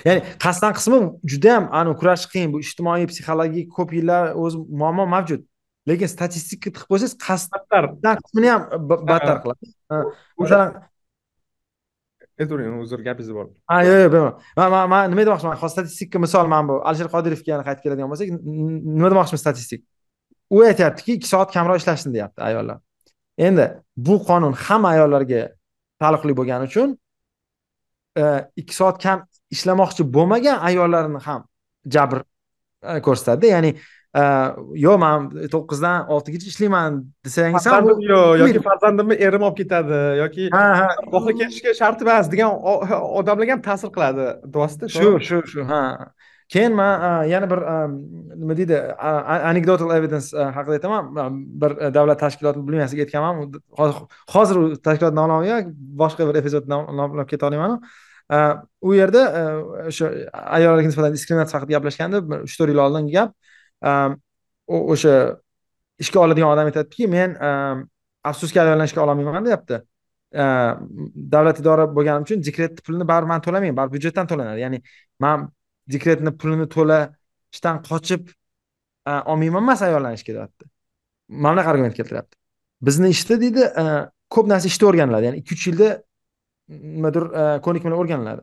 Ya'ni 0.05 0.23
qasddan 0.45 0.73
qismi 0.79 0.99
judayam 1.33 1.69
anavi 1.79 1.99
kurashish 2.01 2.31
qiyin 2.33 2.49
bu 2.53 2.63
ijtimoiy 2.65 3.07
psixologik 3.11 3.71
ko'p 3.77 3.93
yillar 3.99 4.33
o'zi 4.43 4.63
muammo 4.81 5.05
mavjud. 5.15 5.41
Lekin 5.89 6.09
statistika 6.15 6.69
tiqib 6.75 6.87
qo'ysangiz 6.91 7.15
qasddan 7.27 8.15
qismini 8.23 8.53
ham 8.53 8.63
battar 8.89 9.37
qiladi. 9.43 9.73
Masalan 10.41 10.69
aytavering 12.39 12.79
uzr 12.83 13.01
gapingizni 13.07 13.35
bor 13.37 13.47
ha 13.71 13.77
yo'q 13.87 13.99
yo'q 14.05 14.15
man 14.59 14.71
man 14.75 14.89
man 14.93 15.11
nima 15.11 15.25
demoqchiman 15.27 15.57
hozir 15.61 15.73
statistika 15.75 16.19
misol 16.25 16.49
mana 16.53 16.67
bu. 16.69 16.75
Alisher 16.89 17.09
qodirovga 17.15 17.49
yana 17.53 17.63
qaytib 17.67 17.83
keladigan 17.85 18.09
bo'lsak 18.11 18.27
nima 18.97 19.09
demoqchiman 19.13 19.41
statistik? 19.45 19.81
U 20.55 20.61
aytyaptiki 20.69 21.17
ikki 21.17 21.27
soat 21.33 21.49
kamroq 21.55 21.81
ishlashsin 21.81 22.13
deyapti 22.15 22.41
ayollar. 22.49 22.77
Endi 23.47 23.65
bu 24.07 24.15
qonun 24.29 24.53
hamma 24.65 24.93
ayollarga 24.95 25.41
taalluqli 26.01 26.33
bo'lgani 26.39 26.69
uchun 26.69 26.95
e, 28.21 28.23
ikki 28.61 28.73
soat 28.79 28.97
kam 29.03 29.25
ishlamoqchi 29.55 30.03
bo'lmagan 30.15 30.57
ayollarni 30.69 31.21
ham 31.27 31.41
jabr 31.95 32.23
e, 32.89 32.99
ko'rsatadida 33.07 33.53
ya'ni 33.55 33.71
yo 34.85 34.93
man 35.03 35.29
to'qqizdan 35.53 35.97
oltigacha 36.13 36.47
ishlayman 36.51 36.91
desangiz 37.25 37.65
ham 37.73 37.89
yo'q 38.11 38.39
yoki 38.43 38.61
farzandimni 38.69 39.15
erim 39.27 39.43
olib 39.47 39.57
ketadi 39.61 39.99
yoki 40.23 40.43
voqea 41.15 41.33
ketishga 41.41 41.71
shart 41.81 41.99
emas 42.05 42.31
degan 42.33 42.49
odamlarga 43.19 43.51
ham 43.55 43.61
ta'sir 43.69 43.89
qiladi 43.95 44.25
deyapsizda 44.53 44.85
shu 44.95 45.09
shu 45.27 45.37
shu 45.51 45.61
ha. 45.73 45.83
Keyin 46.53 46.73
man 46.79 46.93
yana 47.27 47.47
bir 47.51 47.59
nima 48.41 48.53
deydi 48.59 48.77
anekdotal 49.49 49.89
evidence 49.97 50.27
haqida 50.57 50.75
aytaman. 50.77 51.03
Bir 51.61 51.71
davlat 51.97 52.19
tashkiloti 52.23 52.59
bilmayman 52.67 52.87
aytganman 53.05 53.33
hozir 54.35 54.55
u 54.61 54.65
tashkilot 54.87 55.13
nomlamayman 55.19 55.73
boshqa 56.01 56.23
bir 56.29 56.35
epizod 56.41 56.69
nomlab 56.71 57.27
keta 57.31 57.49
olaymanu 57.49 57.75
u 58.87 58.93
yerda 58.99 59.21
o'sha 59.89 60.05
ayollarga 60.57 60.87
nisbatan 60.89 61.11
diskriminatsiya 61.17 61.59
haqida 61.59 61.73
gaplashganda 61.77 62.17
uch 62.47 62.55
to'rt 62.59 62.71
yil 62.73 62.81
oldingi 62.85 63.11
gap 63.17 63.29
o'sha 63.81 65.13
ishga 66.03 66.19
oladigan 66.19 66.49
odam 66.53 66.65
aytyaptiki 66.69 67.07
men 67.07 67.37
afsuski 68.23 68.61
ayollanishga 68.61 69.03
ololmayman 69.05 69.45
deyapti. 69.45 69.81
Davlat 71.33 71.59
idora 71.61 71.85
bo'lganim 71.97 72.25
uchun 72.27 72.41
dekretni 72.47 72.81
pulini 72.87 73.05
baribir 73.11 73.29
man 73.33 73.41
to'lamayman 73.45 73.77
baribir 73.79 73.95
byudjetdan 73.95 74.27
to'lanadi. 74.31 74.59
Ya'ni 74.65 74.81
man 75.23 75.47
dekretni 75.93 76.31
pulini 76.41 76.67
to'lashdan 76.75 77.77
qochib 77.89 78.23
olmayman 79.31 79.63
emas 79.63 79.81
ayollanishga 79.87 80.33
deyapti. 80.37 80.65
Mana 81.29 81.53
bunaqa 81.53 81.69
argument 81.73 81.95
keltiryapti. 81.99 82.35
Bizni 82.87 83.07
ishda 83.15 83.35
deydi 83.43 83.63
ko'p 84.33 84.45
narsa 84.51 84.67
ishda 84.71 84.85
o'rganiladi. 84.89 85.23
Ya'ni 85.29 85.37
ikki 85.41 85.51
uch 85.55 85.65
yilda 85.69 85.89
nimadir 86.97 87.23
ko'nikmalar 87.65 87.97
o'rganiladi. 88.03 88.41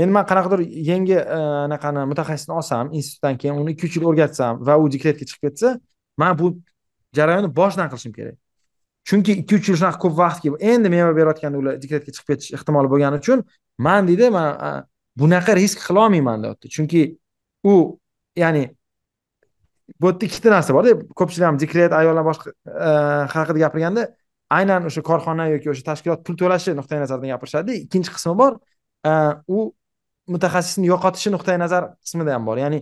Endi 0.00 0.12
man 0.16 0.26
qanaqadir 0.30 0.60
yangi 0.90 1.16
e, 1.18 1.38
anaqani 1.66 2.04
mutaxassisni 2.10 2.54
olsam 2.60 2.92
institutdan 2.98 3.38
keyin 3.40 3.60
uni 3.62 3.74
ikki 3.74 3.86
uch 3.88 3.96
yil 3.98 4.06
o'rgatsam 4.10 4.60
va 4.66 4.74
u 4.82 4.90
dekretga 4.94 5.24
chiqib 5.30 5.48
ketsa 5.48 5.68
man 6.22 6.38
bu 6.40 6.46
jarayonni 7.18 7.50
boshidan 7.60 7.88
qilishim 7.92 8.12
kerak. 8.18 8.36
Chunki 9.08 9.32
ikki 9.42 9.54
uch 9.58 9.68
yil 9.70 9.78
shunaqa 9.80 9.98
ko'p 10.04 10.14
vaqtga 10.22 10.56
endi 10.72 10.88
meva 10.94 11.12
berayotganda 11.18 11.58
ular 11.62 11.74
dekretga 11.84 12.10
chiqib 12.16 12.28
ketish 12.34 12.50
ehtimoli 12.56 12.88
bo'lgani 12.92 13.22
uchun 13.22 13.44
man 13.86 14.08
deydi 14.08 14.30
man 14.38 14.48
bunaqa 15.20 15.56
risk 15.60 15.78
qilolmayman 15.88 16.44
deyapti. 16.44 16.66
Chunki 16.76 17.02
u 17.72 17.74
ya'ni 18.42 18.64
bu 20.00 20.06
yerda 20.06 20.26
ikkita 20.26 20.50
narsa 20.50 20.74
borda 20.74 20.94
ko'pchilik 21.18 21.46
ham 21.48 21.58
dekret 21.62 21.92
ayollar 22.00 22.24
boshqa 22.30 22.52
e, 22.88 22.90
haqida 23.34 23.58
gapirganda 23.64 24.02
aynan 24.58 24.88
o'sha 24.88 25.02
korxona 25.10 25.48
yoki 25.54 25.70
o'sha 25.72 25.84
tashkilot 25.90 26.24
pul 26.26 26.36
to'lashi 26.42 26.74
nuqtai 26.78 27.00
nazaridan 27.02 27.32
gapirishadida 27.34 27.74
ikkinchi 27.84 28.12
qismi 28.16 28.34
bor 28.42 28.58
e, 29.08 29.12
u 29.56 29.58
mutaxassisni 30.34 30.88
yo'qotishi 30.92 31.32
nuqtai 31.34 31.56
nazar 31.64 31.88
qismida 32.04 32.34
ham 32.36 32.46
bor. 32.48 32.58
Ya'ni 32.64 32.80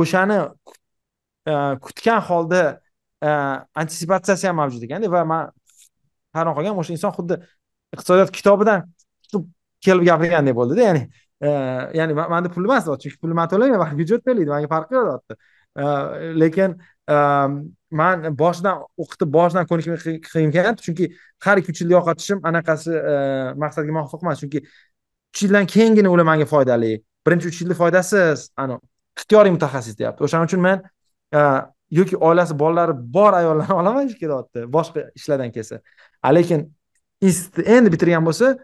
o'shani 0.00 0.38
e, 1.50 1.52
kutgan 1.84 2.20
holda 2.28 2.62
e, 3.22 3.28
antisipatsiyasi 3.82 4.48
ham 4.48 4.56
mavjud 4.62 4.86
ekanda 4.88 5.10
va 5.16 5.24
man 5.32 5.52
hayron 6.36 6.56
qolganman 6.58 6.82
o'sha 6.84 6.96
inson 6.96 7.14
xuddi 7.18 7.40
iqtisodiyot 7.94 8.32
kitobidan 8.38 8.86
kelib 9.84 10.04
gapirgandek 10.10 10.58
bo'ldida. 10.60 10.88
Ya'ni 10.88 11.02
e, 11.46 11.48
ya'ni 12.00 12.18
manda 12.34 12.52
pul 12.54 12.68
emas 12.68 12.88
chunki 12.88 13.16
pulni 13.22 13.38
man 13.40 13.52
to'layman 13.52 13.82
balki 13.82 14.00
byudjet 14.00 14.26
to'laydi 14.28 14.50
manga 14.54 14.72
farqi 14.74 15.00
yo'q 15.00 15.38
lekin 16.42 16.78
man 18.00 18.36
boshidan 18.42 18.82
o'qitib 19.02 19.30
boshidan 19.38 19.68
ko'nikma 19.70 19.96
qilgim 20.04 20.52
kelyapti 20.56 20.86
chunki 20.86 21.06
har 21.44 21.60
ikki 21.60 21.72
uch 21.72 21.80
yilda 21.82 21.94
yo'qotishim 21.98 22.38
anaqasi 22.50 22.92
maqsadga 23.62 23.92
muvofiq 23.96 24.24
emas 24.26 24.40
chunki 24.42 24.62
uch 25.36 25.42
yildan 25.42 25.66
keyingina 25.66 26.10
ular 26.10 26.24
manga 26.24 26.46
foydali. 26.46 27.02
Birinchi 27.26 27.48
uch 27.48 27.60
yilda 27.60 27.74
foydasiz. 27.74 28.50
Ani 28.56 28.78
ixtiyoriy 29.18 29.52
mutaxassis 29.52 29.98
deyapti. 29.98 30.24
O'shaning 30.24 30.48
uchun 30.48 30.60
men 30.60 30.82
e, 31.34 31.40
yoki 31.90 32.16
oilasi 32.16 32.58
bolalari 32.58 32.94
bor 33.16 33.32
ayollarni 33.32 33.74
olaman 33.80 34.08
ishga 34.08 34.20
kelyapti 34.24 34.64
boshqa 34.76 35.10
ishlardan 35.14 35.52
kelsa. 35.52 35.80
Lekin 36.34 36.66
institutni 37.20 37.64
endi 37.76 37.92
bitirgan 37.92 38.24
bo'lsa 38.26 38.56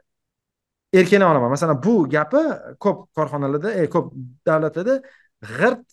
erkakni 0.94 1.24
olaman. 1.24 1.50
Masalan 1.56 1.82
bu 1.84 1.96
gapi 2.10 2.42
ko'p 2.80 3.04
korxonalarda 3.16 3.72
e, 3.72 3.88
ko'p 3.94 4.12
davlatlarda 4.46 5.02
g'irt 5.58 5.84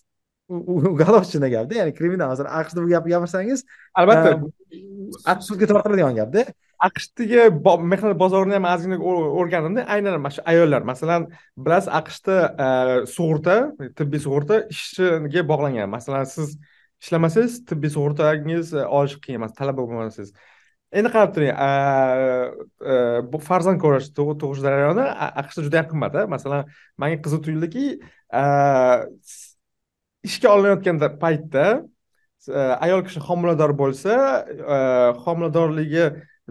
уголовщина 0.49 1.49
gapda. 1.49 1.75
Ya'ni 1.75 1.93
kriminal 1.93 2.33
masalan 2.33 2.51
aqshda 2.61 2.83
bu 2.83 2.89
gapni 2.89 3.11
gapirsangiz 3.13 3.63
albatta. 3.93 4.29
e, 5.29 5.41
sudga 5.47 5.67
tortiladigan 5.69 6.15
gapda. 6.15 6.45
Aqshdagi 6.87 7.49
mehnat 7.91 8.19
bozorini 8.23 8.55
ham 8.57 8.65
ozgina 8.73 8.97
o'rgandimda 9.39 9.85
aynan 9.95 10.21
mana 10.23 10.33
shu 10.35 10.41
ayollar. 10.51 10.81
Masalan 10.91 11.29
bilasiz 11.57 11.89
aqshda 12.01 12.37
e, 12.65 12.67
sug'urta 13.15 13.55
tibbiy 13.97 14.21
sug'urta 14.25 14.63
ishchiga 14.73 15.45
bog'langan. 15.51 15.89
Masalan 15.97 16.25
siz 16.35 16.57
ishlamasangiz 17.03 17.59
tibbiy 17.69 17.93
sug'urtangiz 17.97 18.73
e, 18.73 18.85
olish 18.99 19.19
qiyin 19.23 19.43
emas 19.43 19.53
talaba 19.59 19.85
bo'lmasangiz. 19.85 20.33
Endi 20.89 21.09
qarab 21.13 21.35
turing 21.35 21.53
bu 23.31 23.37
farzand 23.49 23.77
ko'rish 23.83 24.07
tug'ish 24.17 24.63
jarayoni 24.65 25.05
aqshda 25.41 25.67
juda 25.67 25.83
yam 25.83 25.87
qimmat 25.91 26.15
masalan 26.33 26.71
manga 27.01 27.19
qiziq 27.25 27.43
tuyuldiki 27.45 27.83
ishga 30.23 30.49
olinayotganda 30.53 31.19
paytda 31.19 31.65
e, 32.47 32.59
ayol 32.85 33.03
kishi 33.07 33.19
homilador 33.19 33.73
bo'lsa 33.81 34.15
e, 34.47 34.79
homiladorligi 35.25 36.05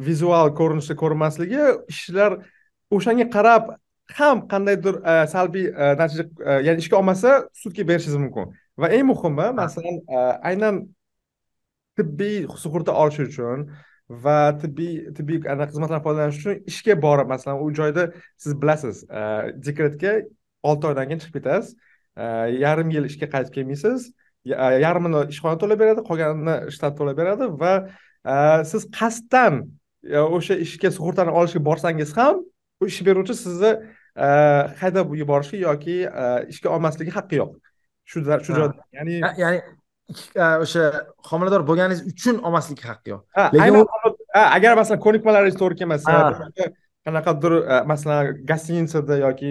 vizual 0.08 0.54
ko'rinishda 0.60 0.96
ko'rinmasligi 1.02 1.64
ishchilar 1.92 2.38
o'shanga 2.96 3.28
qarab 3.36 3.74
ham 4.18 4.46
qandaydir 4.52 5.00
e, 5.02 5.16
salbiy 5.34 5.66
natija 6.00 6.24
ya'ni 6.68 6.84
ishga 6.84 7.00
olmasa 7.00 7.34
sudga 7.62 7.88
berishingiz 7.90 8.20
mumkin. 8.24 8.54
Va 8.78 8.88
eng 8.96 9.10
muhimi 9.10 9.50
masalan 9.62 10.00
aynan 10.50 10.86
tibbiy 11.98 12.46
sug'urta 12.64 12.94
olish 13.02 13.20
uchun 13.26 13.68
va 14.24 14.38
tibbiy 14.62 15.12
tibbiy 15.16 15.42
xizmatlardan 15.42 16.04
foydalanish 16.06 16.40
uchun 16.40 16.62
ishga 16.72 16.96
borib 17.04 17.28
masalan 17.34 17.60
u 17.64 17.68
joyda 17.80 18.08
siz 18.44 18.56
bilasiz 18.62 19.04
dekretga 19.66 20.14
olti 20.68 20.90
oydan 20.90 21.10
keyin 21.10 21.22
chiqib 21.24 21.40
ketasiz. 21.40 21.76
Yarim 22.64 22.88
yil 22.96 23.04
ishga 23.10 23.26
qaytib 23.34 23.52
kelmaysiz. 23.56 24.10
Yarmini 24.84 25.20
ishxona 25.32 25.56
to'lab 25.62 25.78
beradi 25.82 26.00
qolganini 26.08 26.56
shtat 26.74 26.94
to'lab 26.98 27.16
beradi 27.20 27.44
va 27.62 27.72
siz 28.70 28.82
qasddan 28.98 29.54
o'sha 30.36 30.54
ishga 30.66 30.88
sug'urtani 30.96 31.30
olishga 31.38 31.60
borsangiz 31.68 32.10
ham 32.18 32.36
u 32.80 32.86
ish 32.90 33.00
beruvchi 33.08 33.34
sizni 33.44 33.72
haydab 34.82 35.06
yuborishga 35.22 35.58
yoki 35.68 35.96
ishga 36.52 36.68
olmasligi 36.76 37.12
haqqi 37.18 37.36
yo'q. 37.42 37.52
Shu 38.10 38.18
shu 38.46 38.52
joyda 38.58 38.74
ya'ni 38.96 39.16
ya'ni 39.42 39.58
o'sha 40.64 40.82
homilador 41.30 41.62
bo'lganingiz 41.68 42.00
uchun 42.10 42.36
olmaslikka 42.46 42.86
haqqi 42.92 43.08
yo'q. 43.14 43.22
Lekin 43.54 43.74
agar 44.56 44.72
masalan 44.80 45.00
ko'nikmalaringiz 45.06 45.56
to'g'ri 45.60 45.76
kelmasa 45.80 46.12
qanaqadir 47.08 47.52
e, 47.62 47.82
masalan 47.84 48.40
gostinitsada 48.50 49.16
yoki 49.24 49.50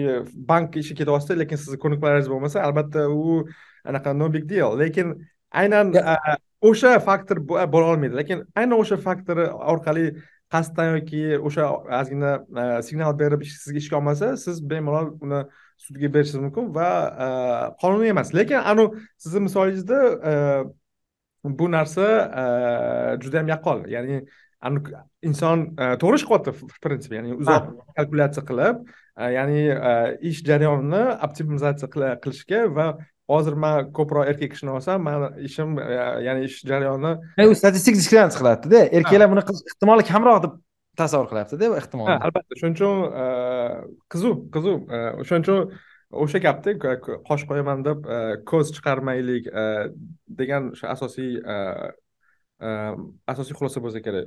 bankka 0.50 0.80
ishga 0.82 0.96
ketyapsiz 1.00 1.38
lekin 1.42 1.60
sizni 1.62 1.78
ko'nikmalaringiz 1.84 2.30
bo'lmasa 2.32 2.62
albatta 2.66 3.06
u 3.10 3.44
anaqa 3.90 4.14
no 4.20 4.32
big 4.34 4.48
deal. 4.52 4.78
Lekin 4.78 5.14
aynan 5.62 5.94
e, 5.94 6.16
o'sha 6.70 6.98
faktor 7.08 7.42
bo'la 7.48 7.86
olmaydi. 7.92 8.16
Lekin 8.20 8.44
aynan 8.56 8.78
o'sha 8.78 8.98
faktor 9.06 9.42
orqali 9.74 10.06
qasddan 10.54 10.94
yoki 10.96 11.22
o'sha 11.50 11.70
ozgina 12.00 12.32
e, 12.62 12.82
signal 12.88 13.16
berib 13.22 13.46
sizga 13.52 13.78
ishga 13.84 14.00
olmasa 14.00 14.34
siz 14.44 14.62
bemalol 14.70 15.14
uni 15.24 15.44
sudga 15.84 16.12
berishingiz 16.14 16.44
mumkin 16.46 16.74
va 16.78 16.90
qonuniy 17.82 18.14
emas. 18.14 18.34
Lekin 18.40 18.60
anavi 18.72 19.06
sizni 19.24 19.46
misolingizda 19.46 19.98
bu 21.58 21.66
narsa 21.70 22.06
juda 23.22 23.42
yam 23.42 23.48
yaqqol. 23.54 23.86
Ya'ni 23.94 24.22
inson 25.22 25.68
e, 25.78 25.92
to'g'ri 26.02 26.18
ish 26.18 26.26
qilyapti 26.26 26.52
в 26.52 26.80
принципе 26.82 27.18
ya'ni 27.18 27.36
uzoq 27.38 27.68
kalkulyatsiya 27.96 28.44
qilib 28.48 28.80
e, 28.82 29.28
ya'ni 29.36 29.60
e, 29.70 29.92
ish 30.30 30.42
jarayonini 30.48 31.02
optimizatsiya 31.26 32.16
qilishga 32.24 32.64
va 32.78 32.86
hozir 33.30 33.54
man 33.64 33.92
ko'proq 33.98 34.30
erkak 34.32 34.54
kishini 34.54 34.74
olsam 34.74 35.04
mani 35.06 35.28
ishim 35.48 35.76
ya'ni 36.26 36.48
ish 36.48 36.64
jarayonini 36.70 37.46
u 37.50 37.58
statistik 37.60 37.98
diskriminatsiya 38.00 38.42
qilyaptida. 38.42 38.80
Erkaklar 38.98 39.30
buni 39.34 39.44
qilish 39.50 39.74
ehtimoli 39.74 40.08
kamroq 40.10 40.42
deb 40.46 40.58
tasavvur 40.98 41.30
qilyaptida 41.32 41.70
ehtimol 41.82 42.10
albatta. 42.16 42.58
Shuning 42.60 42.74
uchun 42.78 42.96
qiziq 44.14 44.42
qiziq 44.56 44.98
o'shaning 45.22 45.46
uchun 45.46 45.78
o'sha 46.24 46.42
gapda 46.42 46.74
qosh 47.30 47.46
qo'yaman 47.50 47.86
deb 47.86 48.10
ko'z 48.50 48.74
chiqarmaylik 48.74 49.50
degan 50.42 50.72
o'sha 50.74 50.94
asosiy 50.96 51.38
asosiy 52.60 53.54
xulosa 53.58 53.82
bo'lsa 53.84 54.00
kerak 54.06 54.26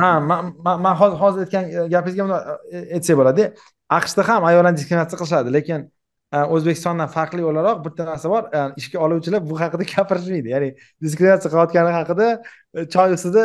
ha 0.00 0.10
man 0.20 0.94
hozir 1.00 1.18
hozir 1.24 1.40
aytgan 1.46 1.64
gapingizga 1.94 2.24
bundoq 2.26 2.42
e, 2.76 2.78
aytsak 2.96 3.18
bo'ladi 3.20 3.48
aqshda 3.98 4.22
ham 4.28 4.48
ayollarni 4.50 4.78
diskriminatsiya 4.80 5.18
qilishadi 5.20 5.54
lekin 5.58 5.80
o'zbekistondan 6.32 7.08
farqli 7.12 7.44
o'laroq 7.50 7.82
bitta 7.86 8.06
narsa 8.08 8.30
bor 8.34 8.42
ishga 8.80 8.98
oluvchilar 9.04 9.42
bu 9.50 9.60
haqida 9.62 9.84
gapirishmaydi 9.94 10.48
ya'ni 10.54 10.68
diskriminatsiya 11.04 11.50
qilayotgani 11.52 11.92
haqida 11.98 12.28
choy 12.94 13.16
ustida 13.16 13.44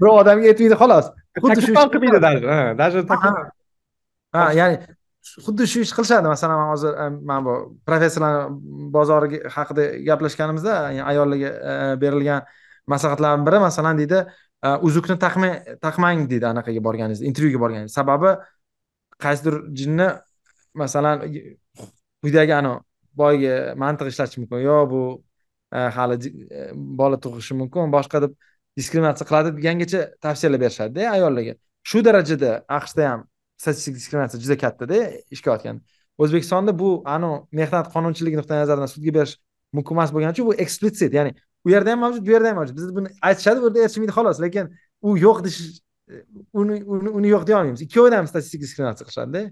birov 0.00 0.22
odamga 0.22 0.46
aytmaydi 0.52 0.80
xolos 0.82 1.12
xuddi 1.44 1.60
shu 1.66 1.72
qilmaydi 1.94 2.18
даже 2.26 2.40
даже 2.82 2.98
ha 4.36 4.44
ya'ni 4.60 4.76
xuddi 5.44 5.64
shu 5.72 5.84
ish 5.86 5.92
qilishadi 5.96 6.26
masalan 6.34 6.56
man 6.62 6.68
hozir 6.74 6.92
mana 7.28 7.40
bu 7.46 7.54
professorlar 7.88 8.34
bozori 8.96 9.38
haqida 9.56 9.84
gaplashganimizda 10.08 10.74
ayollarga 11.12 11.50
berilgan 12.02 12.40
maslahatlardan 12.92 13.46
biri 13.46 13.58
masalan 13.68 13.98
deydi 14.00 14.18
e, 14.66 14.68
uzukni 14.88 15.16
taqmang 15.24 15.54
taqmang 15.86 16.26
deydi 16.32 16.46
anaqaga 16.52 16.82
borganingizda 16.88 17.26
intervyuga 17.30 17.60
borganingizda. 17.64 17.94
Sababi 18.00 18.30
qaysidir 19.24 19.56
jinni 19.78 20.08
masalan 20.82 21.24
quyidagi 22.22 22.54
anavi 22.60 22.80
boyagi 23.20 23.52
mantiq 23.82 24.12
ishlatishi 24.12 24.40
mumkin. 24.42 24.62
Yo 24.68 24.78
bu 24.92 25.02
e, 25.72 25.78
hali 25.96 26.16
e, 26.58 26.70
bola 27.00 27.20
tug'ishi 27.24 27.54
mumkin 27.60 27.92
boshqa 27.96 28.22
deb 28.24 28.32
diskriminatsiya 28.78 29.26
qiladi 29.30 29.56
degangacha 29.58 30.00
tavsiyalar 30.24 30.60
berishadida 30.64 31.10
ayollarga. 31.16 31.54
Shu 31.90 32.04
darajada 32.08 32.50
aqshda 32.78 33.08
ham 33.10 33.20
statistik 33.62 33.94
diskriminatsiya 34.00 34.42
juda 34.44 34.56
kattada 34.64 34.98
ishga 35.34 35.50
otgan. 35.56 35.76
O'zbekistonda 36.22 36.72
bu 36.82 36.88
anavi 37.16 37.36
mehnat 37.60 37.86
qonunchiligi 37.94 38.36
nuqtai 38.40 38.58
nazaridan 38.62 38.90
sudga 38.94 39.12
berish 39.18 39.34
mumkin 39.76 39.96
emas 39.96 40.10
bo'lgani 40.14 40.36
uchun 40.36 40.46
bu 40.50 40.54
eksplissit 40.64 41.14
ya'ni 41.18 41.32
u 41.64 41.70
yerda 41.74 41.94
ham 41.94 42.02
mavjud 42.04 42.26
bu 42.26 42.34
yerda 42.36 42.52
ham 42.52 42.60
mavjud. 42.60 42.76
Biz 42.80 42.94
buni 42.96 43.08
aytishadi 43.28 43.62
bu 43.62 43.70
yerda 43.70 43.86
erishmaydi 43.86 44.16
xolos. 44.18 44.42
Lekin 44.44 44.72
u 45.02 45.16
yo'q 45.26 45.44
deyish 45.46 45.80
uni 46.60 46.82
uni 47.18 47.28
yo'q 47.34 47.46
deya 47.48 47.58
olmaymiz. 47.60 47.82
Ikkovida 47.86 48.20
ham 48.20 48.28
statistik 48.30 48.60
diskriminatsiya 48.66 49.08
qilishadida 49.08 49.46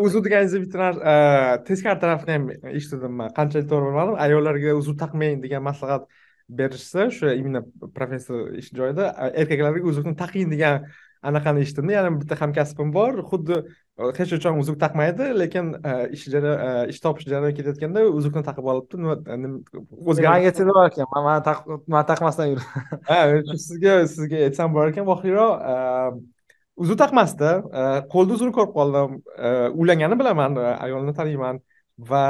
uzuv 0.00 0.24
deganingizni 0.24 0.60
bitta 0.64 0.90
e, 1.10 1.64
teskari 1.64 2.00
tarafini 2.00 2.32
ham 2.36 2.48
eshitdim 2.76 3.12
man. 3.20 3.34
Qanchalik 3.38 3.68
to'g'ri 3.70 3.90
bilmadim 3.90 4.16
ayollarga 4.26 4.74
uzuk 4.80 4.98
taqmang 5.02 5.42
degan 5.44 5.62
maslahat 5.62 6.06
berishsa 6.48 7.06
o'sha 7.10 7.34
именно 7.34 7.62
professor 7.94 8.54
ish 8.60 8.70
joyida 8.72 9.10
e, 9.24 9.42
erkaklarga 9.42 9.84
uzukni 9.92 10.14
taqing 10.16 10.50
degan 10.54 10.88
anaqani 11.22 11.62
eshitdimda. 11.64 11.92
Yana 11.92 12.10
bitta 12.20 12.36
hamkasbim 12.40 12.92
bor. 12.94 13.18
Xuddi 13.30 13.58
e, 13.58 14.10
hech 14.18 14.32
qachon 14.34 14.60
uzuk 14.62 14.78
taqmaydi 14.80 15.28
lekin 15.42 15.70
e, 15.90 15.94
ish 16.16 16.26
e, 16.28 16.40
ish 16.92 17.00
topish 17.04 17.26
jarayoniga 17.28 17.56
ketayotganda 17.58 18.04
uzukni 18.18 18.42
taqib 18.48 18.70
olibdi. 18.72 19.00
O'ziga 20.12 20.32
manga 20.32 20.50
aytsa 20.50 20.66
bo'lar 20.70 20.90
ekan. 20.92 21.10
Man 21.14 21.42
man 21.96 22.08
taqmasdan 22.10 22.56
ha 23.10 23.20
sizga 23.66 24.00
sizga 24.14 24.44
aytsam 24.48 24.74
bo'lar 24.76 24.94
ekan. 24.94 25.08
Vohiyroq 25.10 26.20
uzuk 26.84 27.00
taqmasdi. 27.04 27.52
Qo'lida 28.14 28.38
uzukni 28.38 28.54
ko'rib 28.58 28.74
qoldim. 28.78 29.18
Uylanganini 29.74 30.20
bilaman 30.22 30.62
ayolni 30.76 31.16
taniyman. 31.20 31.62
Va 32.10 32.24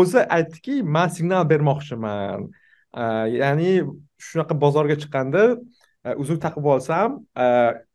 o'zi 0.00 0.24
aytdiki 0.38 0.82
man 0.96 1.12
signal 1.16 1.44
bermoqchiman. 1.52 2.48
Ya'ni 3.38 3.72
shunaqa 4.26 4.56
bozorga 4.64 4.96
chiqqanda 5.02 5.42
uzuk 6.22 6.38
taqib 6.44 6.64
olsam 6.74 7.10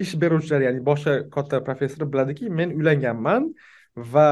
ish 0.03 0.13
beruvchilar 0.21 0.61
ya'ni 0.67 0.81
boshqa 0.89 1.13
katta 1.35 1.63
professor 1.67 2.05
biladiki 2.13 2.49
men 2.49 2.69
uylanganman 2.77 3.53
va 4.13 4.27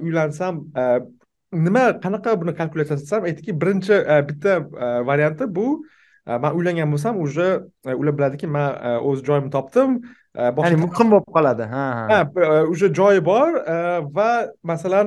uylansam 0.00 0.54
nima 1.66 1.84
qanaqa 2.04 2.30
buni 2.40 2.52
kalkulyatsiya 2.60 2.98
qilsam 3.00 3.22
aytdiki 3.28 3.52
birinchi 3.60 3.96
bitta 4.28 4.52
varianti 5.10 5.44
bu 5.56 5.66
man 6.42 6.52
uylangan 6.58 6.88
bo'lsam 6.92 7.14
уже 7.26 7.48
ular 8.00 8.14
biladiki 8.18 8.46
man 8.56 8.68
o'z 9.08 9.18
joyimni 9.28 9.50
topdim 9.56 9.90
ya'ni 10.64 10.76
muqim 10.84 11.06
bo'lib 11.12 11.28
qoladi 11.36 11.64
ha 11.74 11.84
ha. 11.98 12.04
Уже 12.72 12.86
joyi 12.98 13.20
bor 13.30 13.48
va 14.16 14.30
masalan 14.62 15.06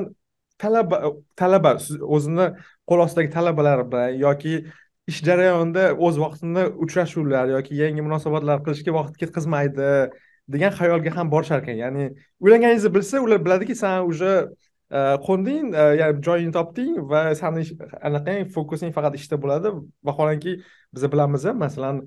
talaba 0.62 0.98
talaba 1.42 1.72
o'zini 2.16 2.48
qo'l 2.90 3.00
ostidagi 3.06 3.30
talabalar 3.38 3.80
bilan 3.92 4.10
yoki 4.26 4.54
ish 5.08 5.22
jarayonida 5.28 5.86
o'z 6.08 6.20
vaqtida 6.24 6.68
uchrashuvlar 6.86 7.50
yoki 7.56 7.76
yangi 7.84 8.02
munosabatlar 8.08 8.62
qilishga 8.66 8.92
vaqt 9.00 9.16
ketkazmaydi 9.22 9.88
degan 10.54 10.74
xayolga 10.80 11.16
ham 11.18 11.32
borishar 11.32 11.62
ekan 11.64 11.78
ya'ni 11.84 12.04
uylanganingizni 12.40 12.94
bilsa 12.96 13.22
ular 13.26 13.40
biladiki 13.46 13.76
san 13.76 14.06
уже 14.12 14.34
e, 14.92 15.00
qo'nding 15.28 15.74
e, 15.74 15.84
ya'ni 16.02 16.24
joyingni 16.28 16.54
topding 16.58 16.94
va 17.12 17.22
sani 17.42 17.64
anaqang 18.10 18.50
fokusing 18.56 18.92
faqat 18.98 19.18
ishda 19.20 19.40
bo'ladi. 19.44 19.74
Vaholanki 20.08 20.58
biz 20.94 21.04
bilamiz 21.14 21.46
masalan 21.66 22.04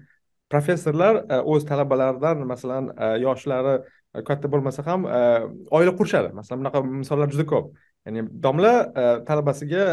professorlar 0.52 1.14
e, 1.34 1.40
o'z 1.52 1.66
talabalaridan 1.70 2.46
masalan 2.52 2.92
yoshlari 3.26 3.74
katta 4.28 4.50
bo'lmasa 4.52 4.86
ham 4.88 5.08
oila 5.76 5.92
qurishadi. 5.98 6.32
Masalan 6.38 6.62
bunaqa 6.62 6.84
misollar 7.02 7.28
juda 7.34 7.46
ko'p. 7.52 7.74
Ya'ni 8.06 8.20
domla 8.44 8.72
talabasiga 9.28 9.84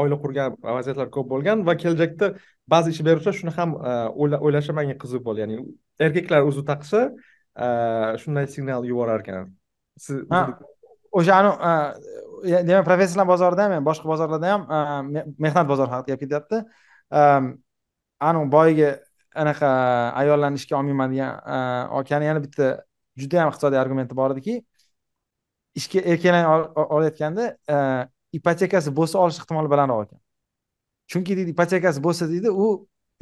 oila 0.00 0.16
qurgan 0.24 0.54
vaziyatlar 0.78 1.08
ko'p 1.14 1.26
bo'lgan 1.32 1.64
va 1.68 1.74
kelajakda 1.82 2.26
ba'zi 2.72 2.94
ish 2.94 3.02
beruvchilar 3.08 3.34
shuni 3.40 3.52
ham 3.58 3.70
o'ylashi 4.46 4.72
menga 4.78 4.96
qiziq 5.02 5.22
bo'ldi. 5.26 5.40
Ya'ni 5.44 5.56
erkaklar 6.06 6.46
uzuk 6.50 6.66
taqsa 6.72 7.00
shunday 8.22 8.46
signal 8.54 8.82
yuborar 8.90 9.20
ekan. 9.24 9.50
Siz 10.04 10.16
o'shani 11.18 11.50
demak 12.68 12.84
professional 12.90 13.26
bozorida 13.32 13.62
ham 13.66 13.84
boshqa 13.90 14.06
bozorlarda 14.12 14.48
ham 14.52 14.62
mehnat 15.44 15.66
bozori 15.72 15.90
haqida 15.94 16.14
gap 16.14 16.20
ketyapti. 16.24 16.56
Anavi 18.28 18.48
boyagi 18.56 18.88
anaqa 19.42 19.68
ayollarni 20.22 20.56
ishga 20.60 20.74
olmayman 20.78 21.08
degan 21.12 21.30
akani 21.98 22.24
yana 22.30 22.40
bitta 22.46 22.66
juda 23.20 23.36
yam 23.40 23.48
iqtisodiy 23.52 23.78
argumenti 23.84 24.14
bor 24.20 24.30
ediki 24.34 24.54
ishga 25.78 26.00
erkaklarni 26.00 26.44
olayotganda 26.96 27.44
ipotekasi 28.38 28.92
bo'lsa 28.98 29.18
olish 29.24 29.40
ehtimoli 29.42 29.70
balandroq 29.72 30.06
ekan. 30.06 30.20
Chunki 31.12 31.36
deydi 31.38 31.50
ipotekasi 31.56 32.02
bo'lsa 32.06 32.28
deydi 32.32 32.50
u 32.50 32.66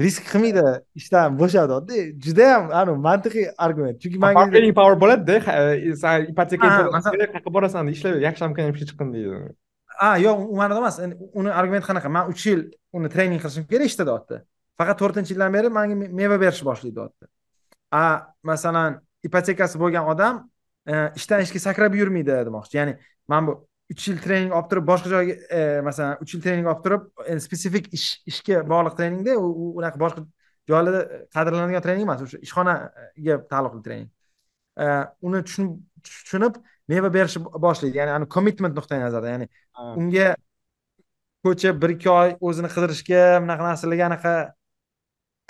risk 0.01 0.23
qilmaydi 0.31 0.65
ishdan 1.01 1.37
bo'shadida. 1.39 1.99
Judayam 2.25 2.71
anavi 2.71 2.99
mantiqiy 3.09 3.47
argument. 3.67 4.01
Chunki 4.03 4.21
bargaining 4.23 4.75
power 4.75 4.97
bo'ladida 5.03 5.37
e, 5.75 5.97
san 5.97 6.27
ipoteka 6.33 6.71
qayerga 7.07 7.53
borasan 7.57 7.93
ishla 7.95 8.17
yaxshi 8.27 8.51
ishga 8.51 8.87
chiqqin 8.91 9.13
deydi. 9.15 9.53
Ha 10.01 10.17
yo'q 10.27 10.39
u 10.53 10.57
ma'noda 10.61 10.81
emas. 10.83 10.99
Uni 11.41 11.51
argumenti 11.61 11.87
qanaqa? 11.91 12.09
Man 12.17 12.33
uch 12.33 12.47
yil 12.47 12.61
uni 12.93 13.09
trening 13.15 13.41
qilishim 13.45 13.69
kerak 13.71 13.87
ishda 13.93 14.05
deyapti. 14.11 14.41
Faqat 14.79 14.97
to'rtinchi 15.03 15.35
yildan 15.35 15.53
beri 15.57 15.69
manga 15.79 15.95
meva 16.21 16.41
berishni 16.45 16.67
boshlaydi 16.71 16.97
deyapti. 16.99 17.25
A 18.03 18.05
masalan 18.51 18.99
ipotekasi 19.29 19.79
bo'lgan 19.83 20.05
odam 20.13 20.35
e, 20.43 20.54
ishdan 20.87 21.45
ishga 21.47 21.61
sakrab 21.69 21.95
yurmaydi 22.01 22.41
demoqchi. 22.49 22.77
Ya'ni 22.81 22.97
man 23.29 23.47
bu 23.49 23.55
uch 23.93 24.09
yil 24.09 24.19
trening 24.25 24.53
olib 24.57 24.69
turib 24.71 24.87
boshqa 24.89 25.11
joyga 25.13 25.35
e, 25.59 25.81
masalan 25.85 26.23
uch 26.25 26.35
yil 26.35 26.43
trening 26.45 26.69
olib 26.71 26.83
turib 26.85 27.03
spesifik 27.47 27.91
ish 27.97 28.07
ishga 28.31 28.63
bog'liq 28.73 28.97
treningda 29.01 29.37
u 29.41 29.73
unaqa 29.81 30.01
boshqa 30.05 30.25
joylarda 30.71 31.03
qadrlanadigan 31.37 31.85
trening 31.87 32.07
emas 32.07 32.23
o'sha 32.27 32.41
ishxonaga 32.47 33.37
taalluqli 33.53 33.83
trening 33.87 34.09
e, 34.85 34.87
uni 35.29 35.43
tushunib 35.49 36.61
meva 36.89 37.13
berishni 37.17 37.45
boshlaydi. 37.67 38.01
Ya'ni 38.01 38.29
commitment 38.37 38.77
nuqtai 38.79 39.01
nazaridan 39.05 39.33
ya'ni 39.35 39.49
unga 40.01 40.29
ko'chib 41.45 41.81
bir 41.83 41.97
ikki 41.97 42.11
oy 42.19 42.37
o'zini 42.49 42.71
qidirishga 42.75 43.25
bunaqa 43.45 43.69
narsalarga 43.71 44.07
anaqa 44.11 44.35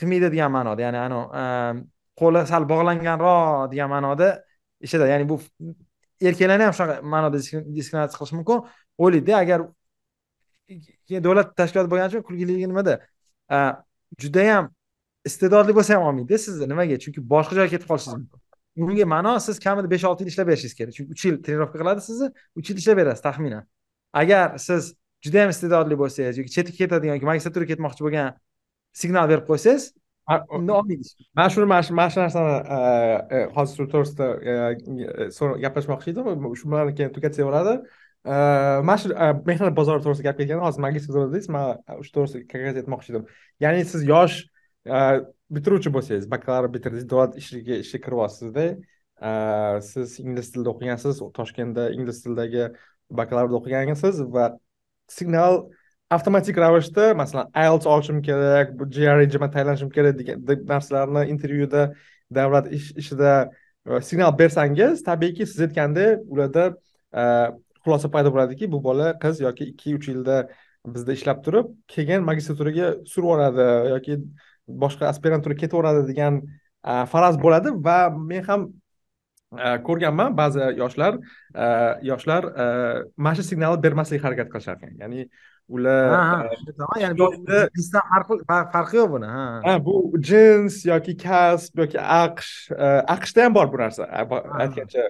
qilmaydi 0.01 0.33
degan 0.35 0.51
ma'noda. 0.57 0.87
Ya'ni 0.87 1.01
anavi 1.07 1.85
qo'li 2.21 2.43
sal 2.51 2.67
bog'langanroq 2.73 3.71
degan 3.73 3.91
ma'noda 3.95 4.31
ishida 4.87 5.09
ya'ni 5.13 5.29
bu 5.29 5.41
erkaklarni 6.29 6.65
ham 6.69 6.75
shunaqa 6.79 6.95
ma'noda 7.15 7.39
diskriminatsiya 7.79 8.19
qilish 8.19 8.35
mumkin. 8.39 8.59
O'ylaydida 9.03 9.37
agar 9.43 9.61
davlat 11.27 11.49
tashkiloti 11.59 11.91
bo'lgani 11.93 12.09
uchun 12.13 12.23
kulgiligi 12.29 12.69
nimada? 12.73 12.95
Judayam 14.23 14.71
iste'dodli 15.29 15.73
bo'lsa 15.79 15.97
ham 15.97 16.09
olmaydida 16.09 16.39
sizni 16.47 16.69
nimaga? 16.73 16.99
Chunki 17.05 17.21
boshqa 17.35 17.55
joyga 17.59 17.71
ketib 17.75 17.89
qolishingiz 17.91 18.19
mumkin. 18.23 18.41
Unga 18.85 19.07
ma'no 19.15 19.33
siz 19.47 19.57
kamida 19.67 19.91
besh 19.95 20.05
olti 20.11 20.25
yil 20.25 20.31
ishlab 20.33 20.47
berishingiz 20.51 20.75
kerak. 20.79 20.93
Chunki 20.97 21.11
uch 21.15 21.25
yil 21.27 21.37
trenirovka 21.45 21.77
qiladi 21.83 22.01
sizni 22.09 22.29
uch 22.59 22.71
yil 22.71 22.79
ishlab 22.83 22.97
berasiz 23.01 23.23
taxminan. 23.27 23.65
Agar 24.21 24.59
siz 24.67 24.83
judayam 25.25 25.51
iste'dodli 25.55 25.97
bo'lsangiz 26.03 26.41
yoki 26.41 26.51
chetga 26.57 26.75
ketadigan 26.81 27.15
yoki 27.19 27.29
magistraturaga 27.31 27.71
ketmoqchi 27.73 28.03
bo'lgan 28.07 28.27
signal 29.03 29.29
berib 29.31 29.47
qo'ysangiz 29.51 29.85
man 30.29 31.49
shuni 31.53 31.67
mana 31.67 31.83
shu 31.89 32.21
narsani 32.21 32.55
hozir 33.57 33.75
shu 33.77 33.87
to'g'risida 33.93 34.27
gaplashmoqchi 35.65 36.09
edim. 36.15 36.25
Shu 36.61 36.65
bilan 36.71 36.95
keyin 36.99 37.13
tugatsak 37.17 37.45
bo'ladi. 37.49 37.75
Mana 38.89 38.97
shu 39.03 39.13
mehnat 39.51 39.77
bozori 39.81 40.01
to'g'risida 40.05 40.27
gap 40.29 40.41
ketganda 40.41 40.65
hozir 40.69 40.81
magistr 40.87 41.13
dedingiz 41.19 41.49
man 41.57 41.79
shu 42.07 42.11
to'g'risida 42.17 42.65
раз 42.65 42.81
aytmoqchi 42.83 43.09
edim. 43.13 43.25
Ya'ni 43.65 43.85
siz 43.93 44.03
yosh 44.13 44.37
bitiruvchi 45.55 45.91
bo'lsangiz 45.97 46.27
bakalavr 46.35 46.73
bitirdingiz 46.75 47.07
davlat 47.13 47.37
ishiga 47.41 47.77
ishga 47.85 47.99
kiryapsizda 48.07 48.67
siz 49.93 50.19
ingliz 50.25 50.51
tilida 50.53 50.71
o'qigansiz 50.75 51.21
toshkentda 51.39 51.91
ingliz 51.97 52.19
tilidagi 52.25 52.65
bakalavrda 53.21 53.57
o'qigansiz 53.61 54.17
va 54.35 54.45
signal 55.19 55.55
avtomatik 56.15 56.57
ravishda 56.59 57.15
masalan 57.15 57.51
ielts 57.65 57.87
olishim 57.87 58.23
kerak 58.23 58.73
bu 58.79 58.85
grejima 58.97 59.49
tayyorlanishim 59.55 59.91
kerak 59.97 60.19
degan 60.19 60.67
narsalarni 60.73 61.23
intervyuda 61.33 61.83
davlat 62.39 62.73
ish 62.73 62.91
ishida 63.03 63.33
e, 63.87 64.01
signal 64.01 64.39
bersangiz 64.39 65.03
tabiiyki 65.09 65.47
siz 65.47 65.61
aytgandek 65.67 66.19
ularda 66.33 66.65
e, 67.21 67.23
xulosa 67.85 68.11
paydo 68.15 68.33
bo'ladiki 68.35 68.71
bu 68.73 68.83
bola 68.85 69.09
qiz 69.25 69.41
yoki 69.47 69.65
ikki 69.73 69.97
uch 69.99 70.09
yilda 70.13 70.37
bizda 70.95 71.13
ishlab 71.19 71.43
turib 71.47 71.73
keyin 71.95 72.23
magistraturaga 72.31 72.93
suraveradi 73.15 73.67
yoki 73.95 74.19
boshqa 74.85 75.11
aspiranturaga 75.13 75.61
ketaveradi 75.65 76.07
degan 76.11 76.41
e, 76.91 76.93
faraz 77.13 77.41
bo'ladi 77.45 77.75
va 77.89 77.99
men 78.31 78.43
ham 78.51 78.73
ko'rganman 79.87 80.33
ba'zi 80.39 80.63
yoshlar 80.83 81.13
yoshlar 82.11 82.43
mana 83.25 83.35
shu 83.39 83.45
signalni 83.51 83.83
bermaslikka 83.85 84.27
harakat 84.29 84.49
qilishar 84.55 84.75
ekan 84.79 84.97
ya'ni 85.03 85.29
ular 85.69 86.49
jinsdan 87.77 88.03
farqi 88.73 88.97
yo'q 88.97 89.11
buni 89.15 89.29
ha 89.67 89.75
bu 89.87 89.95
jins 90.29 90.85
yoki 90.93 91.17
kasb 91.27 91.79
yoki 91.83 91.99
aqsh 91.99 92.55
aqshda 93.15 93.45
ham 93.45 93.55
bor 93.59 93.67
bu 93.73 93.77
narsa 93.85 94.03
aytgancha 94.63 95.05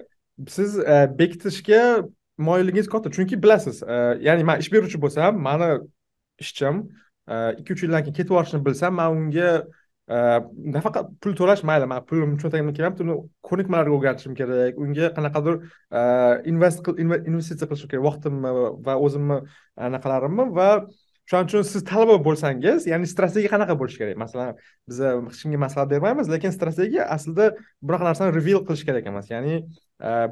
siz 0.57 0.77
bekitishga 1.19 1.81
moyilligingiz 2.37 2.87
katta 2.93 3.09
chunki 3.15 3.35
bilasiz 3.43 3.81
ya'ni 4.27 4.43
man 4.49 4.59
ish 4.63 4.71
beruvchi 4.73 5.01
bo'lsam 5.05 5.41
mani 5.47 5.69
ishchim 6.43 6.75
ikki 7.59 7.73
uch 7.73 7.83
yildan 7.83 8.01
keyin 8.05 8.15
ketib 8.17 8.31
yuborishini 8.33 8.65
bilsam 8.65 8.93
man 8.99 9.09
unga 9.17 9.51
nafaqat 10.07 11.07
pul 11.21 11.33
to'lash 11.33 11.63
mayli 11.65 11.87
man 11.89 12.03
pulim 12.05 12.35
cho'ntagimda 12.41 12.73
kelyapti 12.77 13.01
uni 13.05 13.15
ko'nikmalarga 13.49 13.95
o'rgatishim 13.97 14.35
kerak 14.37 14.77
unga 14.77 15.09
qanaqadir 15.17 15.55
invest 16.51 16.85
investitsiya 16.93 17.69
qilishim 17.71 17.89
kerak 17.89 18.05
vaqtimni 18.09 18.51
va 18.85 18.93
o'zimni 19.07 19.39
anaqalarimni 19.87 20.45
va 20.59 20.69
shuning 21.25 21.49
uchun 21.49 21.65
siz 21.65 21.81
talaba 21.89 22.19
bo'lsangiz 22.27 22.85
ya'ni 22.91 23.09
strategiya 23.09 23.49
qanaqa 23.55 23.73
bo'lishi 23.81 23.97
kerak 24.03 24.21
masalan 24.23 24.53
biza 24.89 25.15
hech 25.17 25.41
kimga 25.41 25.59
maslahat 25.65 25.89
bermaymiz 25.95 26.29
lekin 26.35 26.53
strategiya 26.53 27.09
aslida 27.17 27.49
bunaqa 27.81 28.05
narsani 28.09 28.37
reveal 28.37 28.61
qilish 28.67 28.85
kerak 28.85 29.09
emas 29.11 29.33
ya'ni 29.33 29.55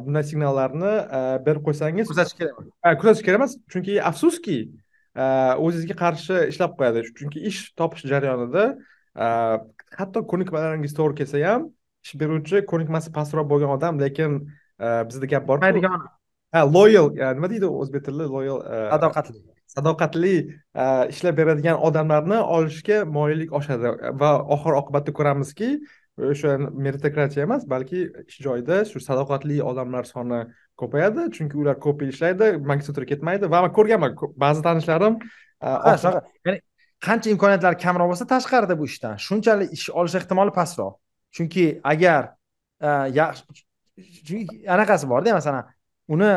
bunday 0.05 0.23
signallarni 0.29 0.93
berib 1.47 1.65
qo'ysangiz 1.67 2.13
kuzatish 2.13 2.37
kerak 2.39 2.53
emas 2.61 3.01
kuzatish 3.01 3.25
kerak 3.25 3.41
emas 3.41 3.57
chunki 3.73 3.97
afsuski 4.11 4.57
o'zingizga 5.65 5.95
qarshi 6.03 6.35
ishlab 6.53 6.77
qo'yadi 6.77 7.07
chunki 7.17 7.39
ish 7.49 7.61
topish 7.79 8.05
jarayonida 8.13 8.65
hatto 9.15 10.25
ko'nikmalaringiz 10.31 10.93
to'g'ri 10.97 11.15
kelsa 11.21 11.41
ham 11.45 11.69
ish 12.03 12.13
beruvchi 12.19 12.65
ko'nikmasi 12.71 13.13
pastroq 13.17 13.47
bo'lgan 13.51 13.77
odam 13.77 13.99
lekin 14.03 14.39
bizda 14.79 15.25
gap 15.33 15.47
bor 15.47 15.61
ha 16.53 16.61
loyal 16.75 17.09
nima 17.37 17.49
deydi 17.49 17.67
o'zbek 17.81 18.05
tilida? 18.05 18.29
Loyal 18.35 18.59
sadoqatli. 18.93 19.39
sadoqatli 19.75 20.35
ishlab 21.13 21.37
beradigan 21.37 21.77
odamlarni 21.87 22.39
olishga 22.55 23.03
moyillik 23.17 23.53
oshadi. 23.59 23.93
Va 24.21 24.31
oxir 24.55 24.77
oqibatda 24.81 25.13
ko'ramizki 25.19 25.69
o'sha 26.31 26.57
meritokratiya 26.85 27.47
emas 27.47 27.63
balki 27.73 28.03
ish 28.27 28.39
joyida 28.45 28.83
shu 28.91 29.01
sadoqatli 29.07 29.61
odamlar 29.71 30.05
soni 30.13 30.43
ko'payadi. 30.81 31.29
Chunki 31.37 31.57
ular 31.63 31.79
ko'p 31.85 32.05
yil 32.05 32.13
ishlaydi 32.13 32.51
magistratura 32.71 33.09
ketmaydi 33.13 33.49
va 33.53 33.63
man 33.65 33.73
ko'rganman 33.79 34.13
ba'zi 34.45 34.61
tanishlarim 34.67 35.17
ya'ni 35.63 36.59
qancha 37.05 37.31
imkoniyatlari 37.33 37.77
kamroq 37.85 38.11
bo'lsa 38.11 38.27
tashqarida 38.33 38.75
bu 38.79 38.87
ishdan. 38.91 39.19
Shunchalik 39.25 39.73
ish 39.75 39.89
olish 39.99 40.15
ehtimoli 40.19 40.51
pastroq. 40.59 40.93
Chunki 41.35 41.65
agar 41.91 42.21
e, 42.87 42.89
yaxshi 43.19 44.39
anaqasi 44.75 45.09
borda 45.13 45.33
masalan 45.39 45.67
uni 46.15 46.31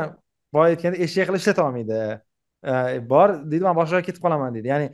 boya 0.54 0.74
aytganda 0.74 0.98
eshak 1.06 1.28
qilib 1.28 1.42
ishlata 1.42 1.64
olmaydi. 1.66 2.00
E, 2.72 2.74
bor 3.12 3.36
deydi 3.50 3.64
man 3.68 3.76
boshqa 3.78 3.96
joyga 3.96 4.08
ketib 4.08 4.22
qolaman 4.26 4.56
deydi. 4.56 4.72
Ya'ni 4.72 4.88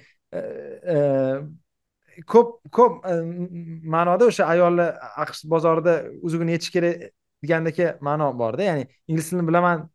e, 0.95 0.97
ko'p 2.33 2.49
ko'p 2.79 2.93
ma'noda 3.97 4.29
o'sha 4.31 4.51
ayollar 4.55 4.95
aqsh 5.25 5.43
bozorida 5.55 5.97
uzugini 6.27 6.57
yechish 6.57 6.73
kerak 6.77 7.09
degandagi 7.43 7.93
ma'no 8.09 8.33
borda. 8.43 8.63
Ya'ni 8.71 8.89
ingliz 9.09 9.31
tilini 9.31 9.49
bilaman 9.51 9.89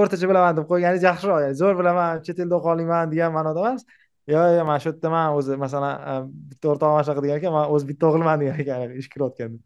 o'rtacha 0.00 0.28
bilaman 0.30 0.56
deb 0.58 0.68
qo'yganingiz 0.72 1.04
yaxshiroq 1.10 1.42
ya'ni 1.44 1.56
zo'r 1.62 1.76
bilaman 1.80 2.22
chet 2.26 2.38
elda 2.44 2.56
o'qiy 2.58 2.72
olmayman 2.74 3.12
degan 3.12 3.36
ma'noda 3.38 3.68
emas. 3.68 3.84
Yo'q 4.28 4.44
yo'q 4.56 4.66
mana 4.68 4.78
shu 4.82 4.88
yerda 4.90 5.08
man 5.16 5.26
o'zi 5.38 5.56
masalan 5.64 6.30
bitta 6.50 6.66
o'rtog'im 6.72 7.02
shunaqa 7.06 7.22
degan 7.24 7.36
ekan 7.40 7.52
man 7.56 7.64
o'zi 7.74 7.84
bitta 7.90 8.04
o'g'ilman 8.08 8.36
degan 8.42 8.56
ekan 8.62 8.78
ish 9.00 9.08
kirayotganda 9.12 9.58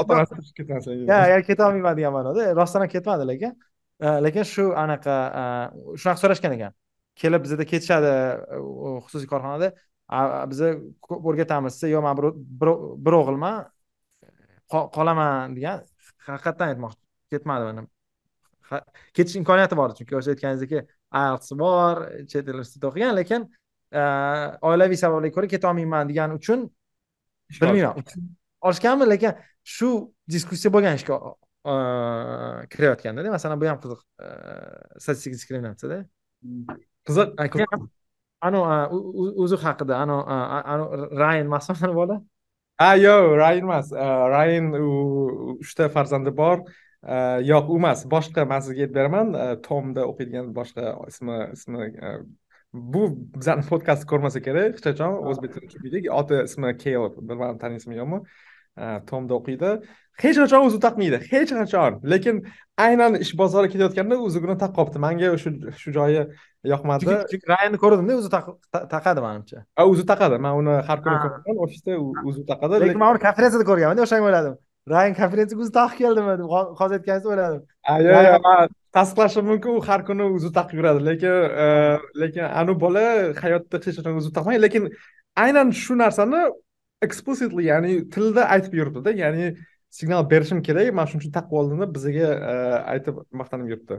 ota 0.00 0.10
onasi 0.16 0.32
chiqib 0.48 0.64
ketmasin 0.68 0.92
yo'q 1.10 1.44
ketolmayman 1.50 1.94
degan 1.98 2.12
ma'noda. 2.16 2.42
Rostdan 2.60 2.80
ham 2.84 2.90
ketmadi 2.94 3.24
lekin 3.32 3.52
lekin 4.26 4.44
shu 4.54 4.64
anaqa 4.84 5.16
shunaqa 6.00 6.20
so'rashgan 6.22 6.52
ekan. 6.56 6.72
Kelib 7.20 7.40
bizada 7.44 7.64
ketishadi 7.72 8.12
xususiy 9.04 9.28
korxonada. 9.32 9.68
Biza 10.50 10.66
ko'p 11.06 11.22
o'rgatamiz 11.30 11.72
desa 11.76 11.86
yo'q 11.94 12.02
man 12.06 12.14
bir 13.04 13.14
o'g'ilman 13.20 13.56
qolaman 14.96 15.56
degan 15.56 15.76
haqiqatdan 16.26 16.66
aytmoqchi 16.72 17.02
ketmadi 17.32 17.84
ketish 19.16 19.36
imkoniyati 19.40 19.74
bor 19.80 19.90
chunki 19.98 20.12
o'sha 20.18 20.30
aytganingizdek 20.34 20.72
ielts 21.12 21.52
bor 21.62 22.06
chet 22.30 22.48
el 22.48 22.54
universitetida 22.54 22.88
o'qigan 22.90 23.14
lekin 23.20 23.46
oilaviy 24.70 24.98
sabablarga 25.02 25.34
ko'ra 25.36 25.52
ketolmayman 25.54 26.08
degani 26.10 26.38
uchun 26.40 26.66
bilmayman 27.60 28.02
olishganmi 28.66 29.08
lekin 29.14 29.32
shu 29.76 29.90
diskussiya 30.34 30.72
bo'lgan 30.74 30.94
ishga 31.00 31.16
kirayotgandada 32.72 33.28
masalan 33.36 33.60
bu 33.60 33.66
ham 33.70 33.78
qiziq 33.84 34.00
statistik 35.04 35.32
diskriminatsiyada 35.38 35.98
qiziq. 37.08 37.28
Anavi 38.40 38.96
o'zi 39.44 39.56
haqida 39.64 39.94
anavi 40.02 41.00
rayan 41.22 41.46
emasmi 41.50 41.94
bola 42.00 42.16
ha 42.80 42.90
yo'q 43.06 43.34
rayan 43.42 43.64
emas 43.68 43.86
rayan 44.34 44.72
u 44.84 44.88
uchta 45.60 45.90
farzandi 45.96 46.32
bor 46.42 46.56
yo'q 47.52 47.72
u 47.72 47.78
emas 47.80 48.04
boshqa 48.14 48.44
man 48.52 48.60
sizga 48.64 48.84
aytib 48.84 48.94
beraman 48.98 49.32
tomda 49.64 50.04
o'qiydigan 50.10 50.52
boshqa 50.58 50.94
ismi 51.08 51.38
ismi 51.56 51.88
bu 52.72 53.02
bizani 53.36 53.64
podkastni 53.70 54.06
ko'rmasa 54.12 54.42
kerak 54.46 54.76
hech 54.76 54.84
qachon 54.84 55.16
o'zbek 55.30 55.56
tushunmaydi 55.56 56.12
oti 56.20 56.44
ismi 56.48 56.76
keyl 56.84 57.08
bilmadim 57.16 57.58
taniysizmi 57.64 57.96
yo'qmi? 58.00 58.20
Tomda 59.10 59.34
o'qiydi. 59.40 59.72
Hech 60.22 60.38
qachon 60.42 60.68
o'zi 60.68 60.78
taqmaydi 60.84 61.18
hech 61.32 61.50
qachon. 61.56 61.98
Lekin 62.12 62.44
aynan 62.86 63.18
ish 63.24 63.32
bozoriga 63.40 63.72
ketayotganda 63.74 64.20
o'zigini 64.26 64.56
taqqan 64.62 64.76
qolibdi 64.78 65.02
manga 65.06 65.32
shu 65.42 65.50
shu 65.82 65.96
joyi 65.98 66.22
yoqmadi. 66.72 67.18
Chunki 67.32 67.46
rayanni 67.52 67.80
ko'rdimda 67.82 68.20
o'zi 68.20 68.30
taqadi 68.94 69.20
manimcha. 69.26 69.64
O'zi 69.90 70.04
taqadi. 70.12 70.38
Man 70.46 70.62
uni 70.62 70.76
har 70.88 70.98
kuni 71.04 71.16
ko'raman 71.24 71.62
ofisda 71.66 71.98
o'zi 72.28 72.46
taqadi. 72.52 72.84
Lekin 72.84 73.02
man 73.02 73.16
uni 73.16 73.24
konferensiyada 73.26 73.66
ko'rganmanda 73.70 74.06
o'shanga 74.06 74.30
o'yladim 74.30 74.54
rayan 74.94 75.14
konferensiyaga 75.20 75.62
o'zi 75.64 75.72
taqib 75.80 75.98
keldimi 76.02 76.34
deb 76.40 76.48
hozir 76.80 76.94
aytganingizda 76.98 77.30
o'yladim. 77.32 77.62
Yo'q 78.06 78.22
yo'q 78.28 78.44
tasdiqlashim 78.96 79.44
mumkin 79.50 79.70
u 79.76 79.80
har 79.88 80.00
kuni 80.08 80.24
o'zi 80.36 80.50
taqib 80.58 80.76
yuradi. 80.80 81.00
Lekin 81.08 81.34
lekin 82.22 82.44
anavi 82.60 82.76
bola 82.84 83.04
hayotda 83.42 83.76
hech 83.86 83.96
qachon 83.98 84.20
o'zi 84.20 84.30
taqmaydi 84.38 84.60
lekin 84.66 84.82
aynan 85.44 85.66
shu 85.82 85.98
narsani 86.04 86.40
explicitly 87.06 87.62
ya'ni 87.72 87.92
tilda 88.14 88.42
aytib 88.54 88.72
yuribdida. 88.80 89.10
Ya'ni 89.24 89.44
signal 89.98 90.22
berishim 90.32 90.58
kerak 90.66 90.94
man 90.98 91.06
shuning 91.10 91.22
uchun 91.22 91.34
taqib 91.38 91.52
oldim 91.60 91.78
deb 91.84 91.90
bizaga 91.96 92.28
aytib 92.92 93.14
maqtanib 93.40 93.66
yuribdi. 93.72 93.96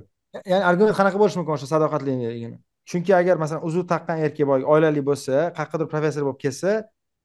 Ya'ni 0.52 0.64
argument 0.70 0.96
qanaqa 1.00 1.18
bo'lishi 1.22 1.38
mumkin 1.40 1.54
o'sha 1.58 1.68
sadoqatliligini 1.74 2.58
chunki 2.92 3.12
agar 3.22 3.36
masalan 3.44 3.62
uzuk 3.70 3.86
taqqan 3.94 4.18
erkak 4.26 4.48
boy 4.52 4.64
oilali 4.74 5.02
bo'lsa 5.10 5.34
qayerqadir 5.58 5.88
professor 5.94 6.22
bo'lib 6.28 6.40
kelsa 6.46 6.72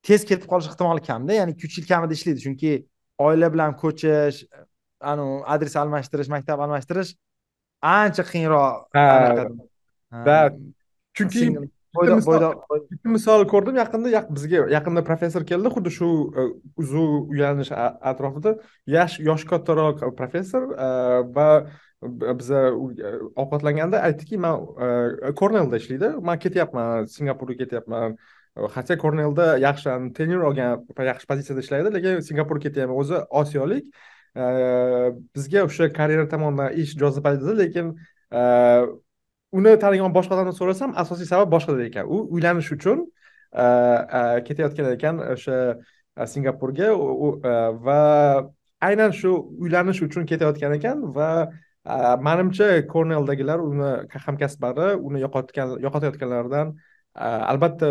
tez 0.07 0.21
ketib 0.29 0.47
qolish 0.53 0.69
ehtimoli 0.71 1.03
kamda. 1.11 1.33
Ya'ni 1.41 1.51
ikki 1.55 1.64
uch 1.69 1.77
yil 1.79 1.87
kamida 1.93 2.12
ishlaydi. 2.19 2.41
Chunki 2.47 2.73
oila 3.19 3.51
bilan 3.53 3.77
ko'chish 3.83 4.43
anavi 5.01 5.43
adres 5.55 5.77
almashtirish 5.83 6.31
maktab 6.35 6.61
almashtirish 6.64 7.14
ancha 7.83 8.25
qiyinroq 8.33 8.77
да 10.27 10.39
chunki 11.17 11.49
bitta 11.97 13.09
misol 13.09 13.47
ko'rdim 13.53 13.79
yaqinda 13.81 14.23
bizga 14.37 14.67
yaqinda 14.77 15.03
professor 15.09 15.45
keldi 15.51 15.73
xuddi 15.77 15.93
shu 15.99 16.09
uzu 16.83 17.05
uylanish 17.33 17.73
atrofida 18.12 18.57
yosh 18.97 19.19
yosh 19.29 19.45
kattaroq 19.53 20.05
professor 20.21 20.62
va 21.37 21.49
biza 22.41 22.62
ovqatlanganda 23.43 24.03
aytdiki 24.09 24.41
man 24.47 24.67
kornelda 25.41 25.81
ishlaydi 25.83 26.12
man 26.31 26.39
ketyapman 26.45 27.09
singapurga 27.17 27.57
ketyapman 27.62 28.19
хотя 28.57 28.97
kornelda 28.97 29.59
yaxshi 29.59 30.15
tenur 30.17 30.43
olgan 30.49 30.85
yaxshi 31.11 31.27
pozitsiyada 31.31 31.61
ishlaydi 31.65 31.89
lekin 31.97 32.21
singapurga 32.29 32.63
ketyapti 32.69 32.95
o'zi 33.03 33.19
osiyolik. 33.41 33.85
Bizga 35.37 35.65
o'sha 35.69 35.93
karyera 35.99 36.29
tomonidan 36.29 36.73
ish 36.83 36.97
jozibali 37.03 37.57
lekin 37.63 37.93
e, 38.33 38.41
uni 39.59 39.73
tanigan 39.85 40.13
boshqa 40.17 40.37
odamdan 40.37 40.57
so'rasam 40.61 40.97
asosiy 41.03 41.29
sabab 41.33 41.53
boshqada 41.57 41.85
ekan. 41.89 42.09
U 42.15 42.17
uylanish 42.35 42.73
uchun 42.77 43.05
e, 43.53 43.65
e, 43.65 44.21
ketayotgan 44.49 44.91
ekan 44.97 45.23
o'sha 45.35 45.59
singapurga. 46.33 46.89
Va 47.87 48.01
aynan 48.89 49.13
shu 49.21 49.37
uylanish 49.63 50.03
uchun 50.09 50.29
ketayotgan 50.33 50.77
ekan 50.81 51.07
va 51.17 51.31
manimcha 52.29 52.87
korneldagilar 52.93 53.61
uni 53.71 53.91
hamkasblari 54.27 54.89
uni 54.97 55.21
yo'qotgan 55.25 55.77
yo'qotayotganlaridan 55.85 56.77
albatta 57.17 57.89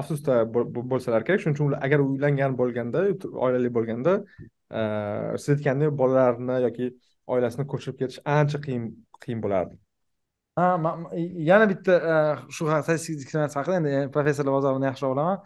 afsusda 0.00 0.44
bo'lsalar 0.92 1.26
kerak 1.26 1.42
shuning 1.42 1.56
uchun 1.56 1.74
agar 1.86 2.04
uylangan 2.04 2.56
bo'lganda 2.60 3.04
oilali 3.46 3.70
bo'lganda 3.76 4.14
siz 5.42 5.50
aytgandek 5.56 5.94
bolalarini 6.00 6.58
yoki 6.66 6.90
oilasini 7.34 7.66
ko'chirib 7.72 7.98
ketish 8.02 8.20
ancha 8.38 8.60
qiyin 8.66 8.84
qiyin 9.24 9.40
bo'lardi 9.44 9.78
ha 10.60 10.66
yana 11.50 11.66
bitta 11.72 11.94
shu 12.56 12.68
statistik 12.68 13.18
diskriminatsiya 13.22 13.62
haqida 13.62 13.80
endi 13.80 14.12
professorlar 14.16 14.52
lavozimini 14.52 14.88
yaxshiroq 14.90 15.14
bilaman 15.14 15.38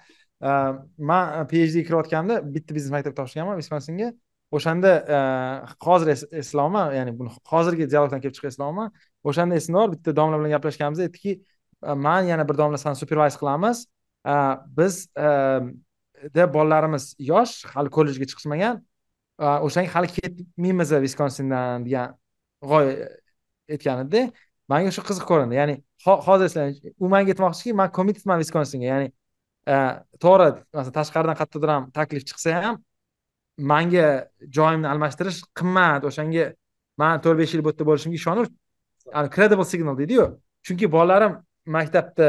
man 1.10 1.48
phd 1.52 1.86
kirayotganimda 1.88 2.36
bitta 2.54 2.76
biznes 2.76 2.92
maktabda 2.96 3.18
topshirganman 3.20 3.60
vismasinga 3.62 4.12
o'shanda 4.58 4.92
hozir 5.86 6.08
eslolman 6.42 6.92
ya'ni 6.98 7.16
buni 7.18 7.30
hozirgi 7.52 7.88
dialogdan 7.92 8.20
kelib 8.24 8.36
chiqib 8.36 8.50
eslolman 8.52 8.92
o'shanda 9.30 9.60
esimda 9.60 9.78
bor 9.82 9.92
bitta 9.94 10.16
domla 10.20 10.40
bilan 10.40 10.54
gaplashganimizda 10.56 11.08
aytdiki 11.08 11.32
Э, 11.82 11.94
man 11.94 12.22
yana 12.22 12.48
bir 12.48 12.58
domlasini 12.58 12.96
supervise 12.96 13.38
qilamiz. 13.38 13.86
Э, 14.26 14.58
biz 14.66 15.08
э, 15.16 15.60
de 16.34 16.54
bolalarimiz 16.54 17.14
yosh 17.18 17.64
hali 17.74 17.90
kollejga 17.90 18.26
chiqishmagan 18.30 18.82
o'shanga 19.38 19.90
hali 19.94 20.06
ketmaymiz 20.06 20.92
viskonsindan 21.06 21.86
degan 21.86 22.14
g'oya 22.62 23.08
aytgan 23.72 24.04
edida 24.04 24.20
manga 24.70 24.90
shu 24.94 25.02
qiziq 25.08 25.26
ko'rindi. 25.30 25.54
Ya'ni 25.60 25.74
hozir 26.28 26.46
eslayman 26.50 26.94
u 27.02 27.08
manga 27.14 27.34
aytmoqchiki 27.34 27.74
man 27.80 27.90
committedman 27.96 28.38
viskonsinga 28.44 28.86
ya'ni 28.92 29.08
e, 29.72 29.74
to'g'ri 30.24 30.48
masalan 30.76 30.94
tashqaridan 31.00 31.36
qayerdadir 31.40 31.74
ham 31.74 31.90
taklif 31.98 32.22
chiqsa 32.30 32.54
ham 32.62 32.76
manga 33.72 34.06
joyimni 34.58 34.88
almashtirish 34.92 35.42
qimmat. 35.58 36.06
O'shanga 36.10 36.44
man 37.00 37.14
to'rt 37.24 37.38
besh 37.42 37.54
yil 37.54 37.62
bu 37.66 37.74
yerda 37.74 37.88
bo'lishimga 37.90 38.18
ishonib 38.22 38.48
credible 39.34 39.66
signal 39.72 39.98
deydiyu. 40.02 40.26
Chunki 40.66 40.86
bolalarim 40.96 41.32
maktabda 41.66 42.28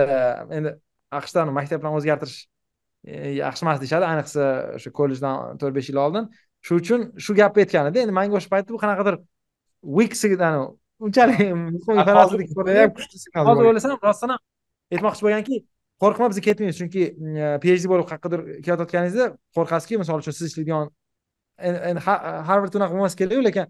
endi 0.58 0.76
aqshda 1.20 1.46
maktablarni 1.60 2.00
o'zgartirish 2.00 2.40
e, 3.06 3.36
yaxshi 3.42 3.66
emas 3.66 3.78
deyishadi 3.82 4.06
ayniqsa 4.12 4.44
o'sha 4.78 4.90
kollejdan 5.00 5.60
to'rt 5.62 5.76
besh 5.78 5.90
yil 5.92 6.00
oldin. 6.06 6.30
Shu 6.66 6.80
uchun 6.82 7.10
shu 7.24 7.36
gapni 7.40 7.66
aytgan 7.66 7.92
edi 7.92 8.04
endi 8.06 8.14
manga 8.20 8.40
o'sha 8.40 8.50
paytda 8.54 8.70
bu 8.76 8.80
qanaqadir 8.84 9.16
wix 10.00 10.26
unchalik 11.04 11.40
hozir 13.50 13.64
o'ylasam 13.68 13.98
rostdan 14.08 14.30
ham 14.34 14.42
aytmoqchi 14.94 15.22
bo'lganki 15.26 15.56
qo'rqma 16.04 16.26
biz 16.32 16.40
ketmaymiz 16.48 16.78
chunki 16.82 17.04
e, 17.12 17.14
phd 17.64 17.86
bo'lib 17.92 18.08
qayergadir 18.12 18.42
ketayotganingizda 18.66 19.26
qo'rqasizki 19.58 20.00
misol 20.02 20.18
uchun 20.24 20.34
siz 20.38 20.46
ishlaydigan 20.52 20.86
endi 21.90 22.02
har 22.50 22.58
bir 22.64 22.70
unaqa 22.80 22.94
bo'lmasa 22.96 23.20
kerakku 23.22 23.44
lekin 23.50 23.66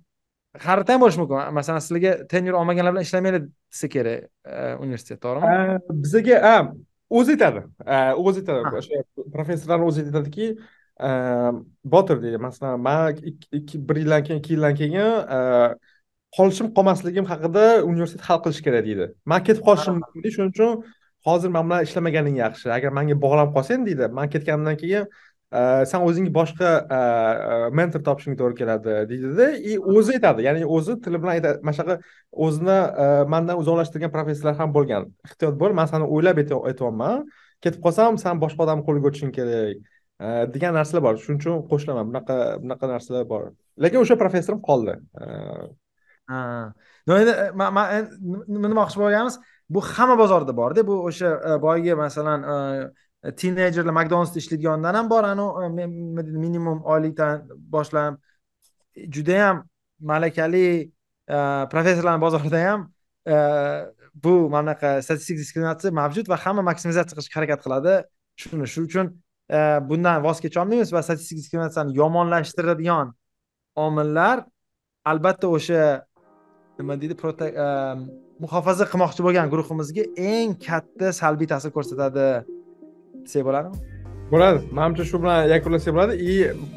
xaridda 0.60 0.94
ham 0.94 1.02
bo'lishi 1.02 1.20
mumkin. 1.22 1.54
Masalan 1.58 1.82
sizlarga 1.86 2.28
tenur 2.28 2.54
olmaganlar 2.60 2.94
bilan 2.94 3.08
ishlamanglar 3.08 3.44
desa 3.48 3.88
kerak 3.96 4.30
e, 4.46 4.76
universitet 4.84 5.22
to'g'rimi? 5.26 5.80
Bizaga 6.06 6.40
ha 6.46 6.56
o'zi 7.10 7.36
aytadi. 7.36 7.66
O'zi 8.26 8.44
aytadi. 8.44 8.62
O'sha 8.80 9.04
professorlar 9.34 9.80
o'zi 9.88 10.06
aytadiki 10.08 10.54
botir 11.96 12.22
deydi. 12.22 12.38
Masalan 12.38 12.80
man 12.80 13.18
bir 13.90 13.96
yildan 13.96 14.24
keyin 14.24 14.40
ikki 14.40 14.54
yildan 14.54 14.76
keyin 14.76 15.78
qolishim 16.38 16.74
qolmasligim 16.78 17.26
haqida 17.26 17.84
universitet 17.84 18.22
hal 18.30 18.40
qilishi 18.44 18.64
kerak 18.68 18.86
deydi. 18.86 19.10
Man 19.26 19.44
ketib 19.48 19.64
qolishim 19.70 20.00
mumkin 20.02 20.32
shuning 20.36 20.52
uchun 20.54 20.84
hozir 21.28 21.50
man 21.56 21.70
bilan 21.70 21.84
ishlamaganing 21.88 22.38
yaxshi. 22.44 22.70
Agar 22.78 22.92
manga 22.98 23.16
bog'lanib 23.26 23.54
qolsang 23.58 23.86
deydi. 23.90 24.10
Man 24.18 24.30
ketganimdan 24.34 24.78
keyin 24.84 25.06
san 25.92 26.02
o'zingga 26.08 26.32
boshqa 26.40 26.70
mentor 27.80 28.02
topishing 28.08 28.36
to'g'ri 28.40 28.58
keladi 28.62 28.96
deydida 29.12 29.48
и 29.72 29.78
o'zi 29.96 30.16
aytadi 30.18 30.46
ya'ni 30.48 30.66
o'zi 30.78 30.98
tili 31.06 31.22
bilan 31.22 31.34
aytadi 31.38 31.58
mana 31.68 31.76
shunaqa 31.78 31.96
o'zini 32.46 32.78
mandan 33.34 33.62
uzoqlashtirgan 33.62 34.14
professorlar 34.16 34.56
ham 34.62 34.74
bo'lgan 34.78 35.10
ehtiyot 35.28 35.60
bo'l 35.62 35.76
man 35.80 35.90
sani 35.92 36.10
o'ylab 36.16 36.42
aytyapman 36.44 37.26
ketib 37.64 37.82
qolsam 37.86 38.18
san 38.24 38.42
boshqa 38.44 38.66
odamni 38.66 38.88
qo'liga 38.88 39.12
o'tishing 39.12 39.34
kerak 39.38 39.78
degan 40.56 40.74
narsalar 40.80 41.04
bor 41.08 41.22
shuning 41.24 41.40
uchun 41.42 41.64
qo'shilaman 41.70 42.10
bunaqa 42.10 42.36
bunaqa 42.64 42.92
narsalar 42.96 43.24
bor 43.34 43.44
lekin 43.86 44.00
o'sha 44.04 44.20
professorim 44.24 44.62
qoldi 44.70 44.98
ha 46.32 46.42
endi 47.22 47.34
man 47.60 47.72
nima 48.48 48.68
demoqchi 48.74 48.98
bo'lganimiz 49.04 49.36
bu 49.74 49.82
hamma 49.94 50.16
bozorda 50.24 50.54
borda 50.62 50.82
bu 50.90 50.96
o'sha 51.10 51.30
boyagi 51.66 51.96
masalan 52.06 52.40
E, 53.24 53.36
tinejerlar 53.36 53.94
makdonaldsda 53.94 54.40
ishlaydigandan 54.40 54.96
ham 54.96 55.10
bor. 55.10 55.24
Anavi 55.24 55.82
e, 55.82 55.88
minimum 56.46 56.84
oylikdan 56.84 57.50
boshlab 57.76 58.18
e, 58.96 59.12
judayam 59.12 59.64
malakali 60.00 60.92
professorlarni 61.74 62.22
bozorida 62.22 62.60
ham 62.68 62.82
bu 64.24 64.50
mana 64.50 64.72
bunaqa 64.74 65.02
statistik 65.02 65.38
diskriminatsiya 65.38 65.92
mavjud 66.00 66.30
va 66.30 66.38
hamma 66.46 66.62
maksimizatsiya 66.70 67.16
qilishga 67.18 67.40
harakat 67.40 67.60
qiladi. 67.66 67.94
Shuni 68.42 68.68
shuning 68.74 68.90
uchun 68.90 69.08
bundan 69.90 70.24
voz 70.26 70.42
kecholmaymiz 70.46 70.92
va 70.96 71.02
statistik 71.08 71.38
diskriminatsiyani 71.42 71.96
yomonlashtiradigan 72.02 73.14
omillar 73.86 74.44
albatta 75.12 75.48
o'sha 75.58 75.84
nima 76.80 77.00
deydi 77.02 77.16
muhofaza 78.44 78.86
qilmoqchi 78.92 79.22
bo'lgan 79.28 79.48
guruhimizga 79.54 80.04
eng 80.34 80.52
katta 80.68 81.14
salbiy 81.22 81.48
ta'sir 81.54 81.72
ko'rsatadi. 81.78 82.28
Desak 83.26 83.44
bo'ladimi 83.48 83.78
bo'ladi 84.34 84.60
manimcha 84.78 85.04
shu 85.10 85.18
bilan 85.24 85.40
yakunlasak 85.54 85.92
bo'ladi. 85.96 86.14
И 86.32 86.34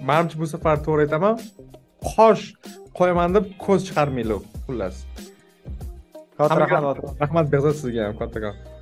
manimcha 0.08 0.36
bu 0.42 0.46
safar 0.54 0.76
to'g'ri 0.86 1.02
aytaman. 1.06 1.34
Qosh 2.12 2.44
qo'yaman 2.98 3.28
deb 3.36 3.44
ko'z 3.64 3.80
chiqarmanglar 3.88 4.40
xullas. 4.66 4.96
Katta 6.38 6.56
rahmat. 6.62 6.96
rahmat. 7.22 7.46
Behzod 7.52 7.76
sizga 7.82 8.02
ham 8.06 8.16
kattakon 8.22 8.75